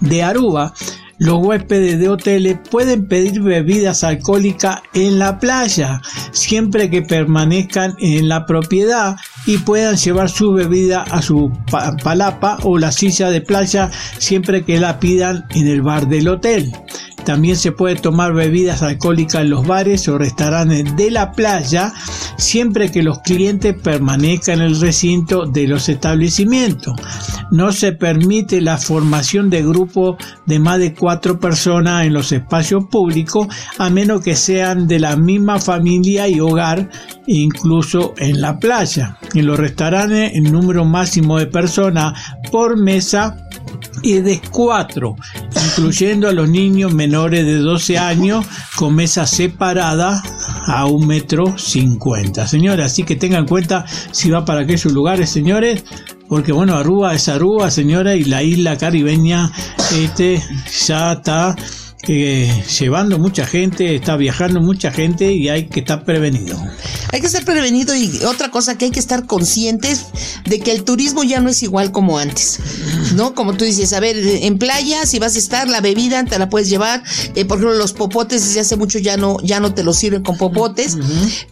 de 0.00 0.22
Aruba, 0.22 0.74
los 1.18 1.38
huéspedes 1.38 1.98
de 1.98 2.08
hoteles 2.08 2.58
pueden 2.70 3.06
pedir 3.06 3.40
bebidas 3.40 4.04
alcohólicas 4.04 4.82
en 4.92 5.18
la 5.18 5.38
playa, 5.38 6.02
siempre 6.32 6.90
que 6.90 7.02
permanezcan 7.02 7.94
en 8.00 8.28
la 8.28 8.44
propiedad 8.44 9.16
y 9.46 9.58
puedan 9.58 9.96
llevar 9.96 10.28
su 10.28 10.52
bebida 10.52 11.02
a 11.02 11.22
su 11.22 11.50
palapa 12.02 12.58
o 12.64 12.78
la 12.78 12.92
silla 12.92 13.30
de 13.30 13.40
playa 13.40 13.90
siempre 14.18 14.64
que 14.64 14.80
la 14.80 14.98
pidan 14.98 15.46
en 15.50 15.68
el 15.68 15.82
bar 15.82 16.08
del 16.08 16.28
hotel. 16.28 16.72
También 17.24 17.56
se 17.56 17.72
puede 17.72 17.96
tomar 17.96 18.34
bebidas 18.34 18.82
alcohólicas 18.82 19.42
en 19.42 19.50
los 19.50 19.66
bares 19.66 20.06
o 20.06 20.16
restaurantes 20.16 20.94
de 20.96 21.10
la 21.10 21.32
playa 21.32 21.92
siempre 22.36 22.92
que 22.92 23.02
los 23.02 23.18
clientes 23.20 23.74
permanezcan 23.74 24.60
en 24.60 24.66
el 24.66 24.80
recinto 24.80 25.44
de 25.44 25.66
los 25.66 25.88
establecimientos. 25.88 26.94
No 27.50 27.72
se 27.72 27.92
permite 27.92 28.60
la 28.60 28.78
formación 28.78 29.50
de 29.50 29.62
grupos 29.62 30.16
de 30.46 30.60
más 30.60 30.78
de 30.78 30.94
cuatro 30.94 31.40
personas 31.40 32.06
en 32.06 32.12
los 32.12 32.30
espacios 32.30 32.84
públicos 32.86 33.48
a 33.78 33.90
menos 33.90 34.22
que 34.22 34.36
sean 34.36 34.86
de 34.86 35.00
la 35.00 35.16
misma 35.16 35.58
familia 35.58 36.28
y 36.28 36.38
hogar 36.38 36.90
incluso 37.26 38.14
en 38.18 38.40
la 38.40 38.58
playa. 38.58 39.18
En 39.36 39.46
los 39.46 39.58
restaurantes 39.58 40.32
el 40.34 40.50
número 40.50 40.86
máximo 40.86 41.38
de 41.38 41.46
personas 41.46 42.18
por 42.50 42.78
mesa 42.78 43.36
y 44.02 44.14
de 44.20 44.40
cuatro, 44.50 45.14
incluyendo 45.68 46.26
a 46.28 46.32
los 46.32 46.48
niños 46.48 46.94
menores 46.94 47.44
de 47.44 47.58
12 47.58 47.98
años 47.98 48.46
con 48.76 48.94
mesa 48.94 49.26
separada 49.26 50.22
a 50.66 50.86
un 50.86 51.06
metro 51.06 51.58
cincuenta. 51.58 52.46
Señores, 52.46 52.86
así 52.86 53.02
que 53.02 53.16
tengan 53.16 53.40
en 53.40 53.48
cuenta 53.48 53.84
si 54.10 54.30
va 54.30 54.44
para 54.44 54.62
aquellos 54.62 54.92
lugares, 54.92 55.28
señores, 55.28 55.84
porque 56.28 56.52
bueno, 56.52 56.74
Aruba 56.74 57.14
es 57.14 57.28
Aruba, 57.28 57.70
señora, 57.70 58.16
y 58.16 58.24
la 58.24 58.42
isla 58.42 58.78
caribeña 58.78 59.52
este, 59.92 60.42
ya 60.86 61.12
está 61.12 61.54
llevando 62.06 63.18
mucha 63.18 63.46
gente, 63.46 63.94
está 63.96 64.16
viajando 64.16 64.60
mucha 64.60 64.92
gente 64.92 65.32
y 65.32 65.48
hay 65.48 65.66
que 65.66 65.80
estar 65.80 66.04
prevenido. 66.04 66.60
Hay 67.12 67.20
que 67.20 67.26
estar 67.26 67.44
prevenido 67.44 67.94
y 67.94 68.22
otra 68.24 68.50
cosa 68.50 68.76
que 68.76 68.86
hay 68.86 68.90
que 68.90 69.00
estar 69.00 69.26
conscientes 69.26 70.06
de 70.44 70.60
que 70.60 70.72
el 70.72 70.84
turismo 70.84 71.24
ya 71.24 71.40
no 71.40 71.48
es 71.48 71.62
igual 71.62 71.92
como 71.92 72.18
antes, 72.18 72.60
¿no? 73.14 73.34
Como 73.34 73.54
tú 73.54 73.64
dices, 73.64 73.92
a 73.92 74.00
ver, 74.00 74.16
en 74.16 74.58
playa 74.58 75.06
si 75.06 75.18
vas 75.18 75.36
a 75.36 75.38
estar, 75.38 75.68
la 75.68 75.80
bebida 75.80 76.24
te 76.24 76.38
la 76.38 76.48
puedes 76.48 76.68
llevar, 76.68 77.02
eh, 77.34 77.44
por 77.44 77.58
ejemplo 77.58 77.76
los 77.76 77.92
popotes 77.92 78.44
desde 78.44 78.60
hace 78.60 78.76
mucho 78.76 78.98
ya 78.98 79.16
no, 79.16 79.38
ya 79.42 79.60
no 79.60 79.74
te 79.74 79.82
los 79.82 79.96
sirven 79.96 80.22
con 80.22 80.36
popotes, 80.36 80.98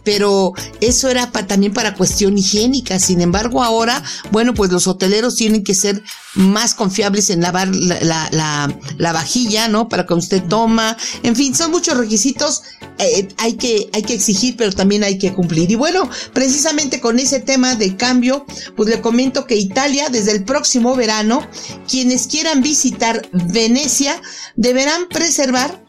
pero 0.03 0.53
eso 0.81 1.09
era 1.09 1.31
también 1.31 1.73
para 1.73 1.95
cuestión 1.95 2.37
higiénica, 2.37 2.99
sin 2.99 3.21
embargo 3.21 3.63
ahora, 3.63 4.03
bueno, 4.31 4.53
pues 4.53 4.71
los 4.71 4.87
hoteleros 4.87 5.35
tienen 5.35 5.63
que 5.63 5.75
ser 5.75 6.03
más 6.35 6.73
confiables 6.73 7.29
en 7.29 7.41
lavar 7.41 7.67
la, 7.73 8.29
la, 8.31 8.77
la 8.97 9.13
vajilla, 9.13 9.67
¿no? 9.67 9.87
Para 9.87 10.05
que 10.05 10.13
usted 10.13 10.43
toma, 10.47 10.97
en 11.23 11.35
fin, 11.35 11.53
son 11.53 11.71
muchos 11.71 11.97
requisitos, 11.97 12.63
eh, 12.97 13.27
hay, 13.37 13.53
que, 13.53 13.89
hay 13.93 14.03
que 14.03 14.13
exigir, 14.13 14.55
pero 14.57 14.71
también 14.71 15.03
hay 15.03 15.17
que 15.17 15.33
cumplir. 15.33 15.69
Y 15.71 15.75
bueno, 15.75 16.09
precisamente 16.33 16.99
con 16.99 17.19
ese 17.19 17.39
tema 17.39 17.75
de 17.75 17.95
cambio, 17.95 18.45
pues 18.75 18.89
le 18.89 19.01
comento 19.01 19.45
que 19.45 19.55
Italia, 19.55 20.09
desde 20.09 20.31
el 20.31 20.43
próximo 20.43 20.95
verano, 20.95 21.47
quienes 21.89 22.27
quieran 22.27 22.61
visitar 22.61 23.27
Venecia, 23.31 24.21
deberán 24.55 25.07
preservar, 25.09 25.83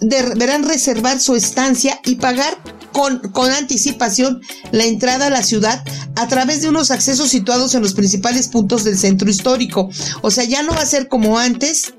deberán 0.00 0.64
reservar 0.68 1.20
su 1.20 1.34
estancia 1.34 2.00
y 2.04 2.16
pagar 2.16 2.58
con, 2.92 3.18
con, 3.18 3.50
anticipación 3.50 4.40
la 4.72 4.84
entrada 4.84 5.26
a 5.26 5.30
la 5.30 5.42
ciudad 5.42 5.84
a 6.16 6.28
través 6.28 6.62
de 6.62 6.68
unos 6.68 6.90
accesos 6.90 7.28
situados 7.28 7.74
en 7.74 7.82
los 7.82 7.94
principales 7.94 8.48
puntos 8.48 8.84
del 8.84 8.96
centro 8.96 9.28
histórico. 9.28 9.90
O 10.22 10.30
sea, 10.30 10.44
ya 10.44 10.62
no 10.62 10.72
va 10.72 10.80
a 10.80 10.86
ser 10.86 11.08
como 11.08 11.38
antes, 11.38 11.92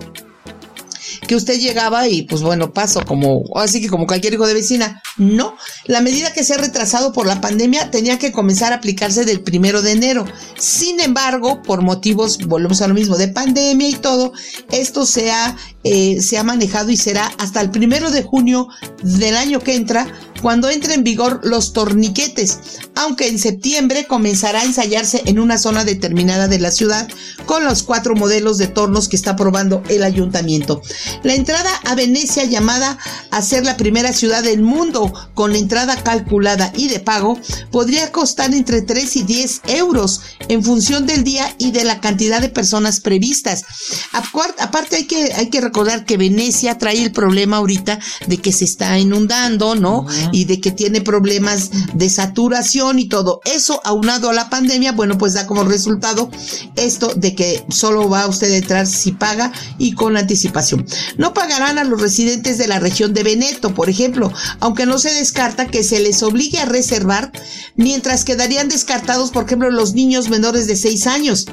que 1.27 1.35
usted 1.35 1.59
llegaba 1.59 2.07
y 2.07 2.23
pues 2.23 2.41
bueno, 2.41 2.73
paso 2.73 3.01
como, 3.05 3.43
así 3.55 3.81
que 3.81 3.89
como 3.89 4.07
cualquier 4.07 4.33
hijo 4.33 4.47
de 4.47 4.53
vecina. 4.53 5.01
No, 5.17 5.55
la 5.85 6.01
medida 6.01 6.33
que 6.33 6.43
se 6.43 6.53
ha 6.53 6.57
retrasado 6.57 7.13
por 7.13 7.27
la 7.27 7.41
pandemia 7.41 7.91
tenía 7.91 8.17
que 8.17 8.31
comenzar 8.31 8.73
a 8.73 8.77
aplicarse 8.77 9.25
del 9.25 9.41
primero 9.41 9.81
de 9.81 9.91
enero. 9.91 10.25
Sin 10.57 10.99
embargo, 10.99 11.61
por 11.61 11.81
motivos, 11.81 12.39
volvemos 12.39 12.81
a 12.81 12.87
lo 12.87 12.93
mismo, 12.93 13.17
de 13.17 13.27
pandemia 13.27 13.89
y 13.89 13.95
todo, 13.95 14.33
esto 14.71 15.05
se 15.05 15.31
ha, 15.31 15.55
eh, 15.83 16.21
se 16.21 16.37
ha 16.37 16.43
manejado 16.43 16.89
y 16.89 16.97
será 16.97 17.31
hasta 17.37 17.61
el 17.61 17.69
primero 17.69 18.09
de 18.09 18.23
junio 18.23 18.69
del 19.03 19.35
año 19.35 19.59
que 19.59 19.75
entra 19.75 20.07
cuando 20.41 20.69
entre 20.69 20.93
en 20.93 21.03
vigor 21.03 21.41
los 21.43 21.73
torniquetes 21.73 22.59
aunque 22.97 23.27
en 23.27 23.37
septiembre 23.37 24.07
comenzará 24.07 24.61
a 24.61 24.65
ensayarse 24.65 25.21
en 25.25 25.39
una 25.39 25.57
zona 25.57 25.83
determinada 25.83 26.47
de 26.47 26.59
la 26.59 26.71
ciudad 26.71 27.07
con 27.45 27.63
los 27.63 27.83
cuatro 27.83 28.15
modelos 28.15 28.57
de 28.57 28.67
tornos 28.67 29.07
que 29.07 29.15
está 29.15 29.31
aprobando 29.31 29.83
el 29.87 30.03
ayuntamiento. 30.03 30.81
La 31.23 31.35
entrada 31.35 31.69
a 31.85 31.93
Venecia, 31.93 32.45
llamada 32.45 32.97
a 33.29 33.41
ser 33.41 33.65
la 33.65 33.77
primera 33.77 34.13
ciudad 34.13 34.43
del 34.43 34.61
mundo 34.61 35.13
con 35.35 35.55
entrada 35.55 36.01
calculada 36.03 36.73
y 36.75 36.87
de 36.87 36.99
pago, 36.99 37.39
podría 37.71 38.11
costar 38.11 38.53
entre 38.53 38.81
3 38.81 39.15
y 39.17 39.23
10 39.23 39.61
euros 39.67 40.21
en 40.49 40.63
función 40.63 41.05
del 41.05 41.23
día 41.23 41.53
y 41.59 41.71
de 41.71 41.83
la 41.83 42.01
cantidad 42.01 42.41
de 42.41 42.49
personas 42.49 42.99
previstas. 42.99 43.63
Aparte 44.11 44.95
hay 44.95 45.05
que, 45.05 45.33
hay 45.33 45.49
que 45.49 45.61
recordar 45.61 46.03
que 46.03 46.17
Venecia 46.17 46.77
trae 46.79 47.03
el 47.03 47.11
problema 47.11 47.57
ahorita 47.57 47.99
de 48.25 48.37
que 48.37 48.51
se 48.51 48.65
está 48.65 48.97
inundando, 48.97 49.75
¿no? 49.75 50.07
Y 50.31 50.45
de 50.45 50.61
que 50.61 50.71
tiene 50.71 51.01
problemas 51.01 51.69
de 51.93 52.09
saturación 52.09 52.99
y 52.99 53.07
todo. 53.07 53.41
Eso 53.45 53.81
aunado 53.83 54.29
a 54.29 54.33
la 54.33 54.49
pandemia, 54.49 54.91
bueno, 54.91 55.17
pues 55.17 55.33
da 55.33 55.47
como 55.47 55.63
resultado 55.63 56.29
esto 56.75 57.13
de 57.15 57.35
que 57.35 57.63
solo 57.69 58.09
va 58.09 58.27
usted 58.27 58.51
a 58.51 58.57
entrar 58.57 58.87
si 58.87 59.11
paga 59.11 59.51
y 59.77 59.93
con 59.93 60.17
anticipación. 60.17 60.85
No 61.17 61.33
pagarán 61.33 61.77
a 61.77 61.83
los 61.83 62.01
residentes 62.01 62.57
de 62.57 62.67
la 62.67 62.79
región 62.79 63.13
de 63.13 63.23
Veneto, 63.23 63.73
por 63.73 63.89
ejemplo, 63.89 64.31
aunque 64.59 64.85
no 64.85 64.99
se 64.99 65.13
descarta 65.13 65.67
que 65.67 65.83
se 65.83 65.99
les 65.99 66.23
obligue 66.23 66.59
a 66.59 66.65
reservar, 66.65 67.31
mientras 67.75 68.23
quedarían 68.23 68.69
descartados, 68.69 69.31
por 69.31 69.45
ejemplo, 69.45 69.69
los 69.69 69.93
niños 69.93 70.29
menores 70.29 70.67
de 70.67 70.75
6 70.75 71.07
años. 71.07 71.47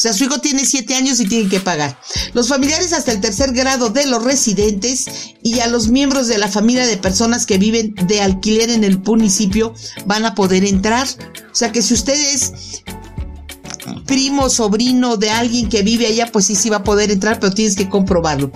O 0.00 0.02
sea, 0.02 0.14
su 0.14 0.24
hijo 0.24 0.40
tiene 0.40 0.64
7 0.64 0.94
años 0.94 1.20
y 1.20 1.26
tiene 1.26 1.50
que 1.50 1.60
pagar. 1.60 2.00
Los 2.32 2.48
familiares 2.48 2.94
hasta 2.94 3.12
el 3.12 3.20
tercer 3.20 3.52
grado 3.52 3.90
de 3.90 4.06
los 4.06 4.24
residentes 4.24 5.34
y 5.42 5.60
a 5.60 5.66
los 5.66 5.88
miembros 5.88 6.26
de 6.26 6.38
la 6.38 6.48
familia 6.48 6.86
de 6.86 6.96
personas 6.96 7.44
que 7.44 7.58
viven 7.58 7.94
de 8.06 8.22
alquiler 8.22 8.70
en 8.70 8.82
el 8.82 8.98
municipio 8.98 9.74
van 10.06 10.24
a 10.24 10.34
poder 10.34 10.64
entrar. 10.64 11.06
O 11.52 11.54
sea 11.54 11.70
que 11.70 11.82
si 11.82 11.92
usted 11.92 12.14
es 12.14 12.82
primo, 14.06 14.48
sobrino 14.48 15.18
de 15.18 15.28
alguien 15.28 15.68
que 15.68 15.82
vive 15.82 16.06
allá, 16.06 16.32
pues 16.32 16.46
sí, 16.46 16.54
sí 16.54 16.70
va 16.70 16.78
a 16.78 16.84
poder 16.84 17.10
entrar, 17.10 17.38
pero 17.38 17.52
tienes 17.52 17.76
que 17.76 17.90
comprobarlo. 17.90 18.50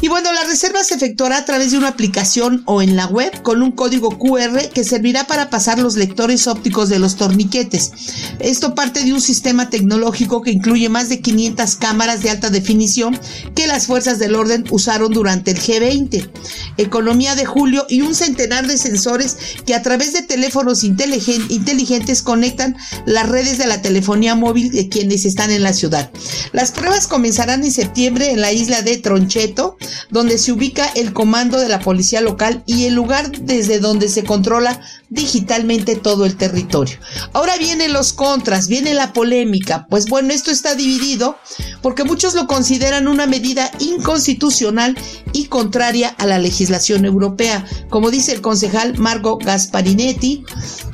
Y 0.00 0.08
bueno, 0.08 0.32
la 0.32 0.44
reserva 0.44 0.84
se 0.84 0.94
efectuará 0.94 1.38
a 1.38 1.44
través 1.44 1.70
de 1.70 1.78
una 1.78 1.88
aplicación 1.88 2.62
o 2.66 2.82
en 2.82 2.96
la 2.96 3.06
web 3.06 3.42
con 3.42 3.62
un 3.62 3.72
código 3.72 4.18
QR 4.18 4.68
que 4.72 4.84
servirá 4.84 5.26
para 5.26 5.48
pasar 5.48 5.78
los 5.78 5.96
lectores 5.96 6.46
ópticos 6.46 6.88
de 6.88 6.98
los 6.98 7.16
torniquetes. 7.16 7.92
Esto 8.38 8.74
parte 8.74 9.04
de 9.04 9.12
un 9.12 9.20
sistema 9.20 9.70
tecnológico 9.70 10.42
que 10.42 10.50
incluye 10.50 10.88
más 10.88 11.08
de 11.08 11.20
500 11.20 11.76
cámaras 11.76 12.22
de 12.22 12.30
alta 12.30 12.50
definición 12.50 13.18
que 13.54 13.66
las 13.66 13.86
fuerzas 13.86 14.18
del 14.18 14.34
orden 14.34 14.64
usaron 14.70 15.12
durante 15.12 15.52
el 15.52 15.58
G20, 15.58 16.30
Economía 16.76 17.34
de 17.34 17.46
Julio 17.46 17.86
y 17.88 18.02
un 18.02 18.14
centenar 18.14 18.66
de 18.66 18.76
sensores 18.76 19.36
que 19.64 19.74
a 19.74 19.82
través 19.82 20.12
de 20.12 20.22
teléfonos 20.22 20.84
inteligentes 20.84 22.22
conectan 22.22 22.76
las 23.06 23.28
redes 23.28 23.58
de 23.58 23.66
la 23.66 23.80
telefonía 23.82 24.34
móvil 24.34 24.70
de 24.72 24.88
quienes 24.88 25.24
están 25.24 25.50
en 25.50 25.62
la 25.62 25.72
ciudad. 25.72 26.10
Las 26.52 26.72
pruebas 26.72 27.06
comenzarán 27.06 27.64
en 27.64 27.72
septiembre 27.72 28.30
en 28.30 28.40
la 28.40 28.52
isla 28.52 28.82
de 28.82 28.98
Troncheto, 28.98 29.76
donde 30.10 30.38
se 30.38 30.52
ubica 30.52 30.86
el 30.86 31.12
comando 31.12 31.58
de 31.58 31.68
la 31.68 31.80
policía 31.80 32.20
local 32.20 32.62
y 32.66 32.86
el 32.86 32.94
lugar 32.94 33.30
desde 33.32 33.80
donde 33.80 34.08
se 34.08 34.24
controla 34.24 34.80
digitalmente 35.08 35.96
todo 35.96 36.24
el 36.24 36.36
territorio. 36.36 36.98
Ahora 37.32 37.56
vienen 37.58 37.92
los 37.92 38.12
contras, 38.12 38.68
viene 38.68 38.94
la 38.94 39.12
polémica. 39.12 39.86
Pues 39.88 40.06
bueno, 40.06 40.32
esto 40.32 40.50
está 40.50 40.74
dividido 40.74 41.38
porque 41.82 42.04
muchos 42.04 42.34
lo 42.34 42.46
consideran 42.46 43.08
una 43.08 43.26
medida 43.26 43.70
inconstitucional 43.78 44.96
y 45.32 45.46
contraria 45.46 46.08
a 46.08 46.26
la 46.26 46.38
legislación 46.38 47.04
europea. 47.04 47.64
Como 47.88 48.10
dice 48.10 48.32
el 48.32 48.40
concejal 48.40 48.98
Margo 48.98 49.38
Gasparinetti, 49.38 50.44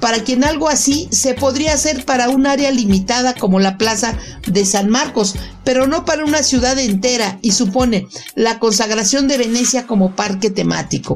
para 0.00 0.24
quien 0.24 0.44
algo 0.44 0.68
así 0.68 1.08
se 1.10 1.34
podría 1.34 1.74
hacer 1.74 2.04
para 2.04 2.28
un 2.28 2.46
área 2.46 2.70
limitada 2.70 3.34
como 3.34 3.60
la 3.60 3.78
Plaza 3.78 4.18
de 4.46 4.64
San 4.64 4.90
Marcos, 4.90 5.36
pero 5.64 5.86
no 5.86 6.04
para 6.04 6.24
una 6.24 6.42
ciudad 6.42 6.78
entera 6.78 7.38
y 7.40 7.52
supone 7.52 8.08
la 8.34 8.58
consagración 8.58 9.28
de 9.28 9.38
Venecia 9.38 9.86
como 9.86 10.16
parque 10.16 10.50
temático. 10.50 11.14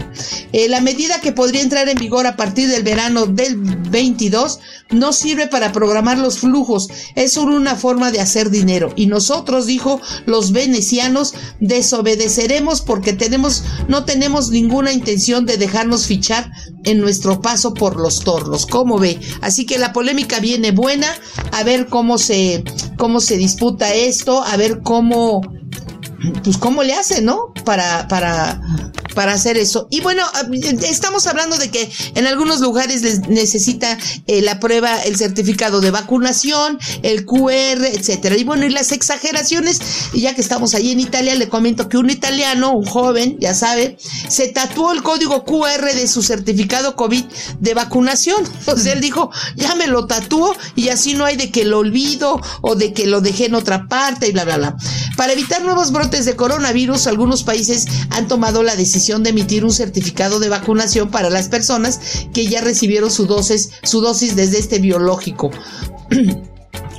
Eh, 0.53 0.69
la 0.69 0.81
medida 0.81 1.21
que 1.21 1.33
podría 1.33 1.63
entrar 1.63 1.89
en 1.89 1.99
vigor 1.99 2.27
a 2.27 2.37
partir 2.37 2.69
del 2.69 2.85
verano 2.87 3.27
del 3.27 3.57
22 3.57 4.61
no 4.91 5.13
sirve 5.13 5.49
para 5.49 5.73
programar 5.73 6.19
los 6.19 6.39
flujos, 6.39 6.89
es 7.17 7.33
solo 7.33 7.57
una 7.57 7.75
forma 7.75 8.13
de 8.13 8.21
hacer 8.21 8.51
dinero. 8.51 8.93
Y 8.95 9.09
nosotros, 9.09 9.67
dijo, 9.67 10.01
los 10.25 10.53
venecianos, 10.53 11.35
desobedeceremos 11.59 12.83
porque 12.83 13.13
tenemos, 13.13 13.65
no 13.89 14.05
tenemos 14.05 14.51
ninguna 14.51 14.93
intención 14.93 15.47
de 15.47 15.57
dejarnos 15.57 16.07
fichar 16.07 16.53
en 16.85 17.01
nuestro 17.01 17.41
paso 17.41 17.75
por 17.75 17.97
los 17.97 18.21
tornos. 18.21 18.67
¿Cómo 18.67 18.99
ve? 18.99 19.19
Así 19.41 19.67
que 19.67 19.79
la 19.79 19.93
polémica 19.93 20.39
viene 20.39 20.71
buena, 20.71 21.09
a 21.51 21.65
ver 21.65 21.89
cómo 21.89 22.19
se, 22.19 22.63
cómo 22.97 23.21
se 23.21 23.37
disputa 23.37 23.93
esto, 23.95 24.45
a 24.45 24.57
ver 24.57 24.83
cómo, 24.83 25.41
pues 26.45 26.57
cómo 26.57 26.85
le 26.85 26.95
hace, 26.95 27.21
¿no? 27.21 27.53
Para, 27.65 28.07
para, 28.07 28.61
para 29.17 29.33
hacer 29.33 29.57
eso. 29.57 29.89
Y 29.91 30.03
bueno, 30.03 30.23
ah, 30.35 30.43
estamos 30.87 31.27
hablando 31.27 31.57
de 31.57 31.71
que 31.71 31.91
en 32.15 32.27
algunos 32.27 32.61
lugares 32.61 33.01
les 33.01 33.27
necesita 33.29 33.97
eh, 34.27 34.43
la 34.43 34.61
prueba, 34.61 35.01
el 35.03 35.17
certificado 35.17 35.81
de 35.81 35.91
vacunación, 35.91 36.79
el 37.03 37.25
QR, 37.25 37.87
etcétera. 37.87 38.37
Y 38.37 38.45
bueno, 38.45 38.67
y 38.67 38.69
las 38.69 38.93
exageraciones, 38.93 39.81
y 40.13 40.21
ya 40.21 40.35
que 40.35 40.43
estamos 40.43 40.75
ahí 40.75 40.93
en 40.93 41.01
Italia, 41.01 41.35
le 41.35 41.49
comento 41.49 41.89
que 41.89 41.97
un 41.97 42.11
italiano, 42.11 42.73
un 42.73 42.85
joven, 42.85 43.39
ya 43.41 43.55
sabe, 43.55 43.97
se 44.29 44.49
tatuó 44.49 44.93
el 44.93 45.03
código 45.03 45.45
QR 45.45 45.95
de 45.95 46.07
su 46.09 46.23
certificado 46.23 46.95
COVID 46.95 47.25
de 47.59 47.75
vacunación. 47.75 48.45
O 48.67 48.89
él 48.89 49.01
dijo, 49.01 49.31
ya 49.57 49.75
me 49.77 49.87
lo 49.87 50.07
tatúo 50.07 50.55
y 50.75 50.91
así 50.91 51.15
no 51.15 51.25
hay 51.25 51.37
de 51.37 51.51
que 51.51 51.65
lo 51.65 51.79
olvido 51.79 52.41
o 52.61 52.75
de 52.75 52.93
que 52.93 53.07
lo 53.07 53.21
dejé 53.21 53.47
en 53.47 53.55
otra 53.55 53.89
parte 53.89 54.29
y 54.29 54.33
bla, 54.33 54.45
bla, 54.45 54.59
bla. 54.59 54.77
Para 55.17 55.33
evitar 55.33 55.63
nuevos 55.63 55.93
brotes 55.93 56.27
de 56.27 56.37
coronavirus, 56.37 57.07
algunos 57.07 57.43
países 57.43 57.87
han 58.11 58.29
tomado 58.29 58.63
la 58.63 58.77
decisión 58.77 59.06
de 59.07 59.31
emitir 59.31 59.65
un 59.65 59.73
certificado 59.73 60.41
de 60.41 60.49
vacunación 60.49 61.11
para 61.11 61.31
las 61.31 61.49
personas 61.49 62.01
que 62.35 62.47
ya 62.47 62.61
recibieron 62.61 63.11
su 63.11 63.27
dosis, 63.27 63.71
su 63.83 64.01
dosis 64.01 64.35
desde 64.35 64.59
este 64.59 64.79
biológico. 64.79 65.51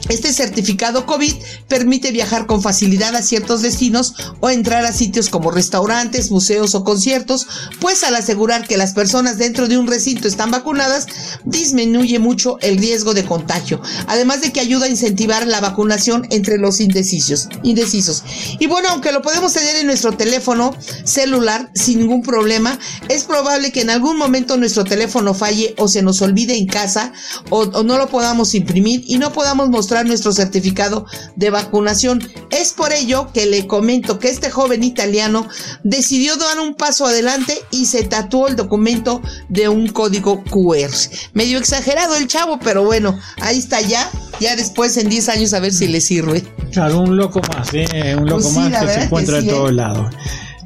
Este 0.09 0.31
certificado 0.31 1.05
COVID 1.05 1.33
permite 1.67 2.11
viajar 2.11 2.45
con 2.45 2.61
facilidad 2.61 3.13
a 3.15 3.21
ciertos 3.21 3.61
destinos 3.61 4.13
o 4.39 4.49
entrar 4.49 4.85
a 4.85 4.93
sitios 4.93 5.29
como 5.29 5.51
restaurantes, 5.51 6.31
museos 6.31 6.75
o 6.75 6.85
conciertos, 6.85 7.45
pues 7.81 8.03
al 8.03 8.15
asegurar 8.15 8.67
que 8.67 8.77
las 8.77 8.93
personas 8.93 9.37
dentro 9.37 9.67
de 9.67 9.77
un 9.77 9.87
recinto 9.87 10.27
están 10.27 10.49
vacunadas, 10.49 11.07
disminuye 11.43 12.19
mucho 12.19 12.57
el 12.61 12.77
riesgo 12.77 13.13
de 13.13 13.25
contagio, 13.25 13.81
además 14.07 14.41
de 14.41 14.53
que 14.53 14.61
ayuda 14.61 14.85
a 14.85 14.89
incentivar 14.89 15.45
la 15.45 15.59
vacunación 15.59 16.25
entre 16.29 16.57
los 16.57 16.79
indecisos. 16.79 17.49
indecisos. 17.63 18.23
Y 18.59 18.67
bueno, 18.67 18.89
aunque 18.89 19.11
lo 19.11 19.21
podemos 19.21 19.53
tener 19.53 19.75
en 19.75 19.87
nuestro 19.87 20.13
teléfono 20.13 20.73
celular 21.03 21.69
sin 21.75 21.99
ningún 21.99 22.21
problema, 22.21 22.79
es 23.09 23.25
probable 23.25 23.71
que 23.73 23.81
en 23.81 23.89
algún 23.89 24.17
momento 24.17 24.55
nuestro 24.55 24.85
teléfono 24.85 25.33
falle 25.33 25.75
o 25.77 25.89
se 25.89 26.01
nos 26.01 26.21
olvide 26.21 26.55
en 26.55 26.67
casa 26.67 27.11
o, 27.49 27.63
o 27.63 27.83
no 27.83 27.97
lo 27.97 28.07
podamos 28.07 28.55
imprimir 28.55 29.03
y 29.05 29.17
no 29.17 29.33
podamos 29.33 29.66
mostrar 29.69 30.05
nuestro 30.05 30.31
certificado 30.31 31.05
de 31.35 31.49
vacunación. 31.49 32.21
Es 32.49 32.73
por 32.73 32.93
ello 32.93 33.31
que 33.33 33.45
le 33.45 33.67
comento 33.67 34.19
que 34.19 34.29
este 34.29 34.49
joven 34.49 34.83
italiano 34.83 35.47
decidió 35.83 36.35
dar 36.37 36.59
un 36.59 36.75
paso 36.75 37.05
adelante 37.05 37.57
y 37.71 37.85
se 37.85 38.03
tatuó 38.03 38.47
el 38.47 38.55
documento 38.55 39.21
de 39.49 39.69
un 39.69 39.87
código 39.87 40.43
QR. 40.43 40.91
Medio 41.33 41.57
exagerado 41.57 42.15
el 42.15 42.27
chavo, 42.27 42.59
pero 42.59 42.83
bueno, 42.83 43.19
ahí 43.41 43.57
está 43.57 43.81
ya. 43.81 44.09
Ya 44.39 44.55
después 44.55 44.97
en 44.97 45.09
10 45.09 45.29
años 45.29 45.53
a 45.53 45.59
ver 45.59 45.73
si 45.73 45.87
le 45.87 46.01
sirve. 46.01 46.43
Claro, 46.71 46.99
un 46.99 47.17
loco 47.17 47.41
más, 47.49 47.73
¿eh? 47.73 48.15
un 48.17 48.27
loco 48.27 48.43
pues 48.43 48.53
más 48.53 48.83
que 48.83 48.89
se 48.91 49.03
encuentra 49.03 49.39
en 49.39 49.47
todos 49.47 49.71
¿eh? 49.71 49.73
lados. 49.73 50.15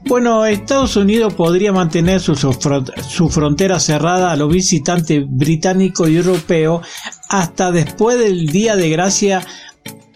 Bueno, 0.06 0.46
Estados 0.46 0.96
Unidos 0.96 1.34
podría 1.36 1.72
mantener 1.72 2.20
su, 2.20 2.36
su, 2.36 3.30
frontera 3.30 3.80
cerrada 3.80 4.32
a 4.32 4.36
los 4.36 4.52
visitantes 4.52 5.24
británicos 5.28 6.10
y 6.10 6.18
europeos 6.18 6.86
hasta 7.32 7.72
después 7.72 8.20
del 8.20 8.48
Día 8.48 8.76
de 8.76 8.90
Gracia 8.90 9.42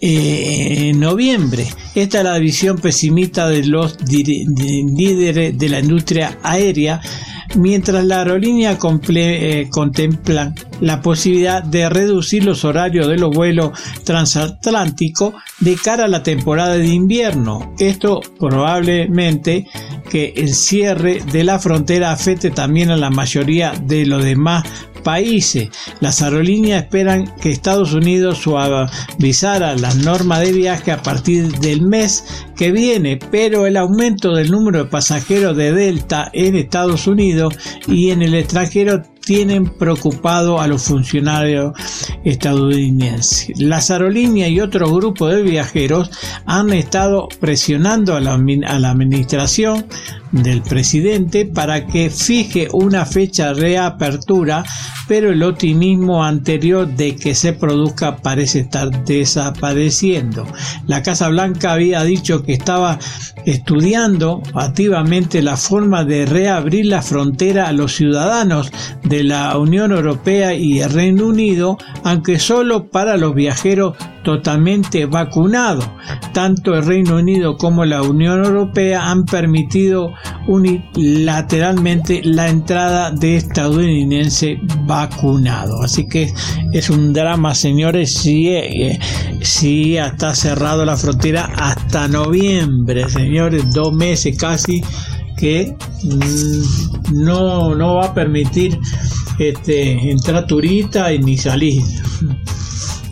eh, 0.01 0.89
en 0.89 0.99
noviembre. 0.99 1.65
Esta 1.95 2.17
es 2.17 2.23
la 2.25 2.37
visión 2.37 2.77
pesimista 2.77 3.47
de 3.47 3.63
los 3.63 3.97
líderes 4.09 5.57
de 5.57 5.69
la 5.69 5.79
industria 5.79 6.37
aérea 6.43 7.01
mientras 7.55 8.05
la 8.05 8.19
aerolínea 8.19 8.77
eh, 9.09 9.67
contempla 9.69 10.53
la 10.81 11.01
posibilidad 11.01 11.63
de 11.63 11.89
reducir 11.89 12.43
los 12.43 12.65
horarios 12.65 13.07
de 13.07 13.17
los 13.17 13.33
vuelos 13.33 13.71
transatlánticos 14.03 15.33
de 15.59 15.75
cara 15.75 16.05
a 16.05 16.09
la 16.09 16.23
temporada 16.23 16.77
de 16.77 16.87
invierno. 16.87 17.73
Esto 17.79 18.21
probablemente 18.39 19.67
que 20.09 20.33
el 20.35 20.53
cierre 20.53 21.21
de 21.31 21.43
la 21.43 21.59
frontera 21.59 22.11
afecte 22.11 22.51
también 22.51 22.91
a 22.91 22.97
la 22.97 23.09
mayoría 23.09 23.71
de 23.71 24.05
los 24.05 24.23
demás 24.23 24.65
países. 25.05 25.69
Las 26.01 26.21
aerolíneas 26.21 26.83
esperan 26.83 27.33
que 27.39 27.51
Estados 27.51 27.93
Unidos 27.93 28.39
suavizara 28.39 29.75
las 29.75 29.97
normas 29.97 30.41
de 30.41 30.51
viaje 30.51 30.91
a 30.91 31.01
partir 31.01 31.59
del 31.59 31.83
mes 31.83 32.25
que 32.57 32.71
viene, 32.71 33.19
pero 33.31 33.67
el 33.67 33.77
aumento 33.77 34.33
del 34.33 34.51
número 34.51 34.79
de 34.79 34.89
pasajeros 34.89 35.55
de 35.55 35.71
Delta 35.71 36.29
en 36.33 36.55
Estados 36.55 37.05
Unidos 37.07 37.44
y 37.87 38.11
en 38.11 38.21
el 38.21 38.35
extranjero 38.35 39.01
tienen 39.25 39.65
preocupado 39.65 40.61
a 40.61 40.67
los 40.67 40.83
funcionarios 40.83 41.73
estadounidenses. 42.23 43.59
Las 43.59 43.89
aerolíneas 43.89 44.49
y 44.49 44.59
otros 44.59 44.91
grupos 44.91 45.33
de 45.33 45.41
viajeros 45.41 46.11
han 46.45 46.71
estado 46.73 47.27
presionando 47.39 48.15
a 48.15 48.21
la, 48.21 48.35
a 48.35 48.79
la 48.79 48.91
administración 48.91 49.85
del 50.31 50.61
presidente 50.61 51.45
para 51.45 51.85
que 51.85 52.09
fije 52.09 52.67
una 52.71 53.05
fecha 53.05 53.53
de 53.53 53.61
reapertura, 53.61 54.63
pero 55.07 55.31
el 55.31 55.43
optimismo 55.43 56.23
anterior 56.23 56.87
de 56.87 57.15
que 57.15 57.35
se 57.35 57.53
produzca 57.53 58.17
parece 58.17 58.61
estar 58.61 59.05
desapareciendo. 59.05 60.47
La 60.87 61.03
Casa 61.03 61.29
Blanca 61.29 61.73
había 61.73 62.03
dicho 62.03 62.43
que 62.43 62.53
estaba 62.53 62.99
estudiando 63.45 64.41
activamente 64.53 65.41
la 65.41 65.57
forma 65.57 66.03
de 66.03 66.25
reabrir 66.25 66.87
la 66.87 67.01
frontera 67.01 67.67
a 67.67 67.71
los 67.71 67.93
ciudadanos 67.93 68.71
de 69.03 69.23
la 69.23 69.57
Unión 69.57 69.91
Europea 69.91 70.53
y 70.53 70.79
el 70.79 70.91
Reino 70.91 71.27
Unido, 71.27 71.77
aunque 72.03 72.39
solo 72.39 72.87
para 72.87 73.17
los 73.17 73.35
viajeros 73.35 73.95
totalmente 74.25 75.05
vacunados. 75.05 75.87
Tanto 76.33 76.73
el 76.73 76.85
Reino 76.85 77.15
Unido 77.15 77.55
como 77.55 77.85
la 77.85 78.01
Unión 78.01 78.43
Europea 78.43 79.09
han 79.09 79.23
permitido 79.23 80.11
unilateralmente 80.47 82.21
la 82.25 82.49
entrada 82.49 83.11
de 83.11 83.37
estadounidenses 83.37 84.57
vacunados. 84.85 85.85
Así 85.85 86.07
que 86.07 86.33
es 86.73 86.89
un 86.89 87.13
drama, 87.13 87.55
señores, 87.55 88.15
si, 88.15 88.49
eh, 88.49 88.99
si 89.41 89.95
está 89.95 90.35
cerrado 90.35 90.83
la 90.83 90.97
frontera 90.97 91.49
hasta 91.55 92.07
noviembre, 92.07 93.07
señores, 93.07 93.63
dos 93.73 93.93
meses 93.93 94.37
casi 94.37 94.83
que 95.37 95.75
mm, 96.03 97.23
no, 97.23 97.75
no 97.75 97.95
va 97.95 98.07
a 98.07 98.13
permitir 98.13 98.79
este, 99.37 100.11
entrar 100.11 100.47
turista 100.47 101.11
ni 101.11 101.37
salir. 101.37 101.83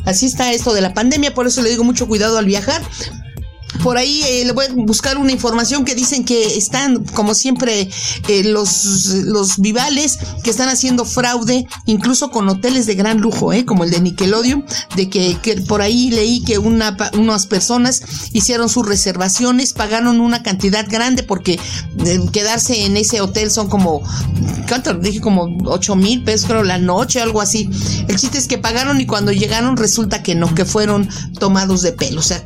Así 0.06 0.26
está 0.26 0.52
esto 0.52 0.74
de 0.74 0.82
la 0.82 0.94
pandemia, 0.94 1.34
por 1.34 1.48
eso 1.48 1.62
le 1.62 1.70
digo 1.70 1.84
mucho 1.84 2.08
cuidado 2.08 2.38
al 2.38 2.46
viajar, 2.46 2.82
por 3.82 3.98
ahí 3.98 4.22
eh, 4.24 4.46
le 4.46 4.52
voy 4.52 4.66
a 4.66 4.74
buscar 4.74 5.18
una 5.18 5.32
información 5.32 5.86
que 5.86 5.96
dicen 5.96 6.26
que 6.26 6.58
están, 6.58 7.04
como 7.06 7.34
siempre, 7.34 7.90
eh, 8.28 8.44
los, 8.44 9.06
los 9.26 9.58
vivales 9.60 10.20
que 10.44 10.50
están 10.50 10.70
haciendo 10.70 11.06
fraude, 11.06 11.68
incluso 11.86 12.30
con 12.30 12.48
hoteles 12.50 12.86
de 12.86 12.96
gran 12.96 13.20
lujo, 13.20 13.54
eh, 13.54 13.66
como 13.66 13.84
el 13.84 13.92
de 13.92 14.02
Nickelodeon, 14.02 14.66
de 14.96 15.10
que, 15.10 15.38
por 15.68 15.82
ahí 15.82 16.12
leí 16.12 16.44
que 16.44 16.58
una, 16.58 16.96
unas 17.14 17.48
personas 17.48 18.04
hicieron 18.34 18.70
sus 18.70 18.88
reservaciones, 18.88 19.74
pagaron 19.74 20.22
una 20.22 20.44
cantidad 20.44 20.86
grande 20.88 21.24
porque 21.24 21.60
quedarse 22.32 22.86
en 22.86 22.98
ese 22.98 23.22
hotel 23.22 23.50
son 23.52 23.70
como, 23.70 24.02
¿cuánto? 24.68 24.94
Dije 24.94 25.22
como 25.22 25.58
8 25.66 25.96
mil 25.96 26.24
pesos, 26.24 26.48
creo, 26.48 26.64
la 26.64 26.78
noche, 26.78 27.22
algo 27.22 27.42
así. 27.42 27.70
El 28.08 28.18
chiste 28.18 28.38
es 28.38 28.48
que 28.48 28.58
pagaron 28.58 29.02
y 29.02 29.06
cuando 29.06 29.32
llegaron 29.32 29.78
resulta 29.78 30.24
que 30.24 30.36
no, 30.36 30.54
que 30.54 30.66
fueron 30.66 31.10
tomados 31.40 31.82
de 31.82 31.94
pelo. 31.94 32.20
O 32.20 32.24
sea, 32.24 32.44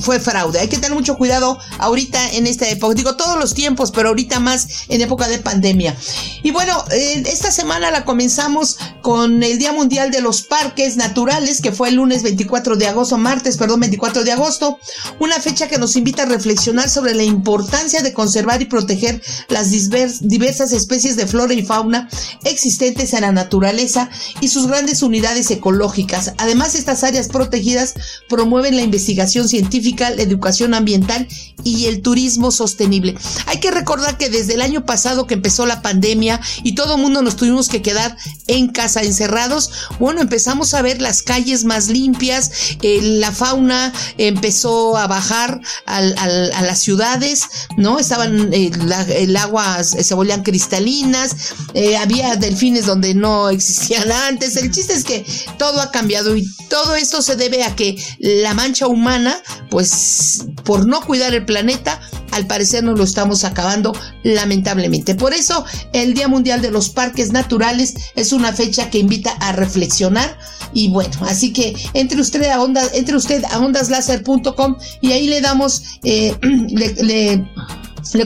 fue 0.00 0.20
fraude. 0.20 0.60
Hay 0.60 0.68
que 0.68 0.76
tener 0.76 0.94
mucho 0.94 1.16
cuidado 1.16 1.58
ahorita 1.78 2.32
en 2.32 2.46
esta 2.46 2.68
época. 2.68 2.94
Digo 2.94 3.16
todos 3.16 3.38
los 3.38 3.54
tiempos, 3.54 3.90
pero 3.90 4.08
ahorita 4.10 4.40
más 4.40 4.66
en 4.88 5.00
época 5.00 5.28
de 5.28 5.38
pandemia. 5.38 5.96
Y 6.42 6.50
bueno, 6.50 6.84
eh, 6.90 7.22
esta 7.26 7.50
semana 7.50 7.90
la 7.90 8.04
comenzamos 8.04 8.78
con 9.02 9.42
el 9.42 9.58
Día 9.58 9.72
Mundial 9.72 10.10
de 10.10 10.20
los 10.20 10.42
Parques 10.42 10.96
Naturales, 10.96 11.60
que 11.60 11.72
fue 11.72 11.88
el 11.88 11.96
lunes 11.96 12.22
24 12.22 12.76
de 12.76 12.86
agosto, 12.86 13.18
martes, 13.18 13.56
perdón, 13.56 13.80
24 13.80 14.24
de 14.24 14.32
agosto. 14.32 14.78
Una 15.20 15.40
fecha 15.40 15.68
que 15.68 15.78
nos 15.78 15.96
invita 15.96 16.22
a 16.22 16.26
reflexionar 16.26 16.88
sobre 16.88 17.14
la 17.14 17.22
importancia 17.22 18.02
de 18.02 18.12
conservar 18.12 18.62
y 18.62 18.66
proteger 18.66 19.22
las 19.48 19.70
diversas 19.70 20.72
especies 20.72 21.16
de 21.16 21.26
flora 21.26 21.54
y 21.54 21.64
fauna 21.64 22.08
existentes 22.44 23.12
en 23.12 23.22
la 23.22 23.32
naturaleza 23.32 24.10
y 24.40 24.48
sus 24.48 24.66
grandes 24.66 25.02
unidades 25.02 25.50
ecológicas. 25.50 26.32
Además, 26.38 26.74
estas 26.74 27.04
áreas 27.04 27.28
protegidas 27.28 27.94
promueven 28.28 28.76
la 28.76 28.82
investigación 28.82 29.48
científica 29.48 29.73
la 29.80 30.22
educación 30.22 30.74
ambiental 30.74 31.26
y 31.62 31.86
el 31.86 32.02
turismo 32.02 32.50
sostenible. 32.50 33.16
Hay 33.46 33.58
que 33.58 33.70
recordar 33.70 34.18
que 34.18 34.28
desde 34.28 34.54
el 34.54 34.60
año 34.60 34.84
pasado 34.84 35.26
que 35.26 35.34
empezó 35.34 35.66
la 35.66 35.82
pandemia 35.82 36.40
y 36.62 36.74
todo 36.74 36.96
el 36.96 37.02
mundo 37.02 37.22
nos 37.22 37.36
tuvimos 37.36 37.68
que 37.68 37.82
quedar 37.82 38.16
en 38.46 38.68
casa 38.68 39.02
encerrados, 39.02 39.70
bueno, 39.98 40.20
empezamos 40.20 40.74
a 40.74 40.82
ver 40.82 41.00
las 41.00 41.22
calles 41.22 41.64
más 41.64 41.88
limpias, 41.88 42.50
eh, 42.82 43.00
la 43.02 43.32
fauna 43.32 43.92
empezó 44.18 44.96
a 44.96 45.06
bajar 45.06 45.60
a 45.86 46.02
las 46.02 46.78
ciudades, 46.80 47.42
¿no? 47.76 47.98
Estaban, 47.98 48.52
eh, 48.52 48.70
el 49.16 49.36
agua 49.36 49.82
se 49.82 50.14
volvían 50.14 50.42
cristalinas, 50.42 51.54
eh, 51.72 51.96
había 51.96 52.36
delfines 52.36 52.86
donde 52.86 53.14
no 53.14 53.48
existían 53.48 54.10
antes. 54.12 54.56
El 54.56 54.70
chiste 54.70 54.92
es 54.92 55.04
que 55.04 55.24
todo 55.58 55.80
ha 55.80 55.90
cambiado 55.90 56.36
y 56.36 56.46
todo 56.68 56.94
esto 56.94 57.22
se 57.22 57.36
debe 57.36 57.64
a 57.64 57.74
que 57.74 57.96
la 58.18 58.54
mancha 58.54 58.86
humana 58.86 59.40
pues 59.70 60.46
por 60.64 60.86
no 60.86 61.00
cuidar 61.00 61.34
el 61.34 61.44
planeta, 61.44 62.00
al 62.32 62.46
parecer 62.46 62.84
nos 62.84 62.98
lo 62.98 63.04
estamos 63.04 63.44
acabando 63.44 63.96
lamentablemente. 64.22 65.14
Por 65.14 65.32
eso 65.32 65.64
el 65.92 66.14
Día 66.14 66.28
Mundial 66.28 66.62
de 66.62 66.70
los 66.70 66.90
Parques 66.90 67.32
Naturales 67.32 67.94
es 68.16 68.32
una 68.32 68.52
fecha 68.52 68.90
que 68.90 68.98
invita 68.98 69.32
a 69.40 69.52
reflexionar 69.52 70.36
y 70.72 70.88
bueno, 70.88 71.14
así 71.28 71.52
que 71.52 71.76
entre 71.94 72.20
usted 72.20 72.42
a 72.44 72.60
ondas, 72.60 72.90
entre 72.94 73.16
usted 73.16 73.44
a 73.44 73.58
ondaslaser.com 73.60 74.76
y 75.00 75.12
ahí 75.12 75.28
le 75.28 75.40
damos, 75.40 75.82
eh, 76.02 76.36
le 76.68 76.94
le 76.94 77.44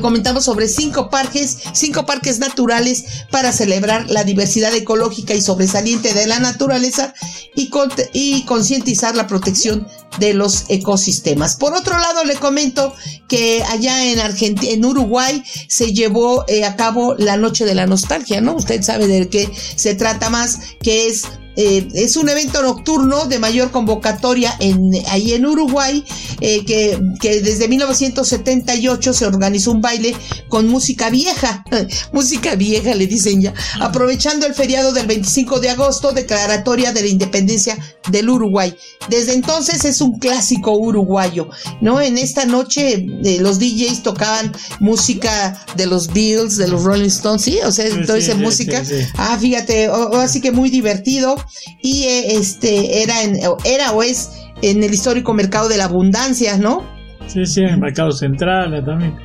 comentamos 0.01 0.45
sobre 0.45 0.69
cinco 0.69 1.11
parques, 1.11 1.59
cinco 1.73 2.05
parques 2.07 2.39
naturales 2.39 3.05
para 3.31 3.53
celebrar 3.53 4.11
la 4.11 4.25
diversidad 4.25 4.75
ecológica 4.75 5.35
y 5.35 5.41
sobresaliente 5.41 6.15
de 6.15 6.27
la 6.27 6.41
naturaleza 6.41 7.15
y, 7.55 7.71
y 8.13 8.45
concientizar 8.45 9.17
la 9.17 9.27
protección 9.27 9.87
de 10.19 10.35
los 10.35 10.65
ecosistemas. 10.69 11.57
Por 11.57 11.75
otro 11.75 11.99
lado, 11.99 12.25
le 12.25 12.37
comento 12.37 12.95
que 13.29 13.63
allá 13.65 14.11
en 14.11 14.19
Argentina, 14.19 14.73
en 14.73 14.85
Uruguay, 14.85 15.43
se 15.69 15.93
llevó 15.93 16.45
eh, 16.49 16.65
a 16.65 16.77
cabo 16.77 17.15
la 17.17 17.37
Noche 17.37 17.65
de 17.65 17.75
la 17.75 17.87
Nostalgia, 17.87 18.41
¿no? 18.41 18.57
Usted 18.57 18.83
sabe 18.83 19.07
de 19.07 19.29
qué 19.29 19.49
se 19.77 19.95
trata 19.95 20.31
más, 20.31 20.59
que 20.83 21.07
es 21.07 21.25
eh, 21.61 21.89
es 21.95 22.15
un 22.15 22.29
evento 22.29 22.63
nocturno 22.63 23.27
de 23.27 23.41
mayor 23.41 23.73
convocatoria 23.73 24.55
en, 24.61 24.93
ahí 25.09 25.33
en 25.33 25.45
Uruguay, 25.45 26.05
eh, 26.41 26.65
que, 26.65 26.97
que, 27.21 27.41
desde 27.41 27.67
1978 27.67 29.13
se 29.13 29.27
organizó 29.27 29.73
un 29.73 29.81
baile 29.81 30.15
con 30.49 30.69
música 30.69 31.11
vieja, 31.11 31.65
música 32.13 32.55
vieja 32.55 32.95
le 32.95 33.09
dicen 33.09 33.43
ya, 33.43 33.55
aprovechando 33.81 34.47
el 34.47 34.55
feriado 34.55 34.93
del 34.93 35.09
25 35.09 35.59
de 35.59 35.71
agosto, 35.71 36.13
declaratoria 36.13 36.93
de 36.93 37.03
la 37.03 37.09
independencia 37.09 37.77
del 38.13 38.31
Uruguay. 38.31 38.77
Desde 39.09 39.33
entonces 39.33 39.85
es 39.85 40.01
un 40.01 40.21
clásico 40.21 40.77
uruguayo, 40.77 41.51
¿no? 41.81 42.01
En 42.01 42.19
esta 42.19 42.45
noche 42.45 43.05
eh, 43.25 43.39
los 43.41 43.59
DJs 43.59 44.05
tocaban 44.05 44.53
música 44.79 45.67
de 45.75 45.87
los 45.87 46.13
Bills, 46.13 46.57
de 46.57 46.69
los 46.69 46.85
Rolling 46.85 47.09
Stones, 47.09 47.43
sí, 47.43 47.59
o 47.65 47.73
sea, 47.73 47.87
entonces 47.87 48.37
música. 48.37 48.81
ah, 49.17 49.37
fíjate, 49.41 49.91
así 50.15 50.41
que 50.41 50.53
muy 50.53 50.71
divertido 50.71 51.37
y 51.83 52.05
eh, 52.05 52.37
este 52.37 53.03
era 53.03 53.23
en, 53.23 53.39
era 53.65 53.93
o 53.93 54.03
es 54.03 54.31
en 54.63 54.83
el 54.83 54.93
histórico 54.93 55.35
mercado 55.35 55.69
de 55.69 55.77
la 55.77 55.85
abundancia, 55.85 56.57
¿no? 56.59 56.85
Sí, 57.27 57.45
sí, 57.47 57.63
el 57.63 57.79
mercado 57.79 58.13
central 58.13 58.75
eh, 58.75 58.83
también. 58.83 59.17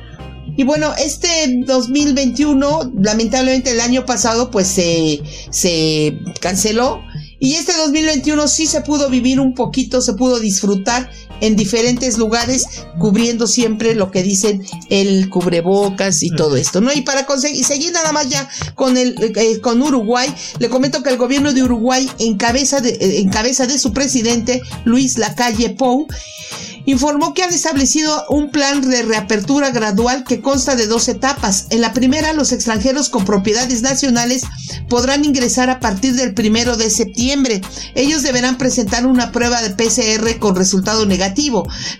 Y 0.56 0.62
bueno, 0.62 0.92
este 0.98 1.28
2021, 1.66 2.92
lamentablemente 3.00 3.72
el 3.72 3.80
año 3.80 4.04
pasado, 4.04 4.50
pues 4.50 4.68
se, 4.68 5.22
se 5.50 6.18
canceló. 6.40 7.02
Y 7.40 7.54
este 7.54 7.72
2021 7.76 8.46
sí 8.46 8.66
se 8.66 8.82
pudo 8.82 9.10
vivir 9.10 9.40
un 9.40 9.54
poquito, 9.54 10.00
se 10.00 10.14
pudo 10.14 10.38
disfrutar 10.38 11.10
en 11.40 11.56
diferentes 11.56 12.18
lugares, 12.18 12.66
cubriendo 12.98 13.46
siempre 13.46 13.94
lo 13.94 14.10
que 14.10 14.22
dicen 14.22 14.64
el 14.90 15.28
cubrebocas 15.28 16.22
y 16.22 16.30
todo 16.30 16.56
esto, 16.56 16.80
¿no? 16.80 16.92
Y 16.92 17.02
para 17.02 17.26
conseguir, 17.26 17.64
seguir 17.64 17.92
nada 17.92 18.12
más 18.12 18.28
ya 18.28 18.48
con 18.74 18.96
el, 18.96 19.14
eh, 19.36 19.60
con 19.60 19.82
Uruguay, 19.82 20.32
le 20.58 20.68
comento 20.68 21.02
que 21.02 21.10
el 21.10 21.18
gobierno 21.18 21.52
de 21.52 21.62
Uruguay, 21.62 22.10
en 22.18 22.36
cabeza 22.36 22.80
de, 22.80 22.90
eh, 22.90 23.20
en 23.20 23.28
cabeza 23.28 23.66
de 23.66 23.78
su 23.78 23.92
presidente, 23.92 24.62
Luis 24.84 25.18
Lacalle 25.18 25.70
Pou, 25.70 26.06
informó 26.86 27.34
que 27.34 27.42
han 27.42 27.52
establecido 27.52 28.24
un 28.28 28.50
plan 28.50 28.80
de 28.88 29.02
reapertura 29.02 29.70
gradual 29.70 30.24
que 30.24 30.40
consta 30.40 30.76
de 30.76 30.86
dos 30.86 31.08
etapas. 31.08 31.66
En 31.70 31.80
la 31.80 31.92
primera, 31.92 32.32
los 32.32 32.52
extranjeros 32.52 33.08
con 33.08 33.24
propiedades 33.24 33.82
nacionales 33.82 34.42
podrán 34.88 35.24
ingresar 35.24 35.70
a 35.70 35.80
partir 35.80 36.14
del 36.14 36.34
primero 36.34 36.76
de 36.76 36.90
septiembre. 36.90 37.60
Ellos 37.94 38.22
deberán 38.22 38.58
presentar 38.58 39.06
una 39.06 39.32
prueba 39.32 39.62
de 39.62 39.70
PCR 39.70 40.38
con 40.38 40.56
resultado 40.56 41.06
negativo. 41.06 41.23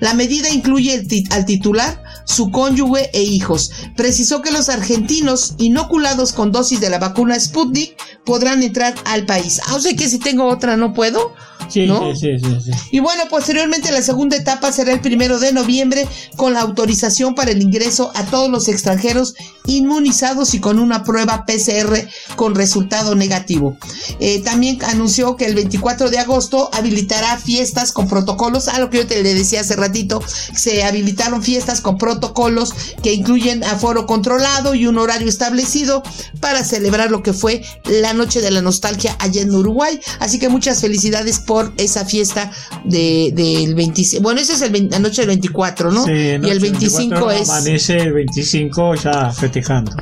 La 0.01 0.15
medida 0.15 0.51
incluye 0.51 1.07
al 1.31 1.45
titular, 1.47 2.03
su 2.25 2.51
cónyuge 2.51 3.11
e 3.13 3.23
hijos. 3.23 3.71
Precisó 3.97 4.43
que 4.43 4.51
los 4.51 4.69
argentinos 4.69 5.55
inoculados 5.59 6.33
con 6.33 6.53
dosis 6.53 6.81
de 6.81 6.91
la 6.91 6.99
vacuna 6.99 7.39
Sputnik 7.39 7.97
podrán 8.25 8.63
entrar 8.63 8.95
al 9.05 9.27
país. 9.27 9.61
Ah, 9.67 9.77
o 9.77 9.81
sea 9.81 9.95
que 9.95 10.09
si 10.09 10.19
tengo 10.19 10.47
otra 10.47 10.77
no 10.77 10.93
puedo. 10.93 11.33
Sí, 11.69 11.87
sí, 12.15 12.39
sí, 12.39 12.57
sí, 12.65 12.71
Y 12.91 13.01
bueno, 13.01 13.25
posteriormente 13.31 13.91
la 13.93 14.03
segunda 14.03 14.37
etapa 14.37 14.71
será 14.73 14.93
el 14.93 15.01
primero 15.01 15.39
de 15.39 15.53
noviembre 15.53 16.07
con 16.37 16.53
la 16.53 16.61
autorización 16.61 17.35
para 17.35 17.51
el 17.51 17.63
ingreso 17.63 18.13
a 18.15 18.25
todos 18.25 18.51
los 18.51 18.69
extranjeros 18.69 19.35
inmunizados 19.67 20.55
y 20.55 20.61
con 20.61 20.79
una 20.79 21.05
prueba 21.05 21.45
PCR 21.47 22.07
con 22.37 22.55
resultado 22.55 23.15
negativo. 23.15 23.77
Eh, 24.21 24.41
también 24.41 24.79
anunció 24.85 25.37
que 25.37 25.47
el 25.47 25.55
24 25.55 26.11
de 26.11 26.19
agosto 26.19 26.71
habilitará 26.73 27.39
fiestas 27.39 27.93
con 27.93 28.09
protocolos, 28.09 28.69
a 28.69 28.79
lo 28.79 28.91
que 28.91 28.99
yo 28.99 29.07
te 29.07 29.23
le 29.23 29.35
decía 29.35 29.61
hace 29.61 29.77
ratito, 29.77 30.23
se 30.55 30.85
habilitaron 30.85 31.43
fiestas 31.43 31.81
con 31.81 31.99
protocolos 31.99 32.75
que 33.03 33.15
incluyen 33.15 33.65
aforo 33.65 34.07
controlado 34.07 34.75
y 34.75 34.87
un 34.87 34.99
horario 34.99 35.29
establecido 35.29 36.03
para 36.41 36.65
celebrar 36.65 37.11
lo 37.11 37.23
que 37.23 37.33
fue 37.33 37.63
la 37.85 38.13
noche 38.13 38.41
de 38.41 38.51
la 38.51 38.61
nostalgia 38.61 39.17
allá 39.19 39.43
en 39.43 39.55
Uruguay. 39.55 39.99
Así 40.21 40.39
que 40.39 40.49
muchas 40.49 40.81
felicidades 40.81 41.41
por 41.41 41.54
esa 41.77 42.05
fiesta 42.05 42.51
del 42.85 43.35
de, 43.35 43.73
25. 43.75 44.23
Bueno, 44.23 44.41
ese 44.41 44.55
es 44.55 44.63
el 44.63 44.89
la 44.91 44.99
noche 44.99 45.23
del 45.23 45.29
24, 45.29 45.91
¿no? 45.91 46.05
Sí, 46.05 46.13
y 46.13 46.51
el 46.51 46.61
25 46.61 47.31
es. 47.31 47.49
Amanece 47.49 47.97
el 47.97 48.13
25 48.13 48.95
ya 48.97 49.31
festejando. 49.31 49.93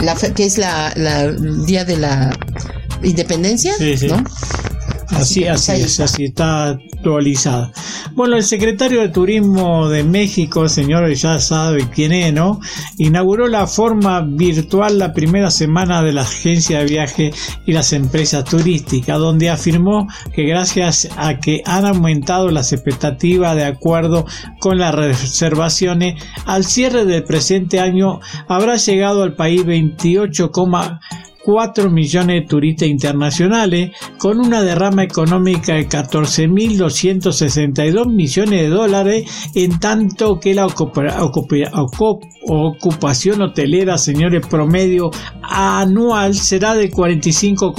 La 0.00 0.14
que 0.14 0.44
es 0.44 0.58
la, 0.58 0.92
la 0.96 1.30
día 1.32 1.84
de 1.84 1.96
la 1.96 2.36
independencia, 3.02 3.74
sí, 3.76 3.96
sí. 3.96 4.06
¿no? 4.06 4.22
Así, 5.10 5.46
así 5.46 5.72
es, 5.72 6.00
así 6.00 6.24
está 6.24 6.70
actualizada. 6.70 7.72
Bueno, 8.14 8.36
el 8.36 8.42
secretario 8.42 9.00
de 9.00 9.08
Turismo 9.08 9.88
de 9.88 10.04
México, 10.04 10.68
señor 10.68 11.12
ya 11.12 11.38
sabe 11.38 11.88
quién 11.90 12.12
es, 12.12 12.32
¿no? 12.32 12.60
Inauguró 12.98 13.46
la 13.48 13.66
forma 13.66 14.20
virtual 14.22 14.98
la 14.98 15.12
primera 15.12 15.50
semana 15.50 16.02
de 16.02 16.12
la 16.12 16.22
agencia 16.22 16.78
de 16.78 16.84
viaje 16.86 17.30
y 17.66 17.72
las 17.72 17.92
empresas 17.92 18.44
turísticas, 18.44 19.18
donde 19.18 19.50
afirmó 19.50 20.08
que 20.32 20.44
gracias 20.44 21.08
a 21.16 21.38
que 21.38 21.62
han 21.64 21.86
aumentado 21.86 22.50
las 22.50 22.72
expectativas 22.72 23.56
de 23.56 23.64
acuerdo 23.64 24.26
con 24.60 24.78
las 24.78 24.94
reservaciones, 24.94 26.22
al 26.46 26.64
cierre 26.64 27.04
del 27.04 27.24
presente 27.24 27.80
año 27.80 28.20
habrá 28.48 28.76
llegado 28.76 29.22
al 29.22 29.34
país 29.34 29.64
28, 29.64 30.50
4 31.44 31.90
millones 31.90 32.42
de 32.42 32.48
turistas 32.48 32.88
internacionales, 32.88 33.92
con 34.18 34.40
una 34.40 34.62
derrama 34.62 35.04
económica 35.04 35.74
de 35.74 35.88
14.262 35.88 38.08
millones 38.08 38.62
de 38.62 38.68
dólares, 38.68 39.30
en 39.54 39.78
tanto 39.78 40.40
que 40.40 40.54
la 40.54 40.66
ocupación 42.46 43.42
hotelera, 43.42 43.98
señores, 43.98 44.46
promedio 44.46 45.10
anual 45.42 46.34
será 46.34 46.74
de 46.74 46.90
45, 46.90 47.74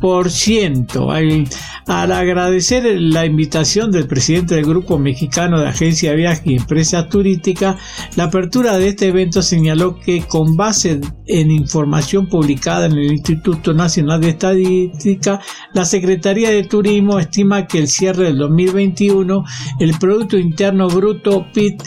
por 0.00 0.30
ciento. 0.30 1.10
Al, 1.10 1.48
agradecer 1.86 2.84
la 3.00 3.26
invitación 3.26 3.90
del 3.90 4.06
presidente 4.06 4.56
del 4.56 4.64
Grupo 4.64 4.98
Mexicano 4.98 5.60
de 5.60 5.68
Agencia 5.68 6.10
de 6.10 6.16
Viajes 6.16 6.46
y 6.46 6.56
Empresas 6.56 7.08
Turísticas, 7.08 7.76
la 8.16 8.24
apertura 8.24 8.76
de 8.76 8.88
este 8.88 9.08
evento 9.08 9.42
señaló 9.42 9.98
que 9.98 10.22
con 10.22 10.56
base 10.56 11.00
en 11.26 11.50
información 11.50 12.28
publicada 12.28 12.65
en 12.66 12.92
el 12.92 13.12
Instituto 13.12 13.72
Nacional 13.72 14.20
de 14.20 14.30
Estadística, 14.30 15.40
la 15.72 15.84
Secretaría 15.84 16.50
de 16.50 16.64
Turismo 16.64 17.20
estima 17.20 17.66
que 17.66 17.78
el 17.78 17.86
cierre 17.86 18.24
del 18.24 18.38
2021, 18.38 19.44
el 19.78 19.98
Producto 19.98 20.36
Interno 20.36 20.88
Bruto 20.88 21.46
PIT 21.52 21.82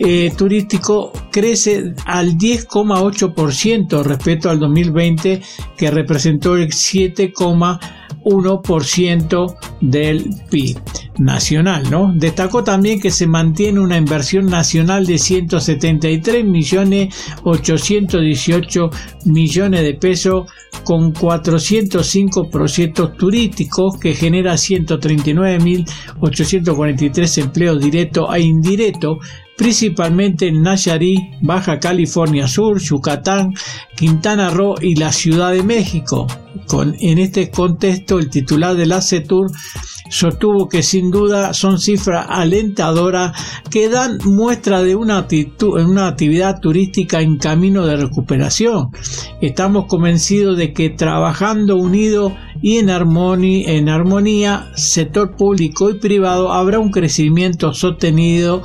eh, 0.00 0.30
turístico 0.36 1.12
crece 1.32 1.94
al 2.04 2.36
10,8% 2.36 4.02
respecto 4.02 4.50
al 4.50 4.58
2020, 4.58 5.40
que 5.78 5.90
representó 5.90 6.56
el 6.56 6.72
7, 6.72 7.32
1% 8.24 9.56
del 9.80 10.30
PIB 10.50 10.78
nacional, 11.18 11.90
¿no? 11.90 12.12
Destacó 12.14 12.62
también 12.64 13.00
que 13.00 13.10
se 13.10 13.26
mantiene 13.26 13.80
una 13.80 13.96
inversión 13.96 14.44
nacional 14.46 15.06
de 15.06 15.16
173 15.18 16.44
millones 16.44 17.14
818 17.42 18.90
millones 19.24 19.80
de 19.82 19.94
pesos 19.94 20.48
con 20.84 21.10
405 21.12 22.50
proyectos 22.50 23.16
turísticos 23.16 23.98
que 23.98 24.14
genera 24.14 24.52
139.843 24.54 27.42
empleos 27.42 27.80
directos 27.80 28.28
e 28.34 28.40
indirectos 28.40 29.18
principalmente 29.58 30.46
en 30.46 30.62
Nayarit, 30.62 31.18
Baja 31.42 31.80
California 31.80 32.46
Sur, 32.46 32.80
Yucatán, 32.80 33.52
Quintana 33.96 34.50
Roo 34.50 34.76
y 34.80 34.94
la 34.94 35.12
Ciudad 35.12 35.52
de 35.52 35.64
México. 35.64 36.26
En 37.00 37.18
este 37.18 37.50
contexto, 37.50 38.18
el 38.18 38.30
titular 38.30 38.76
del 38.76 38.92
ACETUR 38.92 39.50
sostuvo 40.10 40.68
que 40.68 40.82
sin 40.82 41.10
duda 41.10 41.52
son 41.52 41.78
cifras 41.78 42.26
alentadoras 42.28 43.32
que 43.70 43.88
dan 43.88 44.18
muestra 44.24 44.82
de 44.82 44.94
una, 44.94 45.18
actividad 45.18 46.60
turística 46.60 47.20
en 47.20 47.38
camino 47.38 47.84
de 47.86 47.96
recuperación. 47.96 48.90
Estamos 49.40 49.86
convencidos 49.86 50.56
de 50.56 50.72
que 50.72 50.90
trabajando 50.90 51.76
unido 51.76 52.34
y 52.62 52.78
en 52.78 52.90
armonía, 52.90 54.70
sector 54.74 55.36
público 55.36 55.90
y 55.90 55.94
privado, 55.94 56.52
habrá 56.52 56.78
un 56.78 56.90
crecimiento 56.90 57.72
sostenido 57.72 58.62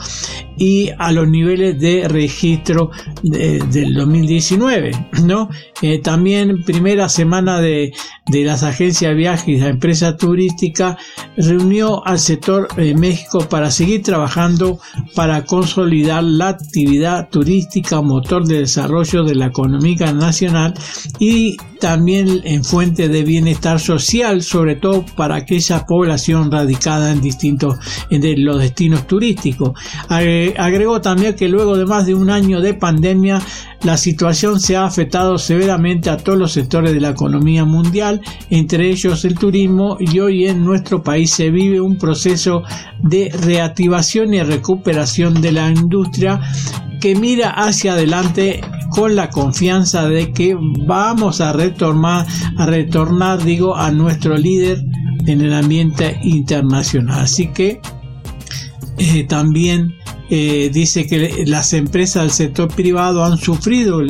y 0.64 0.92
a 0.98 1.12
los 1.12 1.28
niveles 1.28 1.78
de 1.78 2.08
registro 2.08 2.90
del 3.22 3.94
2019. 3.94 4.92
¿no? 5.26 5.50
Eh, 5.82 6.00
también 6.00 6.64
primera 6.64 7.10
semana 7.10 7.60
de, 7.60 7.92
de, 8.28 8.46
las 8.46 8.64
agencias 8.64 9.12
de 9.12 9.16
viajes 9.16 9.48
y 9.50 9.58
la 9.58 9.68
empresa 9.68 10.16
turística 10.16 10.98
reunió 11.36 12.06
al 12.08 12.18
sector 12.18 12.74
de 12.76 12.96
México 12.96 13.46
para 13.50 13.72
seguir 13.72 14.04
trabajando 14.04 14.80
para 15.16 15.44
consolidar 15.44 16.24
la 16.24 16.50
actividad 16.50 17.28
turística 17.30 18.02
motor 18.02 18.46
de 18.46 18.60
desarrollo 18.60 19.26
de 19.26 19.36
la 19.36 19.48
economía 19.48 20.14
nacional 20.14 20.74
y 21.20 21.58
también 21.84 22.40
en 22.46 22.64
fuente 22.64 23.10
de 23.10 23.24
bienestar 23.24 23.78
social, 23.78 24.42
sobre 24.42 24.78
todo 24.78 25.06
para 25.18 25.36
aquella 25.36 25.86
población 25.86 26.50
radicada 26.50 27.12
en 27.12 27.20
distintos 27.20 27.76
en 28.10 28.46
los 28.46 28.58
destinos 28.62 29.06
turísticos. 29.06 29.72
Agregó 30.08 31.02
también 31.02 31.36
que 31.36 31.50
luego 31.50 31.76
de 31.76 31.86
más 31.86 32.06
de 32.06 32.16
un 32.16 32.30
año 32.30 32.62
de 32.62 32.74
pandemia, 32.74 33.42
la 33.84 33.98
situación 33.98 34.62
se 34.62 34.78
ha 34.78 34.86
afectado 34.86 35.38
severamente 35.38 36.10
a 36.10 36.16
todos 36.16 36.40
los 36.40 36.54
sectores 36.54 36.94
de 36.94 37.02
la 37.02 37.10
economía 37.10 37.66
mundial, 37.66 38.22
entre 38.50 38.90
ellos 38.90 39.26
el 39.26 39.36
turismo, 39.36 39.98
y 40.00 40.18
hoy 40.20 40.48
en 40.48 40.64
nuestro 40.64 41.04
país 41.04 41.32
se 41.32 41.52
vive 41.52 41.82
un 41.82 41.98
proceso 41.98 42.64
de 43.02 43.30
reactivación 43.30 44.34
y 44.34 44.42
recuperación 44.42 45.42
de 45.42 45.52
la 45.52 45.70
industria 45.70 46.40
que 47.04 47.16
mira 47.16 47.50
hacia 47.50 47.96
adelante 47.96 48.62
con 48.92 49.18
la 49.18 49.30
confianza 49.30 50.08
de 50.08 50.32
que 50.32 50.56
vamos 50.58 51.42
a 51.42 51.52
retornar, 51.52 52.26
a 52.58 52.66
retornar, 52.66 53.44
digo, 53.44 53.76
a 53.76 53.92
nuestro 53.92 54.38
líder 54.38 54.86
en 55.26 55.42
el 55.42 55.54
ambiente 55.54 56.18
internacional. 56.24 57.20
Así 57.20 57.48
que 57.48 57.82
eh, 58.98 59.26
también 59.26 59.96
eh, 60.30 60.70
dice 60.74 61.06
que 61.06 61.44
las 61.46 61.74
empresas 61.74 62.24
del 62.24 62.32
sector 62.32 62.74
privado 62.74 63.26
han 63.26 63.38
sufrido, 63.38 64.02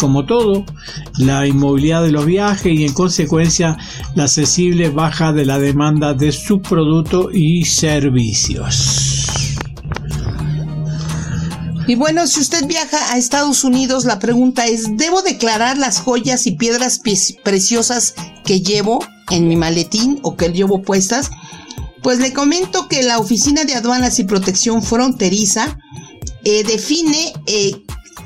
como 0.00 0.26
todo, 0.26 0.64
la 1.18 1.46
inmovilidad 1.46 2.02
de 2.02 2.10
los 2.10 2.26
viajes 2.26 2.76
y 2.76 2.84
en 2.84 2.94
consecuencia 2.94 3.78
la 4.16 4.24
accesible 4.24 4.90
baja 4.90 5.32
de 5.32 5.46
la 5.46 5.60
demanda 5.60 6.14
de 6.14 6.32
sus 6.32 6.58
productos 6.62 7.28
y 7.32 7.64
servicios. 7.64 8.99
Y 11.90 11.96
bueno, 11.96 12.28
si 12.28 12.38
usted 12.38 12.66
viaja 12.66 13.12
a 13.12 13.18
Estados 13.18 13.64
Unidos, 13.64 14.04
la 14.04 14.20
pregunta 14.20 14.64
es, 14.64 14.96
¿debo 14.96 15.22
declarar 15.22 15.76
las 15.76 15.98
joyas 15.98 16.46
y 16.46 16.52
piedras 16.52 17.00
preciosas 17.42 18.14
que 18.44 18.60
llevo 18.60 19.04
en 19.28 19.48
mi 19.48 19.56
maletín 19.56 20.20
o 20.22 20.36
que 20.36 20.50
llevo 20.50 20.82
puestas? 20.82 21.30
Pues 22.00 22.20
le 22.20 22.32
comento 22.32 22.86
que 22.86 23.02
la 23.02 23.18
Oficina 23.18 23.64
de 23.64 23.74
Aduanas 23.74 24.20
y 24.20 24.24
Protección 24.24 24.84
Fronteriza 24.84 25.80
eh, 26.44 26.62
define 26.62 27.32
eh, 27.46 27.82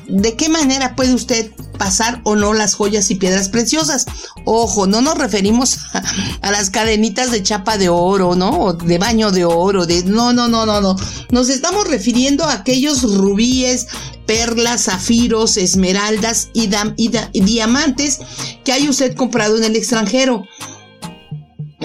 de 0.09 0.35
qué 0.35 0.51
manera 0.51 0.95
puede 0.95 1.15
usted 1.15 1.51
pasar 1.75 2.21
o 2.25 2.37
no 2.37 2.55
las 2.55 2.75
joyas 2.75 3.11
y 3.11 3.17
piedras 3.17 3.49
preciosas. 3.49 4.07
Ojo, 4.45 4.87
no 4.87 5.01
nos 5.01 5.19
referimos 5.19 5.79
a, 6.43 6.51
las 6.51 6.71
cadenitas 6.71 7.31
de 7.31 7.43
chapa 7.43 7.79
de 7.79 7.89
oro, 7.89 8.35
¿no? 8.35 8.51
O 8.61 8.73
de 8.73 8.99
baño 8.99 9.31
de 9.31 9.45
oro, 9.45 9.87
de 9.87 10.05
no, 10.05 10.33
no, 10.33 10.49
no, 10.49 10.67
no, 10.67 10.81
no. 10.81 10.97
Nos 11.31 11.49
estamos 11.49 11.89
refiriendo 11.89 12.45
a 12.45 12.55
aquellos 12.55 13.03
rubíes, 13.03 13.87
perlas, 14.27 14.85
zafiros, 14.85 15.57
esmeraldas 15.57 16.49
y, 16.53 16.71
y 16.97 17.41
diamantes 17.41 18.21
que 18.65 18.73
hay 18.73 18.89
usted 18.89 19.15
comprado 19.15 19.57
en 19.57 19.65
el 19.65 19.77
extranjero. 19.77 20.47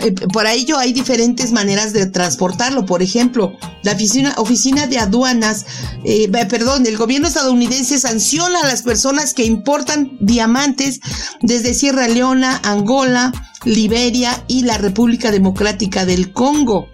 Eh, 0.01 0.13
por 0.33 0.47
ello 0.47 0.77
hay 0.77 0.93
diferentes 0.93 1.51
maneras 1.51 1.93
de 1.93 2.05
transportarlo. 2.05 2.85
Por 2.85 3.01
ejemplo, 3.01 3.53
la 3.83 3.93
oficina, 3.93 4.33
oficina 4.37 4.87
de 4.87 4.97
aduanas, 4.97 5.65
eh, 6.03 6.29
perdón, 6.49 6.85
el 6.85 6.97
gobierno 6.97 7.27
estadounidense 7.27 7.99
sanciona 7.99 8.61
a 8.61 8.67
las 8.67 8.83
personas 8.83 9.33
que 9.33 9.45
importan 9.45 10.17
diamantes 10.19 10.99
desde 11.41 11.73
Sierra 11.73 12.07
Leona, 12.07 12.59
Angola, 12.63 13.31
Liberia 13.65 14.43
y 14.47 14.63
la 14.63 14.77
República 14.77 15.31
Democrática 15.31 16.05
del 16.05 16.31
Congo 16.31 16.87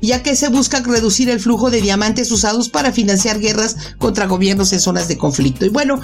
ya 0.00 0.22
que 0.22 0.36
se 0.36 0.48
busca 0.48 0.80
reducir 0.80 1.28
el 1.28 1.40
flujo 1.40 1.70
de 1.70 1.80
diamantes 1.80 2.30
usados 2.30 2.68
para 2.68 2.92
financiar 2.92 3.40
guerras 3.40 3.76
contra 3.98 4.26
gobiernos 4.26 4.72
en 4.72 4.80
zonas 4.80 5.08
de 5.08 5.18
conflicto. 5.18 5.64
Y 5.64 5.70
bueno, 5.70 6.00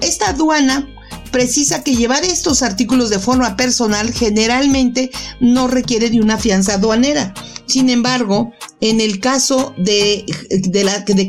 esta 0.00 0.30
aduana 0.30 0.88
precisa 1.36 1.84
que 1.84 1.94
llevar 1.94 2.24
estos 2.24 2.62
artículos 2.62 3.10
de 3.10 3.18
forma 3.18 3.58
personal 3.58 4.10
generalmente 4.10 5.10
no 5.38 5.68
requiere 5.68 6.08
de 6.08 6.18
una 6.18 6.38
fianza 6.38 6.72
aduanera. 6.72 7.34
Sin 7.66 7.90
embargo, 7.90 8.52
en 8.80 9.00
el 9.00 9.20
caso 9.20 9.74
de, 9.78 10.26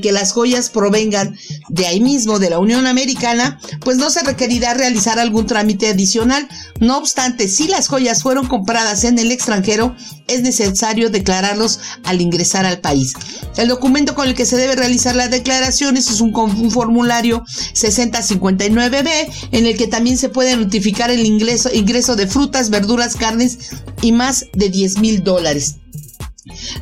que 0.02 0.12
las 0.12 0.34
joyas 0.34 0.70
provengan 0.70 1.36
de 1.70 1.88
ahí 1.88 2.02
mismo, 2.02 2.40
de 2.40 2.50
la 2.50 2.60
Unión 2.60 2.88
Americana, 2.88 3.60
pues 3.82 3.98
no 3.98 4.10
se 4.10 4.24
requerirá 4.24 4.74
realizar 4.74 5.18
algún 5.18 5.46
trámite 5.46 5.88
adicional. 5.88 6.48
No 6.80 6.98
obstante, 6.98 7.48
si 7.48 7.68
las 7.68 7.88
joyas 7.88 8.22
fueron 8.22 8.48
compradas 8.48 9.06
en 9.06 9.18
el 9.18 9.32
extranjero, 9.32 9.96
es 10.28 10.42
necesario 10.42 11.10
declararlos 11.10 11.80
al 12.04 12.22
ingresar 12.22 12.66
al 12.66 12.82
país. 12.82 13.14
El 13.56 13.70
documento 13.70 14.14
con 14.14 14.28
el 14.28 14.36
que 14.36 14.46
se 14.46 14.58
debe 14.58 14.76
realizar 14.76 15.16
las 15.16 15.32
declaraciones 15.32 16.10
es 16.10 16.20
un, 16.20 16.34
formulario 16.72 17.46
6059B, 17.74 19.50
en 19.52 19.66
el 19.66 19.78
que 19.78 19.88
también 19.88 20.18
se 20.18 20.30
puede 20.30 20.56
notificar 20.58 21.12
el 21.12 21.26
ingreso, 21.26 21.74
ingreso 21.74 22.16
de 22.16 22.28
frutas, 22.28 22.70
verduras, 22.70 23.16
carnes 23.16 23.72
y 24.02 24.12
más 24.12 24.46
de 24.54 24.70
10 24.70 25.00
mil 25.00 25.24
dólares. 25.24 25.78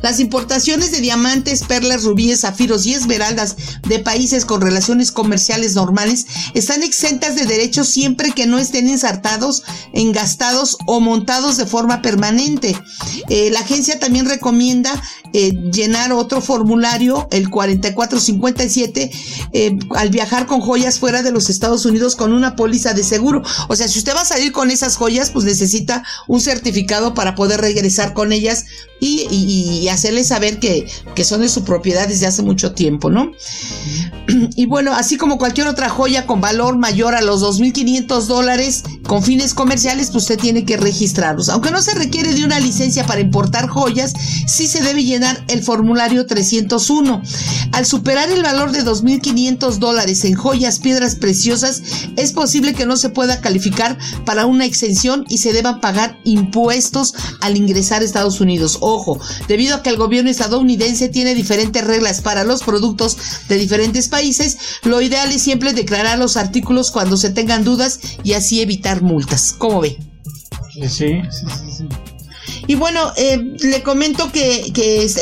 Las 0.02 0.20
importaciones 0.20 0.90
de 0.90 1.00
diamantes, 1.00 1.62
perlas, 1.64 2.04
rubíes, 2.04 2.40
zafiros 2.40 2.86
y 2.86 2.94
esmeraldas 2.94 3.56
de 3.88 3.98
países 3.98 4.44
con 4.44 4.60
relaciones 4.60 5.12
comerciales 5.12 5.74
normales 5.74 6.26
están 6.54 6.82
exentas 6.82 7.34
de 7.34 7.46
derechos 7.46 7.88
siempre 7.88 8.32
que 8.32 8.46
no 8.46 8.58
estén 8.58 8.88
ensartados, 8.88 9.62
engastados 9.92 10.76
o 10.86 11.00
montados 11.00 11.56
de 11.56 11.66
forma 11.66 12.02
permanente. 12.02 12.76
Eh, 13.28 13.50
la 13.50 13.60
agencia 13.60 13.98
también 13.98 14.26
recomienda 14.26 15.02
eh, 15.32 15.52
llenar 15.72 16.12
otro 16.12 16.40
formulario, 16.40 17.28
el 17.30 17.50
4457, 17.50 19.10
eh, 19.52 19.78
al 19.94 20.10
viajar 20.10 20.46
con 20.46 20.60
joyas 20.60 20.98
fuera 20.98 21.22
de 21.22 21.32
los 21.32 21.50
Estados 21.50 21.84
Unidos 21.84 22.16
con 22.16 22.32
una 22.32 22.56
póliza 22.56 22.94
de 22.94 23.04
seguro. 23.04 23.42
O 23.68 23.76
sea, 23.76 23.88
si 23.88 23.98
usted 23.98 24.14
va 24.14 24.22
a 24.22 24.26
salir 24.26 24.52
con 24.52 24.70
esas 24.70 24.96
joyas, 24.96 25.30
pues 25.30 25.44
necesita 25.44 26.04
un 26.26 26.40
certificado 26.40 27.14
para 27.14 27.34
poder 27.34 27.60
regresar 27.60 28.14
con 28.14 28.32
ellas 28.32 28.64
y, 28.98 29.26
y, 29.30 29.88
hacerles 29.88 30.28
saber 30.28 30.58
que, 30.58 30.86
que, 31.14 31.24
son 31.24 31.42
de 31.42 31.50
su 31.50 31.64
propiedad 31.64 32.08
desde 32.08 32.26
hace 32.26 32.42
mucho 32.42 32.72
tiempo, 32.72 33.10
¿no? 33.10 33.32
Y 34.56 34.66
bueno, 34.66 34.92
así 34.94 35.18
como 35.18 35.38
cualquier 35.38 35.66
otra 35.66 35.88
joya 35.88 36.26
con 36.26 36.40
valor 36.40 36.78
mayor 36.78 37.14
a 37.14 37.20
los 37.20 37.42
2.500 37.42 38.22
dólares 38.22 38.84
con 39.06 39.22
fines 39.22 39.54
comerciales, 39.54 40.10
pues 40.10 40.24
usted 40.24 40.38
tiene 40.38 40.64
que 40.64 40.76
registrarlos. 40.76 41.48
Aunque 41.48 41.70
no 41.70 41.82
se 41.82 41.94
requiere 41.94 42.32
de 42.32 42.44
una 42.44 42.58
licencia 42.58 43.06
para 43.06 43.20
importar 43.20 43.68
joyas, 43.68 44.14
sí 44.46 44.66
se 44.66 44.82
debe 44.82 45.04
llenar 45.04 45.15
el 45.48 45.62
formulario 45.62 46.26
301. 46.26 47.22
Al 47.72 47.86
superar 47.86 48.30
el 48.30 48.42
valor 48.42 48.72
de 48.72 48.84
2.500 48.84 49.78
dólares 49.78 50.24
en 50.24 50.34
joyas, 50.34 50.78
piedras 50.78 51.14
preciosas, 51.14 51.82
es 52.16 52.32
posible 52.32 52.74
que 52.74 52.86
no 52.86 52.96
se 52.96 53.10
pueda 53.10 53.40
calificar 53.40 53.98
para 54.24 54.46
una 54.46 54.64
exención 54.64 55.24
y 55.28 55.38
se 55.38 55.52
deban 55.52 55.80
pagar 55.80 56.18
impuestos 56.24 57.14
al 57.40 57.56
ingresar 57.56 58.02
a 58.02 58.04
Estados 58.04 58.40
Unidos. 58.40 58.78
Ojo, 58.80 59.20
debido 59.48 59.76
a 59.76 59.82
que 59.82 59.90
el 59.90 59.96
gobierno 59.96 60.30
estadounidense 60.30 61.08
tiene 61.08 61.34
diferentes 61.34 61.84
reglas 61.84 62.20
para 62.20 62.44
los 62.44 62.62
productos 62.62 63.16
de 63.48 63.56
diferentes 63.56 64.08
países, 64.08 64.58
lo 64.82 65.00
ideal 65.00 65.30
es 65.30 65.42
siempre 65.42 65.72
declarar 65.72 66.18
los 66.18 66.36
artículos 66.36 66.90
cuando 66.90 67.16
se 67.16 67.30
tengan 67.30 67.64
dudas 67.64 68.00
y 68.22 68.34
así 68.34 68.60
evitar 68.60 69.02
multas. 69.02 69.54
¿Cómo 69.56 69.80
ve? 69.80 69.98
Sí, 70.72 70.88
sí, 70.88 71.22
sí, 71.30 71.46
sí. 71.78 72.15
Y 72.66 72.74
bueno, 72.74 73.12
eh, 73.16 73.38
le 73.60 73.82
comento 73.82 74.30
que, 74.32 74.72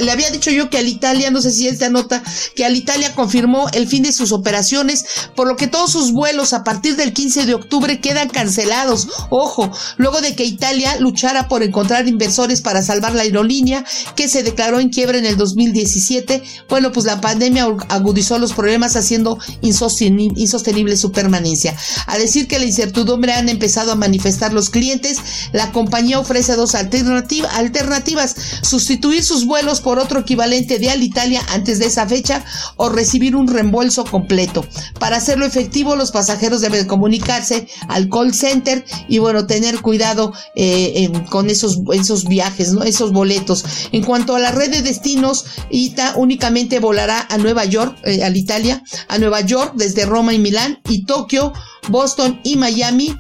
le 0.03 0.11
había 0.11 0.31
dicho 0.31 0.51
yo 0.51 0.71
que 0.71 0.79
Alitalia, 0.79 1.31
no 1.31 1.41
sé 1.41 1.51
si 1.51 1.69
esta 1.69 1.89
nota, 1.89 2.23
que 2.55 2.65
Alitalia 2.65 3.15
confirmó 3.15 3.69
el 3.71 3.87
fin 3.87 4.03
de 4.03 4.13
sus 4.13 4.33
operaciones, 4.33 5.05
por 5.35 5.47
lo 5.47 5.57
que 5.57 5.67
todos 5.67 5.93
sus 5.93 6.13
vuelos 6.13 6.53
a 6.53 6.65
partir 6.65 6.97
del 6.97 7.13
15 7.13 7.47
de 7.47 7.55
octubre 7.55 8.01
quedan 8.01 8.29
cancelados. 8.29 9.09
Ojo, 9.31 9.71
luego 9.97 10.21
de 10.21 10.35
que 10.35 10.45
Italia 10.45 10.99
luchara 11.01 11.49
por 11.49 11.63
encontrar 11.63 12.09
inversores 12.09 12.61
para 12.61 12.83
salvar 12.83 13.15
la 13.15 13.23
aerolínea, 13.23 13.85
que 14.17 14.29
se 14.29 14.43
declaró 14.43 14.81
en 14.81 14.91
quiebra 14.91 15.19
en 15.19 15.27
el 15.27 15.37
2017, 15.37 16.43
bueno, 16.69 16.93
pues 16.93 17.07
la 17.07 17.21
pandemia 17.21 17.67
agudizó 17.89 18.39
los 18.39 18.53
problemas 18.53 18.97
haciendo 18.97 19.39
insostenible 19.61 20.97
su 20.97 21.13
permanencia. 21.13 21.77
A 22.07 22.19
decir 22.19 22.49
que 22.49 22.59
la 22.59 22.65
incertidumbre 22.65 23.33
han 23.33 23.49
empezado 23.49 23.93
a 23.93 23.97
manifestar 23.97 24.53
los 24.53 24.71
clientes, 24.71 25.19
la 25.53 25.73
compañía 25.73 26.19
ofrece 26.19 26.55
dos 26.55 26.75
alternativas 26.75 27.24
alternativas, 27.53 28.35
sustituir 28.63 29.23
sus 29.23 29.47
vuelos 29.47 29.81
por 29.81 29.99
otro 29.99 30.21
equivalente 30.21 30.79
de 30.79 30.91
Alitalia 30.91 31.43
antes 31.49 31.79
de 31.79 31.87
esa 31.87 32.07
fecha 32.07 32.45
o 32.77 32.89
recibir 32.89 33.37
un 33.37 33.49
reembolso 33.49 34.05
completo. 34.05 34.67
Para 34.99 35.17
hacerlo 35.17 35.47
efectivo, 35.47 35.97
los 35.97 36.11
pasajeros 36.11 36.61
deben 36.61 36.87
comunicarse 36.87 37.69
al 37.89 38.09
call 38.09 38.35
center 38.35 38.85
y 39.09 39.19
bueno, 39.19 39.47
tener 39.47 39.81
cuidado 39.81 40.33
eh, 40.57 41.11
con 41.31 41.51
esos, 41.51 41.81
esos 41.93 42.25
viajes, 42.27 42.73
¿no? 42.73 42.83
esos 42.83 43.13
boletos. 43.13 43.65
En 43.93 44.03
cuanto 44.03 44.35
a 44.35 44.39
la 44.39 44.51
red 44.51 44.71
de 44.71 44.83
destinos, 44.83 45.47
ITA 45.71 46.15
únicamente 46.17 46.79
volará 46.79 47.27
a 47.29 47.39
Nueva 47.39 47.65
York, 47.65 47.97
eh, 48.05 48.23
al 48.23 48.37
Italia, 48.37 48.83
a 49.09 49.19
Nueva 49.19 49.41
York 49.41 49.75
desde 49.77 50.07
Roma 50.07 50.35
y 50.35 50.39
Milán 50.39 50.81
y 50.89 51.05
Tokio, 51.05 51.53
Boston 51.89 52.41
y 52.45 52.57
Miami 52.57 53.17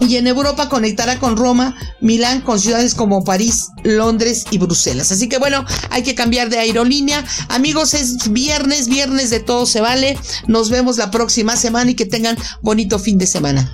y 0.00 0.16
en 0.16 0.26
Europa 0.26 0.68
conectará 0.68 1.18
con 1.18 1.36
Roma, 1.36 1.76
Milán, 2.00 2.40
con 2.40 2.58
ciudades 2.58 2.94
como 2.94 3.22
París, 3.22 3.68
Londres 3.84 4.44
y 4.50 4.58
Bruselas. 4.58 5.12
Así 5.12 5.28
que 5.28 5.38
bueno, 5.38 5.64
hay 5.90 6.02
que 6.02 6.14
cambiar 6.14 6.48
de 6.48 6.58
aerolínea. 6.58 7.24
Amigos, 7.48 7.94
es 7.94 8.32
viernes, 8.32 8.88
viernes 8.88 9.30
de 9.30 9.40
todo 9.40 9.66
se 9.66 9.80
vale. 9.80 10.18
Nos 10.46 10.70
vemos 10.70 10.96
la 10.96 11.10
próxima 11.10 11.56
semana 11.56 11.90
y 11.90 11.94
que 11.94 12.06
tengan 12.06 12.36
bonito 12.62 12.98
fin 12.98 13.18
de 13.18 13.26
semana. 13.26 13.72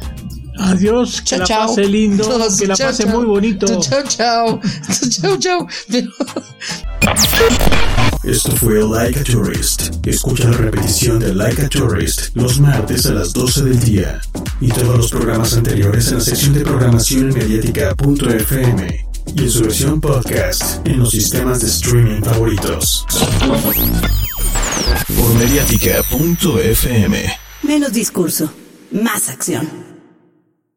Adiós, 0.59 1.21
que 1.23 1.37
la 1.39 1.47
pase 1.47 1.85
lindo, 1.85 2.25
que 2.59 2.67
la 2.67 2.77
pase 2.77 3.07
muy 3.07 3.25
bonito. 3.25 3.67
Chao, 3.81 4.03
chao. 4.09 4.61
Chao, 5.11 5.39
chao. 5.39 5.67
Esto 8.25 8.51
fue 8.57 8.83
Like 8.83 9.21
a 9.21 9.25
Tourist. 9.25 10.05
Escucha 10.07 10.49
la 10.51 10.57
repetición 10.57 11.21
de 11.21 11.35
Like 11.35 11.63
a 11.63 11.69
Tourist 11.69 12.35
los 12.35 12.59
martes 12.59 13.07
a 13.07 13.13
las 13.15 13.33
12 13.33 13.65
del 13.65 13.81
día. 13.81 14.21
Y 14.61 14.69
todos 14.69 14.97
los 14.97 15.11
programas 15.11 15.55
anteriores 15.55 16.09
en 16.09 16.15
la 16.19 16.21
sección 16.25 16.55
de 16.55 16.63
programación 16.63 17.31
en 17.31 17.35
mediática.fm 17.35 19.07
y 19.35 19.43
en 19.43 19.51
su 19.51 19.63
versión 19.63 20.01
podcast 20.01 20.87
en 20.87 20.99
los 20.99 21.11
sistemas 21.11 21.61
de 21.61 21.69
streaming 21.69 22.23
favoritos. 22.23 23.07
Por 25.17 25.35
mediática.fm. 25.35 27.33
Menos 27.63 27.93
discurso, 27.93 28.53
más 28.91 29.29
acción. 29.29 29.96